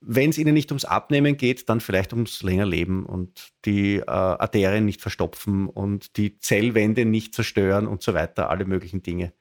Wenn 0.00 0.30
es 0.30 0.38
Ihnen 0.38 0.54
nicht 0.54 0.72
ums 0.72 0.84
Abnehmen 0.84 1.36
geht, 1.36 1.68
dann 1.68 1.80
vielleicht 1.80 2.12
ums 2.12 2.42
länger 2.42 2.66
Leben 2.66 3.06
und 3.06 3.52
die 3.64 3.98
äh, 3.98 4.04
Arterien 4.06 4.84
nicht 4.84 5.00
verstopfen 5.00 5.68
und 5.68 6.16
die 6.16 6.40
Zellwände 6.40 7.04
nicht 7.04 7.32
zerstören 7.32 7.86
und 7.86 8.02
so 8.02 8.12
weiter, 8.12 8.50
alle 8.50 8.64
möglichen 8.64 9.02
Dinge. 9.02 9.32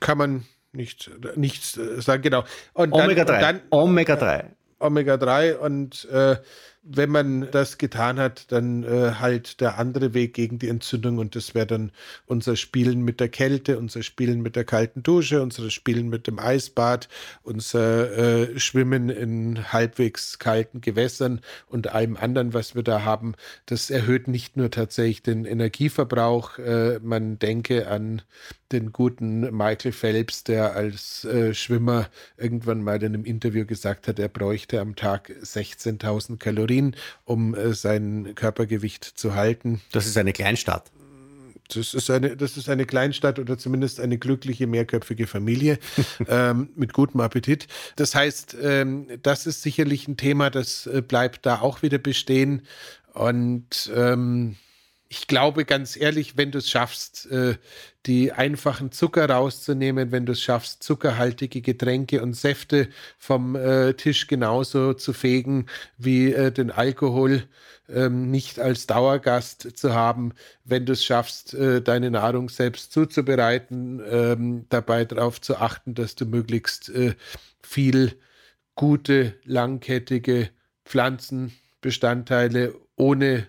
Kann 0.00 0.16
man 0.16 0.44
nicht, 0.72 1.10
nichts 1.36 1.76
äh, 1.76 2.00
sagen, 2.00 2.22
genau. 2.22 2.44
Omega 2.74 3.24
3. 3.24 3.60
Omega 3.70 4.16
3. 4.16 4.50
Omega 4.78 5.16
3 5.16 5.58
und 5.58 6.06
äh, 6.10 6.36
wenn 6.82 7.10
man 7.10 7.50
das 7.50 7.76
getan 7.76 8.18
hat, 8.18 8.50
dann 8.52 8.84
äh, 8.84 9.12
halt 9.18 9.60
der 9.60 9.78
andere 9.78 10.14
Weg 10.14 10.32
gegen 10.32 10.58
die 10.58 10.68
Entzündung 10.68 11.18
und 11.18 11.36
das 11.36 11.54
wäre 11.54 11.66
dann 11.66 11.92
unser 12.24 12.56
Spielen 12.56 13.02
mit 13.02 13.20
der 13.20 13.28
Kälte, 13.28 13.78
unser 13.78 14.02
Spielen 14.02 14.40
mit 14.40 14.56
der 14.56 14.64
kalten 14.64 15.02
Dusche, 15.02 15.42
unser 15.42 15.70
Spielen 15.70 16.08
mit 16.08 16.26
dem 16.26 16.38
Eisbad, 16.38 17.08
unser 17.42 18.16
äh, 18.16 18.58
Schwimmen 18.58 19.10
in 19.10 19.72
halbwegs 19.72 20.38
kalten 20.38 20.80
Gewässern 20.80 21.40
und 21.66 21.88
allem 21.88 22.16
anderen, 22.16 22.54
was 22.54 22.74
wir 22.74 22.82
da 22.82 23.04
haben. 23.04 23.34
Das 23.66 23.90
erhöht 23.90 24.26
nicht 24.26 24.56
nur 24.56 24.70
tatsächlich 24.70 25.22
den 25.22 25.44
Energieverbrauch, 25.44 26.58
äh, 26.58 26.98
man 27.02 27.38
denke 27.38 27.88
an 27.88 28.22
den 28.72 28.92
guten 28.92 29.40
Michael 29.54 29.92
Phelps, 29.92 30.44
der 30.44 30.74
als 30.74 31.24
äh, 31.24 31.54
Schwimmer 31.54 32.08
irgendwann 32.36 32.82
mal 32.82 33.02
in 33.02 33.14
einem 33.14 33.24
Interview 33.24 33.66
gesagt 33.66 34.06
hat, 34.06 34.18
er 34.18 34.28
bräuchte 34.28 34.80
am 34.80 34.94
Tag 34.94 35.30
16.000 35.42 36.38
Kalorien, 36.38 36.69
um 37.24 37.54
äh, 37.54 37.74
sein 37.74 38.32
Körpergewicht 38.34 39.04
zu 39.04 39.34
halten. 39.34 39.80
Das 39.92 40.06
ist 40.06 40.16
eine 40.16 40.32
Kleinstadt. 40.32 40.90
Das 41.74 41.94
ist 41.94 42.10
eine, 42.10 42.36
das 42.36 42.56
ist 42.56 42.68
eine 42.68 42.84
Kleinstadt 42.84 43.38
oder 43.38 43.56
zumindest 43.56 44.00
eine 44.00 44.18
glückliche 44.18 44.66
mehrköpfige 44.66 45.26
Familie 45.26 45.78
ähm, 46.28 46.70
mit 46.74 46.92
gutem 46.92 47.20
Appetit. 47.20 47.68
Das 47.96 48.14
heißt, 48.14 48.56
ähm, 48.60 49.06
das 49.22 49.46
ist 49.46 49.62
sicherlich 49.62 50.08
ein 50.08 50.16
Thema, 50.16 50.50
das 50.50 50.86
äh, 50.86 51.02
bleibt 51.02 51.46
da 51.46 51.60
auch 51.60 51.82
wieder 51.82 51.98
bestehen. 51.98 52.62
Und 53.12 53.90
ähm, 53.94 54.56
ich 55.12 55.26
glaube 55.26 55.64
ganz 55.64 55.96
ehrlich, 55.96 56.36
wenn 56.36 56.52
du 56.52 56.58
es 56.58 56.70
schaffst, 56.70 57.28
äh, 57.32 57.56
die 58.06 58.30
einfachen 58.30 58.92
Zucker 58.92 59.28
rauszunehmen, 59.28 60.12
wenn 60.12 60.24
du 60.24 60.32
es 60.32 60.40
schaffst, 60.40 60.84
zuckerhaltige 60.84 61.62
Getränke 61.62 62.22
und 62.22 62.34
Säfte 62.34 62.88
vom 63.18 63.56
äh, 63.56 63.94
Tisch 63.94 64.28
genauso 64.28 64.94
zu 64.94 65.12
fegen 65.12 65.66
wie 65.98 66.32
äh, 66.32 66.52
den 66.52 66.70
Alkohol 66.70 67.42
ähm, 67.88 68.30
nicht 68.30 68.60
als 68.60 68.86
Dauergast 68.86 69.76
zu 69.76 69.92
haben, 69.94 70.32
wenn 70.64 70.86
du 70.86 70.92
es 70.92 71.04
schaffst, 71.04 71.56
deine 71.58 72.12
Nahrung 72.12 72.48
selbst 72.48 72.92
zuzubereiten, 72.92 74.00
ähm, 74.08 74.66
dabei 74.68 75.04
darauf 75.04 75.40
zu 75.40 75.56
achten, 75.56 75.94
dass 75.94 76.14
du 76.14 76.24
möglichst 76.24 76.92
viel 77.62 78.16
gute, 78.76 79.34
langkettige 79.44 80.50
Pflanzenbestandteile 80.84 82.74
ohne 82.94 83.48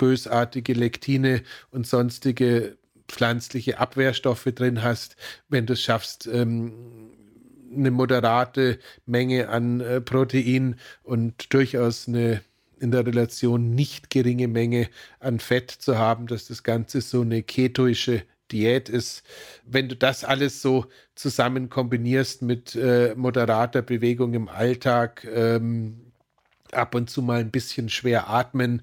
bösartige 0.00 0.72
Lektine 0.72 1.42
und 1.70 1.86
sonstige 1.86 2.78
pflanzliche 3.06 3.78
Abwehrstoffe 3.78 4.48
drin 4.54 4.82
hast, 4.82 5.16
wenn 5.50 5.66
du 5.66 5.74
es 5.74 5.82
schaffst, 5.82 6.26
ähm, 6.26 6.72
eine 7.70 7.90
moderate 7.90 8.78
Menge 9.04 9.50
an 9.50 9.80
äh, 9.80 10.00
Protein 10.00 10.76
und 11.02 11.52
durchaus 11.52 12.08
eine 12.08 12.40
in 12.80 12.92
der 12.92 13.04
Relation 13.04 13.74
nicht 13.74 14.08
geringe 14.08 14.48
Menge 14.48 14.88
an 15.18 15.38
Fett 15.38 15.70
zu 15.70 15.98
haben, 15.98 16.26
dass 16.26 16.48
das 16.48 16.62
Ganze 16.62 17.02
so 17.02 17.20
eine 17.20 17.42
ketoische 17.42 18.22
Diät 18.52 18.88
ist. 18.88 19.22
Wenn 19.66 19.90
du 19.90 19.96
das 19.96 20.24
alles 20.24 20.62
so 20.62 20.86
zusammen 21.14 21.68
kombinierst 21.68 22.40
mit 22.40 22.74
äh, 22.74 23.14
moderater 23.16 23.82
Bewegung 23.82 24.32
im 24.32 24.48
Alltag, 24.48 25.28
ähm, 25.30 26.10
ab 26.72 26.94
und 26.94 27.10
zu 27.10 27.22
mal 27.22 27.40
ein 27.40 27.50
bisschen 27.50 27.88
schwer 27.88 28.30
atmen 28.30 28.82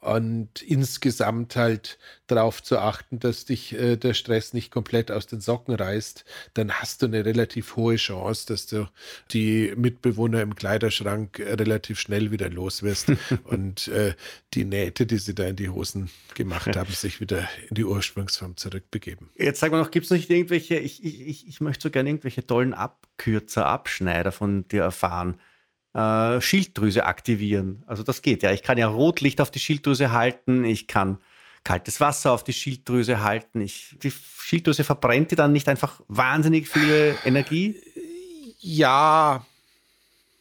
und 0.00 0.62
insgesamt 0.62 1.56
halt 1.56 1.98
darauf 2.28 2.62
zu 2.62 2.78
achten, 2.78 3.18
dass 3.18 3.46
dich 3.46 3.74
äh, 3.74 3.96
der 3.96 4.14
Stress 4.14 4.52
nicht 4.52 4.70
komplett 4.70 5.10
aus 5.10 5.26
den 5.26 5.40
Socken 5.40 5.74
reißt, 5.74 6.24
dann 6.54 6.72
hast 6.72 7.02
du 7.02 7.06
eine 7.06 7.24
relativ 7.24 7.74
hohe 7.76 7.96
Chance, 7.96 8.46
dass 8.46 8.66
du 8.66 8.88
die 9.32 9.72
Mitbewohner 9.76 10.40
im 10.42 10.54
Kleiderschrank 10.54 11.40
äh, 11.40 11.54
relativ 11.54 11.98
schnell 11.98 12.30
wieder 12.30 12.48
los 12.48 12.82
wirst 12.82 13.12
und 13.44 13.88
äh, 13.88 14.14
die 14.54 14.64
Nähte, 14.64 15.04
die 15.06 15.18
sie 15.18 15.34
da 15.34 15.44
in 15.44 15.56
die 15.56 15.68
Hosen 15.68 16.10
gemacht 16.34 16.76
haben, 16.76 16.92
sich 16.92 17.20
wieder 17.20 17.48
in 17.68 17.74
die 17.74 17.84
Ursprungsform 17.84 18.56
zurückbegeben. 18.56 19.30
Jetzt 19.36 19.60
sag 19.60 19.72
mal 19.72 19.78
noch, 19.78 19.90
gibt 19.90 20.04
es 20.04 20.10
nicht 20.10 20.30
irgendwelche, 20.30 20.76
ich, 20.76 21.04
ich, 21.04 21.48
ich 21.48 21.60
möchte 21.60 21.84
so 21.84 21.90
gerne 21.90 22.10
irgendwelche 22.10 22.46
tollen 22.46 22.74
Abkürzer, 22.74 23.66
Abschneider 23.66 24.30
von 24.30 24.68
dir 24.68 24.82
erfahren 24.82 25.40
äh, 25.94 26.40
Schilddrüse 26.40 27.06
aktivieren. 27.06 27.82
Also 27.86 28.02
das 28.02 28.22
geht 28.22 28.42
ja. 28.42 28.52
Ich 28.52 28.62
kann 28.62 28.78
ja 28.78 28.88
Rotlicht 28.88 29.40
auf 29.40 29.50
die 29.50 29.60
Schilddrüse 29.60 30.12
halten, 30.12 30.64
ich 30.64 30.86
kann 30.86 31.18
kaltes 31.64 32.00
Wasser 32.00 32.32
auf 32.32 32.44
die 32.44 32.52
Schilddrüse 32.52 33.22
halten. 33.22 33.60
Ich, 33.60 33.96
die 34.02 34.10
Schilddrüse 34.10 34.84
verbrennt 34.84 35.30
die 35.30 35.36
dann 35.36 35.52
nicht 35.52 35.68
einfach 35.68 36.00
wahnsinnig 36.08 36.68
viel 36.68 37.16
Energie? 37.24 37.80
Ja. 38.60 39.44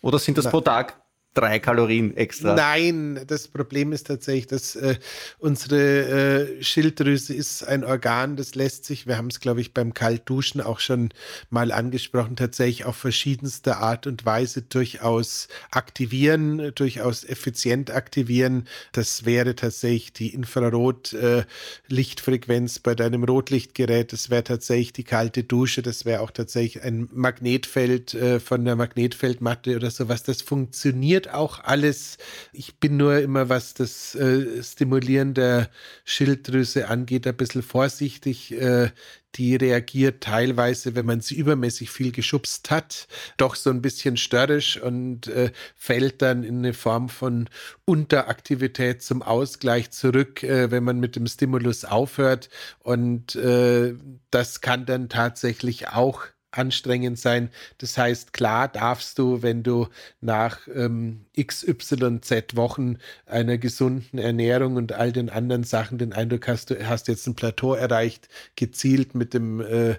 Oder 0.01 0.19
sind 0.19 0.37
das 0.37 0.45
Na, 0.45 0.51
pro 0.51 0.61
Tag 0.61 1.01
drei 1.37 1.59
Kalorien 1.59 2.17
extra. 2.17 2.55
Nein, 2.55 3.21
das 3.27 3.47
Problem 3.47 3.91
ist 3.91 4.07
tatsächlich, 4.07 4.47
dass 4.47 4.75
äh, 4.75 4.95
unsere 5.37 6.57
äh, 6.57 6.63
Schilddrüse 6.63 7.31
ist 7.33 7.63
ein 7.63 7.83
Organ, 7.83 8.35
das 8.35 8.55
lässt 8.55 8.85
sich, 8.85 9.05
wir 9.05 9.17
haben 9.17 9.27
es, 9.27 9.39
glaube 9.39 9.61
ich, 9.61 9.71
beim 9.73 9.93
Kaltduschen 9.93 10.61
auch 10.61 10.79
schon 10.79 11.09
mal 11.49 11.71
angesprochen, 11.71 12.35
tatsächlich 12.35 12.85
auf 12.85 12.95
verschiedenste 12.95 13.77
Art 13.77 14.07
und 14.07 14.25
Weise 14.25 14.63
durchaus 14.63 15.47
aktivieren, 15.69 16.71
durchaus 16.73 17.23
effizient 17.23 17.91
aktivieren. 17.91 18.67
Das 18.91 19.25
wäre 19.25 19.53
tatsächlich 19.55 20.13
die 20.13 20.33
Infrarot-Lichtfrequenz 20.33 22.77
äh, 22.77 22.79
bei 22.81 22.95
deinem 22.95 23.23
Rotlichtgerät, 23.23 24.11
das 24.11 24.31
wäre 24.31 24.43
tatsächlich 24.43 24.93
die 24.93 25.03
kalte 25.03 25.43
Dusche, 25.43 25.83
das 25.83 26.05
wäre 26.05 26.21
auch 26.21 26.31
tatsächlich 26.31 26.81
ein 26.83 27.07
Magnetfeld 27.13 28.15
äh, 28.15 28.39
von 28.39 28.65
der 28.65 28.75
Magnetfeldmatte 28.75 29.75
oder 29.75 29.91
sowas. 29.91 30.23
Das 30.23 30.41
funktioniert 30.41 31.26
auch 31.29 31.63
alles. 31.63 32.17
Ich 32.53 32.79
bin 32.79 32.97
nur 32.97 33.19
immer, 33.19 33.49
was 33.49 33.73
das 33.73 34.15
äh, 34.15 34.63
Stimulieren 34.63 35.33
der 35.33 35.69
Schilddrüse 36.05 36.87
angeht, 36.87 37.27
ein 37.27 37.37
bisschen 37.37 37.63
vorsichtig. 37.63 38.51
Äh, 38.53 38.91
die 39.35 39.55
reagiert 39.55 40.23
teilweise, 40.23 40.95
wenn 40.95 41.05
man 41.05 41.21
sie 41.21 41.35
übermäßig 41.35 41.91
viel 41.91 42.11
geschubst 42.11 42.71
hat, 42.71 43.07
doch 43.37 43.55
so 43.55 43.69
ein 43.69 43.81
bisschen 43.81 44.17
störrisch 44.17 44.81
und 44.81 45.27
äh, 45.27 45.51
fällt 45.75 46.21
dann 46.21 46.43
in 46.43 46.59
eine 46.59 46.73
Form 46.73 47.09
von 47.09 47.49
Unteraktivität 47.85 49.03
zum 49.03 49.21
Ausgleich 49.21 49.91
zurück, 49.91 50.43
äh, 50.43 50.71
wenn 50.71 50.83
man 50.83 50.99
mit 50.99 51.15
dem 51.15 51.27
Stimulus 51.27 51.85
aufhört. 51.85 52.49
Und 52.79 53.35
äh, 53.35 53.95
das 54.31 54.61
kann 54.61 54.85
dann 54.85 55.09
tatsächlich 55.09 55.89
auch 55.89 56.25
anstrengend 56.51 57.19
sein. 57.19 57.49
Das 57.77 57.97
heißt, 57.97 58.33
klar 58.33 58.67
darfst 58.67 59.19
du, 59.19 59.41
wenn 59.41 59.63
du 59.63 59.87
nach 60.21 60.67
ähm, 60.73 61.25
XYZ 61.39 62.55
Wochen 62.55 62.97
einer 63.25 63.57
gesunden 63.57 64.19
Ernährung 64.19 64.75
und 64.75 64.93
all 64.93 65.11
den 65.11 65.29
anderen 65.29 65.63
Sachen 65.63 65.97
den 65.97 66.13
Eindruck 66.13 66.47
hast, 66.47 66.69
du 66.69 66.87
hast 66.87 67.07
jetzt 67.07 67.27
ein 67.27 67.35
Plateau 67.35 67.73
erreicht, 67.73 68.29
gezielt 68.55 69.15
mit 69.15 69.33
dem 69.33 69.61
äh, 69.61 69.95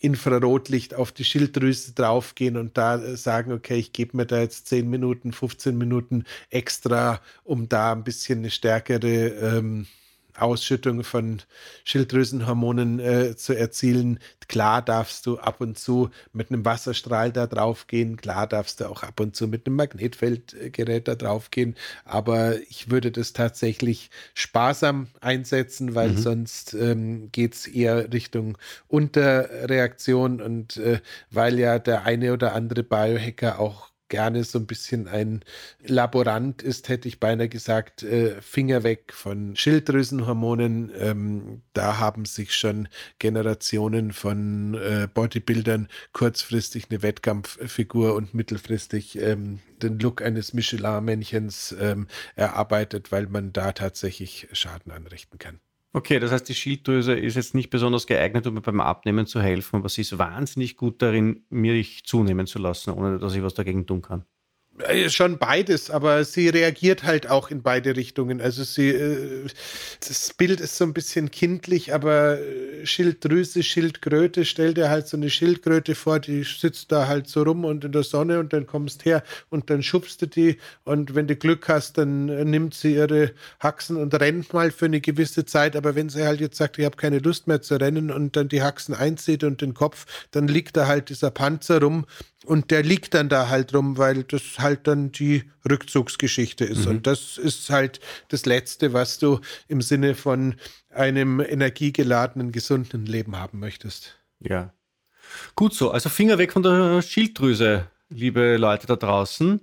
Infrarotlicht 0.00 0.94
auf 0.94 1.12
die 1.12 1.24
Schilddrüse 1.24 1.92
draufgehen 1.92 2.56
und 2.56 2.78
da 2.78 2.96
äh, 2.96 3.16
sagen, 3.16 3.52
okay, 3.52 3.76
ich 3.76 3.92
gebe 3.92 4.16
mir 4.16 4.26
da 4.26 4.40
jetzt 4.40 4.66
10 4.68 4.88
Minuten, 4.88 5.32
15 5.32 5.76
Minuten 5.76 6.24
extra, 6.48 7.20
um 7.44 7.68
da 7.68 7.92
ein 7.92 8.02
bisschen 8.02 8.38
eine 8.40 8.50
stärkere 8.50 9.28
ähm, 9.28 9.86
Ausschüttung 10.40 11.04
von 11.04 11.42
Schilddrüsenhormonen 11.84 13.00
äh, 13.00 13.36
zu 13.36 13.56
erzielen. 13.56 14.18
Klar 14.48 14.82
darfst 14.82 15.26
du 15.26 15.38
ab 15.38 15.60
und 15.60 15.78
zu 15.78 16.10
mit 16.32 16.50
einem 16.50 16.64
Wasserstrahl 16.64 17.32
da 17.32 17.46
drauf 17.46 17.86
gehen, 17.86 18.16
klar 18.16 18.46
darfst 18.46 18.80
du 18.80 18.88
auch 18.88 19.02
ab 19.02 19.20
und 19.20 19.36
zu 19.36 19.46
mit 19.46 19.66
einem 19.66 19.76
Magnetfeldgerät 19.76 21.06
da 21.06 21.14
drauf 21.14 21.50
gehen, 21.50 21.76
aber 22.04 22.58
ich 22.68 22.90
würde 22.90 23.12
das 23.12 23.32
tatsächlich 23.32 24.10
sparsam 24.34 25.08
einsetzen, 25.20 25.94
weil 25.94 26.10
mhm. 26.10 26.18
sonst 26.18 26.74
ähm, 26.74 27.30
geht 27.30 27.54
es 27.54 27.66
eher 27.66 28.12
Richtung 28.12 28.58
Unterreaktion 28.88 30.40
und 30.40 30.76
äh, 30.78 31.00
weil 31.30 31.58
ja 31.58 31.78
der 31.78 32.04
eine 32.04 32.32
oder 32.32 32.54
andere 32.54 32.82
Biohacker 32.82 33.60
auch 33.60 33.89
gerne 34.10 34.44
so 34.44 34.58
ein 34.58 34.66
bisschen 34.66 35.08
ein 35.08 35.42
Laborant 35.82 36.60
ist, 36.62 36.90
hätte 36.90 37.08
ich 37.08 37.18
beinahe 37.18 37.48
gesagt, 37.48 38.02
äh, 38.02 38.42
Finger 38.42 38.82
weg 38.82 39.14
von 39.14 39.56
Schilddrüsenhormonen. 39.56 40.92
Ähm, 40.98 41.62
da 41.72 41.98
haben 41.98 42.26
sich 42.26 42.54
schon 42.54 42.88
Generationen 43.18 44.12
von 44.12 44.74
äh, 44.74 45.08
Bodybuildern 45.12 45.88
kurzfristig 46.12 46.88
eine 46.90 47.02
Wettkampffigur 47.02 48.14
und 48.14 48.34
mittelfristig 48.34 49.18
ähm, 49.18 49.60
den 49.82 49.98
Look 49.98 50.20
eines 50.20 50.52
Michelin-Männchens 50.52 51.74
ähm, 51.80 52.06
erarbeitet, 52.36 53.12
weil 53.12 53.28
man 53.28 53.54
da 53.54 53.72
tatsächlich 53.72 54.48
Schaden 54.52 54.92
anrichten 54.92 55.38
kann. 55.38 55.60
Okay, 55.92 56.20
das 56.20 56.30
heißt, 56.30 56.48
die 56.48 56.54
Schilddrüse 56.54 57.14
ist 57.14 57.34
jetzt 57.34 57.54
nicht 57.54 57.68
besonders 57.70 58.06
geeignet, 58.06 58.46
um 58.46 58.54
mir 58.54 58.60
beim 58.60 58.80
Abnehmen 58.80 59.26
zu 59.26 59.40
helfen, 59.42 59.76
aber 59.76 59.88
sie 59.88 60.02
ist 60.02 60.18
wahnsinnig 60.18 60.76
gut 60.76 61.02
darin, 61.02 61.44
mich 61.50 62.04
zunehmen 62.04 62.46
zu 62.46 62.60
lassen, 62.60 62.90
ohne 62.92 63.18
dass 63.18 63.34
ich 63.34 63.42
was 63.42 63.54
dagegen 63.54 63.86
tun 63.86 64.00
kann. 64.02 64.24
Äh, 64.86 65.10
schon 65.10 65.38
beides, 65.38 65.90
aber 65.90 66.24
sie 66.24 66.48
reagiert 66.48 67.02
halt 67.02 67.28
auch 67.28 67.50
in 67.50 67.62
beide 67.62 67.96
Richtungen. 67.96 68.40
Also 68.40 68.64
sie, 68.64 68.88
äh, 68.88 69.46
das 70.06 70.32
Bild 70.34 70.60
ist 70.60 70.76
so 70.76 70.84
ein 70.84 70.92
bisschen 70.92 71.30
kindlich, 71.30 71.92
aber 71.94 72.38
äh, 72.38 72.86
Schilddrüse, 72.86 73.62
Schildkröte, 73.62 74.44
stell 74.44 74.74
dir 74.74 74.90
halt 74.90 75.08
so 75.08 75.16
eine 75.16 75.30
Schildkröte 75.30 75.94
vor, 75.94 76.20
die 76.20 76.42
sitzt 76.44 76.92
da 76.92 77.06
halt 77.08 77.28
so 77.28 77.42
rum 77.42 77.64
und 77.64 77.84
in 77.84 77.92
der 77.92 78.02
Sonne 78.02 78.38
und 78.38 78.52
dann 78.52 78.66
kommst 78.66 79.04
her 79.04 79.22
und 79.50 79.70
dann 79.70 79.82
schubst 79.82 80.22
du 80.22 80.26
die 80.26 80.58
und 80.84 81.14
wenn 81.14 81.26
du 81.26 81.36
Glück 81.36 81.68
hast, 81.68 81.98
dann 81.98 82.26
nimmt 82.26 82.74
sie 82.74 82.94
ihre 82.94 83.32
Haxen 83.60 83.96
und 83.96 84.14
rennt 84.14 84.52
mal 84.52 84.70
für 84.70 84.86
eine 84.86 85.00
gewisse 85.00 85.44
Zeit, 85.44 85.76
aber 85.76 85.94
wenn 85.94 86.08
sie 86.08 86.24
halt 86.24 86.40
jetzt 86.40 86.56
sagt, 86.56 86.78
ich 86.78 86.84
habe 86.84 86.96
keine 86.96 87.18
Lust 87.18 87.46
mehr 87.46 87.62
zu 87.62 87.76
rennen 87.76 88.10
und 88.10 88.36
dann 88.36 88.48
die 88.48 88.62
Haxen 88.62 88.94
einzieht 88.94 89.44
und 89.44 89.60
den 89.60 89.74
Kopf, 89.74 90.06
dann 90.30 90.48
liegt 90.48 90.76
da 90.76 90.86
halt 90.86 91.08
dieser 91.08 91.30
Panzer 91.30 91.80
rum 91.80 92.06
und 92.46 92.70
der 92.70 92.82
liegt 92.82 93.12
dann 93.14 93.28
da 93.28 93.48
halt 93.48 93.74
rum, 93.74 93.98
weil 93.98 94.22
das 94.24 94.58
halt 94.58 94.86
dann 94.86 95.12
die 95.12 95.44
Rückzugsgeschichte 95.68 96.64
ist. 96.64 96.86
Mhm. 96.86 96.90
Und 96.90 97.06
das 97.06 97.36
ist 97.36 97.68
halt 97.70 98.00
das 98.28 98.46
Letzte, 98.46 98.94
was 98.94 99.18
du 99.18 99.40
im 99.68 99.82
Sinne 99.82 100.14
von 100.14 100.54
einem 100.88 101.40
energiegeladenen, 101.40 102.50
gesunden 102.50 103.04
Leben 103.04 103.36
haben 103.36 103.58
möchtest. 103.58 104.16
Ja. 104.40 104.72
Gut 105.54 105.74
so. 105.74 105.90
Also 105.90 106.08
Finger 106.08 106.38
weg 106.38 106.52
von 106.52 106.62
der 106.62 107.02
Schilddrüse, 107.02 107.88
liebe 108.08 108.56
Leute 108.56 108.86
da 108.86 108.96
draußen. 108.96 109.60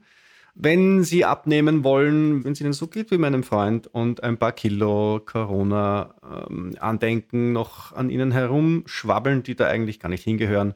Wenn 0.53 1.03
Sie 1.03 1.25
abnehmen 1.25 1.83
wollen, 1.83 2.43
wenn 2.43 2.51
es 2.53 2.61
Ihnen 2.61 2.73
so 2.73 2.87
geht 2.87 3.11
wie 3.11 3.19
meinem 3.19 3.43
Freund 3.43 3.85
und 3.87 4.23
ein 4.23 4.37
paar 4.37 4.53
Kilo 4.53 5.21
Corona-Andenken 5.23 7.47
ähm, 7.47 7.53
noch 7.53 7.93
an 7.93 8.09
Ihnen 8.09 8.31
herumschwabbeln, 8.31 9.43
die 9.43 9.55
da 9.55 9.67
eigentlich 9.67 9.99
gar 9.99 10.09
nicht 10.09 10.23
hingehören, 10.23 10.73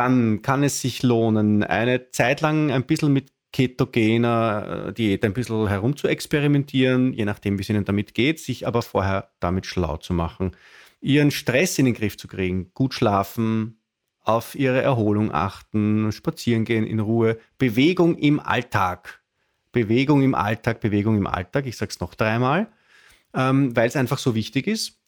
dann 0.00 0.40
kann 0.40 0.62
es 0.62 0.80
sich 0.80 1.02
lohnen, 1.02 1.62
eine 1.62 2.10
Zeit 2.10 2.40
lang 2.40 2.70
ein 2.70 2.84
bisschen 2.84 3.12
mit 3.12 3.32
ketogener 3.52 4.86
äh, 4.86 4.92
Diät 4.94 5.22
ein 5.26 5.34
bisschen 5.34 5.68
herum 5.68 5.94
zu 5.94 6.08
experimentieren, 6.08 7.12
je 7.12 7.26
nachdem, 7.26 7.58
wie 7.58 7.62
es 7.62 7.68
Ihnen 7.68 7.84
damit 7.84 8.14
geht, 8.14 8.40
sich 8.40 8.66
aber 8.66 8.80
vorher 8.80 9.30
damit 9.40 9.66
schlau 9.66 9.98
zu 9.98 10.14
machen, 10.14 10.52
Ihren 11.02 11.30
Stress 11.30 11.78
in 11.78 11.84
den 11.84 11.92
Griff 11.92 12.16
zu 12.16 12.28
kriegen, 12.28 12.70
gut 12.72 12.94
schlafen, 12.94 13.78
auf 14.22 14.54
Ihre 14.54 14.80
Erholung 14.80 15.34
achten, 15.34 16.10
spazieren 16.12 16.64
gehen 16.64 16.86
in 16.86 17.00
Ruhe, 17.00 17.36
Bewegung 17.58 18.16
im 18.16 18.40
Alltag. 18.40 19.20
Bewegung 19.72 20.22
im 20.22 20.34
Alltag, 20.34 20.80
Bewegung 20.80 21.18
im 21.18 21.26
Alltag, 21.26 21.66
ich 21.66 21.76
sage 21.76 21.90
es 21.90 22.00
noch 22.00 22.14
dreimal, 22.14 22.72
ähm, 23.34 23.76
weil 23.76 23.86
es 23.86 23.96
einfach 23.96 24.18
so 24.18 24.34
wichtig 24.34 24.66
ist. 24.66 24.98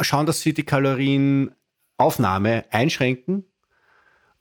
Schauen, 0.00 0.24
dass 0.24 0.40
Sie 0.40 0.54
die 0.54 0.64
Kalorienaufnahme 0.64 2.64
einschränken, 2.70 3.44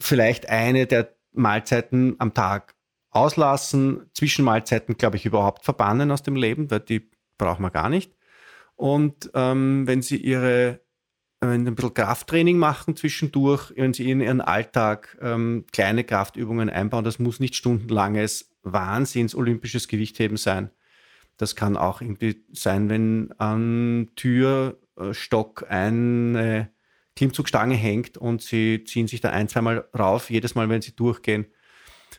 vielleicht 0.03 0.49
eine 0.49 0.85
der 0.85 1.15
Mahlzeiten 1.31 2.15
am 2.19 2.33
Tag 2.33 2.75
auslassen, 3.09 4.09
Zwischenmahlzeiten, 4.13 4.97
glaube 4.97 5.17
ich, 5.17 5.25
überhaupt 5.25 5.63
verbannen 5.63 6.11
aus 6.11 6.23
dem 6.23 6.35
Leben, 6.35 6.69
weil 6.71 6.81
die 6.81 7.09
brauchen 7.37 7.63
wir 7.63 7.71
gar 7.71 7.89
nicht. 7.89 8.13
Und 8.75 9.31
ähm, 9.33 9.87
wenn 9.87 10.01
Sie 10.01 10.17
Ihre 10.17 10.81
wenn 11.49 11.67
ein 11.67 11.75
bisschen 11.75 11.93
Krafttraining 11.93 12.57
machen 12.57 12.95
zwischendurch, 12.95 13.73
wenn 13.75 13.93
Sie 13.93 14.09
in 14.09 14.21
Ihren 14.21 14.41
Alltag 14.41 15.17
ähm, 15.21 15.65
kleine 15.73 16.03
Kraftübungen 16.03 16.69
einbauen, 16.69 17.03
das 17.03 17.19
muss 17.19 17.39
nicht 17.39 17.55
stundenlanges 17.55 18.49
Wahnsinns 18.63 19.35
olympisches 19.35 19.87
Gewichtheben 19.87 20.37
sein. 20.37 20.69
Das 21.37 21.55
kann 21.55 21.75
auch 21.75 22.01
irgendwie 22.01 22.45
sein, 22.53 22.89
wenn 22.89 23.33
am 23.37 24.09
Türstock 24.15 25.65
eine 25.69 26.72
Klimmzugstange 27.15 27.75
hängt 27.75 28.17
und 28.17 28.41
sie 28.41 28.83
ziehen 28.85 29.07
sich 29.07 29.21
da 29.21 29.29
ein, 29.29 29.47
zweimal 29.47 29.87
rauf, 29.97 30.29
jedes 30.29 30.55
Mal, 30.55 30.69
wenn 30.69 30.81
sie 30.81 30.95
durchgehen. 30.95 31.45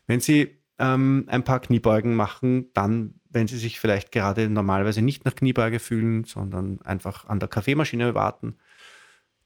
Wenn 0.06 0.20
sie 0.20 0.58
ähm, 0.78 1.24
ein 1.28 1.44
paar 1.44 1.60
Kniebeugen 1.60 2.14
machen, 2.14 2.70
dann, 2.74 3.20
wenn 3.30 3.46
sie 3.46 3.58
sich 3.58 3.80
vielleicht 3.80 4.12
gerade 4.12 4.48
normalerweise 4.48 5.02
nicht 5.02 5.24
nach 5.24 5.34
Kniebeuge 5.34 5.78
fühlen, 5.78 6.24
sondern 6.24 6.80
einfach 6.82 7.26
an 7.26 7.40
der 7.40 7.48
Kaffeemaschine 7.48 8.14
warten, 8.14 8.58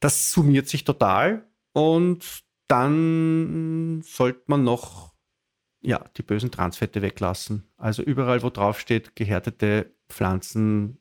das 0.00 0.32
summiert 0.32 0.68
sich 0.68 0.84
total 0.84 1.46
und 1.72 2.44
dann 2.68 4.02
sollte 4.02 4.42
man 4.46 4.64
noch 4.64 5.08
ja, 5.80 6.04
die 6.16 6.22
bösen 6.22 6.50
Transfette 6.50 7.02
weglassen. 7.02 7.70
Also 7.76 8.02
überall, 8.02 8.42
wo 8.42 8.50
drauf 8.50 8.80
steht, 8.80 9.14
gehärtete 9.16 9.94
Pflanzenfette, 10.08 10.98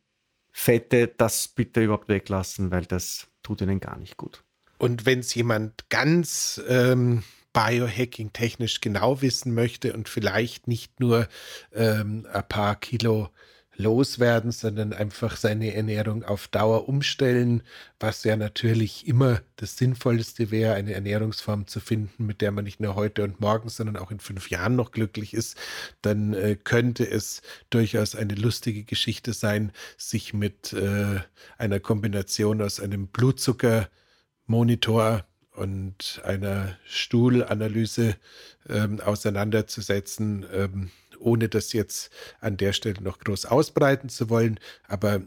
das 1.17 1.47
bitte 1.47 1.83
überhaupt 1.83 2.09
weglassen, 2.09 2.71
weil 2.71 2.85
das 2.85 3.27
tut 3.47 3.61
ihnen 3.61 3.79
gar 3.79 3.97
nicht 3.97 4.17
gut. 4.17 4.43
Und 4.77 5.05
wenn 5.05 5.19
es 5.19 5.33
jemand 5.33 5.89
ganz 5.89 6.61
ähm, 6.67 7.23
Biohacking 7.53 8.33
technisch 8.33 8.81
genau 8.81 9.21
wissen 9.21 9.53
möchte 9.53 9.93
und 9.93 10.09
vielleicht 10.09 10.67
nicht 10.67 10.99
nur 10.99 11.29
ähm, 11.73 12.27
ein 12.31 12.47
paar 12.47 12.75
Kilo 12.75 13.29
loswerden, 13.78 14.51
sondern 14.51 14.91
einfach 14.91 15.38
seine 15.38 15.73
Ernährung 15.73 16.23
auf 16.23 16.47
Dauer 16.47 16.89
umstellen, 16.89 17.61
was 17.99 18.23
ja 18.23 18.36
natürlich 18.36 19.07
immer 19.07 19.41
das 19.55 19.78
Sinnvollste 19.78 20.51
wäre, 20.51 20.73
eine 20.73 20.93
Ernährungsform 20.93 21.67
zu 21.67 21.80
finden, 21.80 22.25
mit 22.25 22.41
der 22.41 22.51
man 22.51 22.65
nicht 22.65 22.80
nur 22.80 22.95
heute 22.95 23.23
und 23.23 23.39
morgen, 23.39 23.69
sondern 23.69 23.97
auch 23.97 24.11
in 24.11 24.19
fünf 24.19 24.49
Jahren 24.49 24.75
noch 24.75 24.91
glücklich 24.91 25.34
ist, 25.34 25.57
dann 26.01 26.34
äh, 26.34 26.57
könnte 26.61 27.09
es 27.09 27.41
durchaus 27.69 28.15
eine 28.15 28.36
lustige 28.36 28.84
Geschichte 28.84 29.34
sein, 29.34 29.71
sich 29.97 30.34
mit 30.34 30.73
äh, 30.73 31.19
einer 31.57 31.80
Kombination 31.80 32.61
aus 32.61 32.80
einem 32.80 33.07
Blutzuckermonitor 33.07 35.25
und 35.57 36.21
einer 36.23 36.78
Stuhlanalyse 36.86 38.15
ähm, 38.69 39.01
auseinanderzusetzen. 39.01 40.45
Ähm, 40.53 40.91
ohne 41.20 41.49
das 41.49 41.74
jetzt 41.74 42.11
an 42.39 42.57
der 42.57 42.74
Stelle 42.74 43.01
noch 43.01 43.20
groß 43.20 43.45
ausbreiten 43.45 44.09
zu 44.09 44.30
wollen. 44.30 44.59
Aber 44.88 45.22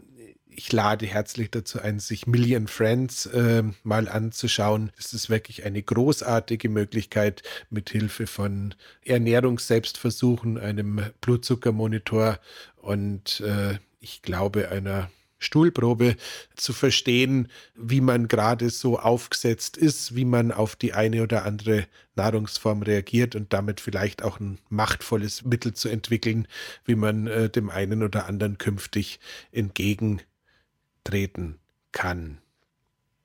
ich 0.53 0.71
lade 0.71 1.05
herzlich 1.05 1.49
dazu 1.49 1.79
ein, 1.79 1.99
sich 1.99 2.27
Million 2.27 2.67
Friends 2.67 3.25
äh, 3.27 3.63
mal 3.83 4.09
anzuschauen. 4.09 4.91
Es 4.97 5.13
ist 5.13 5.29
wirklich 5.29 5.63
eine 5.63 5.81
großartige 5.81 6.69
Möglichkeit, 6.69 7.41
mit 7.69 7.89
Hilfe 7.89 8.27
von 8.27 8.75
Ernährungsselbstversuchen, 9.05 10.57
einem 10.57 11.01
Blutzuckermonitor 11.21 12.39
und 12.75 13.39
äh, 13.41 13.77
ich 13.99 14.21
glaube 14.21 14.69
einer 14.69 15.09
Stuhlprobe 15.41 16.15
zu 16.55 16.71
verstehen, 16.71 17.49
wie 17.75 17.99
man 17.99 18.27
gerade 18.27 18.69
so 18.69 18.99
aufgesetzt 18.99 19.75
ist, 19.75 20.15
wie 20.15 20.25
man 20.25 20.51
auf 20.51 20.75
die 20.75 20.93
eine 20.93 21.23
oder 21.23 21.45
andere 21.45 21.87
Nahrungsform 22.15 22.83
reagiert 22.83 23.35
und 23.35 23.51
damit 23.51 23.81
vielleicht 23.81 24.23
auch 24.23 24.39
ein 24.39 24.59
machtvolles 24.69 25.43
Mittel 25.43 25.73
zu 25.73 25.89
entwickeln, 25.89 26.47
wie 26.85 26.95
man 26.95 27.27
äh, 27.27 27.49
dem 27.49 27.69
einen 27.69 28.03
oder 28.03 28.27
anderen 28.27 28.59
künftig 28.59 29.19
entgegentreten 29.51 31.55
kann. 31.91 32.37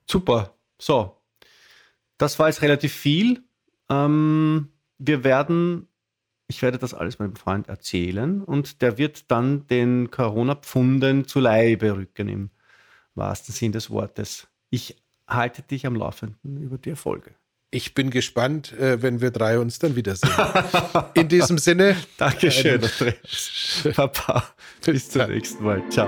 Super. 0.09 0.55
So, 0.79 1.17
das 2.17 2.39
war 2.39 2.47
jetzt 2.47 2.63
relativ 2.63 2.93
viel. 2.93 3.43
Ähm, 3.89 4.69
wir 4.97 5.23
werden 5.23 5.87
ich 6.47 6.61
werde 6.61 6.77
das 6.77 6.93
alles 6.93 7.19
meinem 7.19 7.35
Freund 7.35 7.67
erzählen 7.67 8.41
und 8.41 8.81
der 8.81 8.97
wird 8.97 9.29
dann 9.29 9.67
den 9.67 10.09
Corona-Pfunden 10.11 11.27
zu 11.27 11.39
Leibe 11.39 11.95
rücken 11.95 12.29
im 12.29 12.49
wahrsten 13.15 13.53
Sinn 13.53 13.71
des 13.71 13.89
Wortes. 13.89 14.47
Ich 14.69 14.95
halte 15.27 15.61
dich 15.61 15.85
am 15.85 15.95
Laufenden 15.95 16.61
über 16.61 16.77
die 16.77 16.91
Erfolge. 16.91 17.31
Ich 17.69 17.93
bin 17.93 18.11
gespannt, 18.11 18.71
äh, 18.79 19.01
wenn 19.01 19.19
wir 19.19 19.31
drei 19.31 19.59
uns 19.59 19.77
dann 19.77 19.97
wiedersehen. 19.97 20.31
In 21.15 21.27
diesem 21.27 21.57
Sinne. 21.57 21.97
Dankeschön, 22.17 22.81
Andreas. 22.81 23.83
Papa, 23.93 24.43
bis 24.85 25.09
zum 25.09 25.29
nächsten 25.29 25.65
Mal. 25.65 25.83
Ciao. 25.89 26.07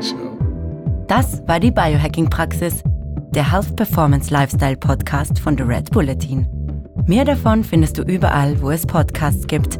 Das 1.10 1.46
war 1.48 1.60
die 1.60 1.72
Biohacking-Praxis, 1.72 2.82
der 3.36 3.52
Health 3.52 3.76
Performance 3.76 4.32
Lifestyle 4.32 4.78
Podcast 4.78 5.38
von 5.40 5.58
The 5.58 5.64
Red 5.64 5.92
Bulletin. 5.92 6.48
Mehr 7.08 7.26
davon 7.26 7.66
findest 7.66 7.98
du 7.98 8.04
überall, 8.04 8.62
wo 8.62 8.72
es 8.72 8.86
Podcasts 8.86 9.46
gibt 9.46 9.80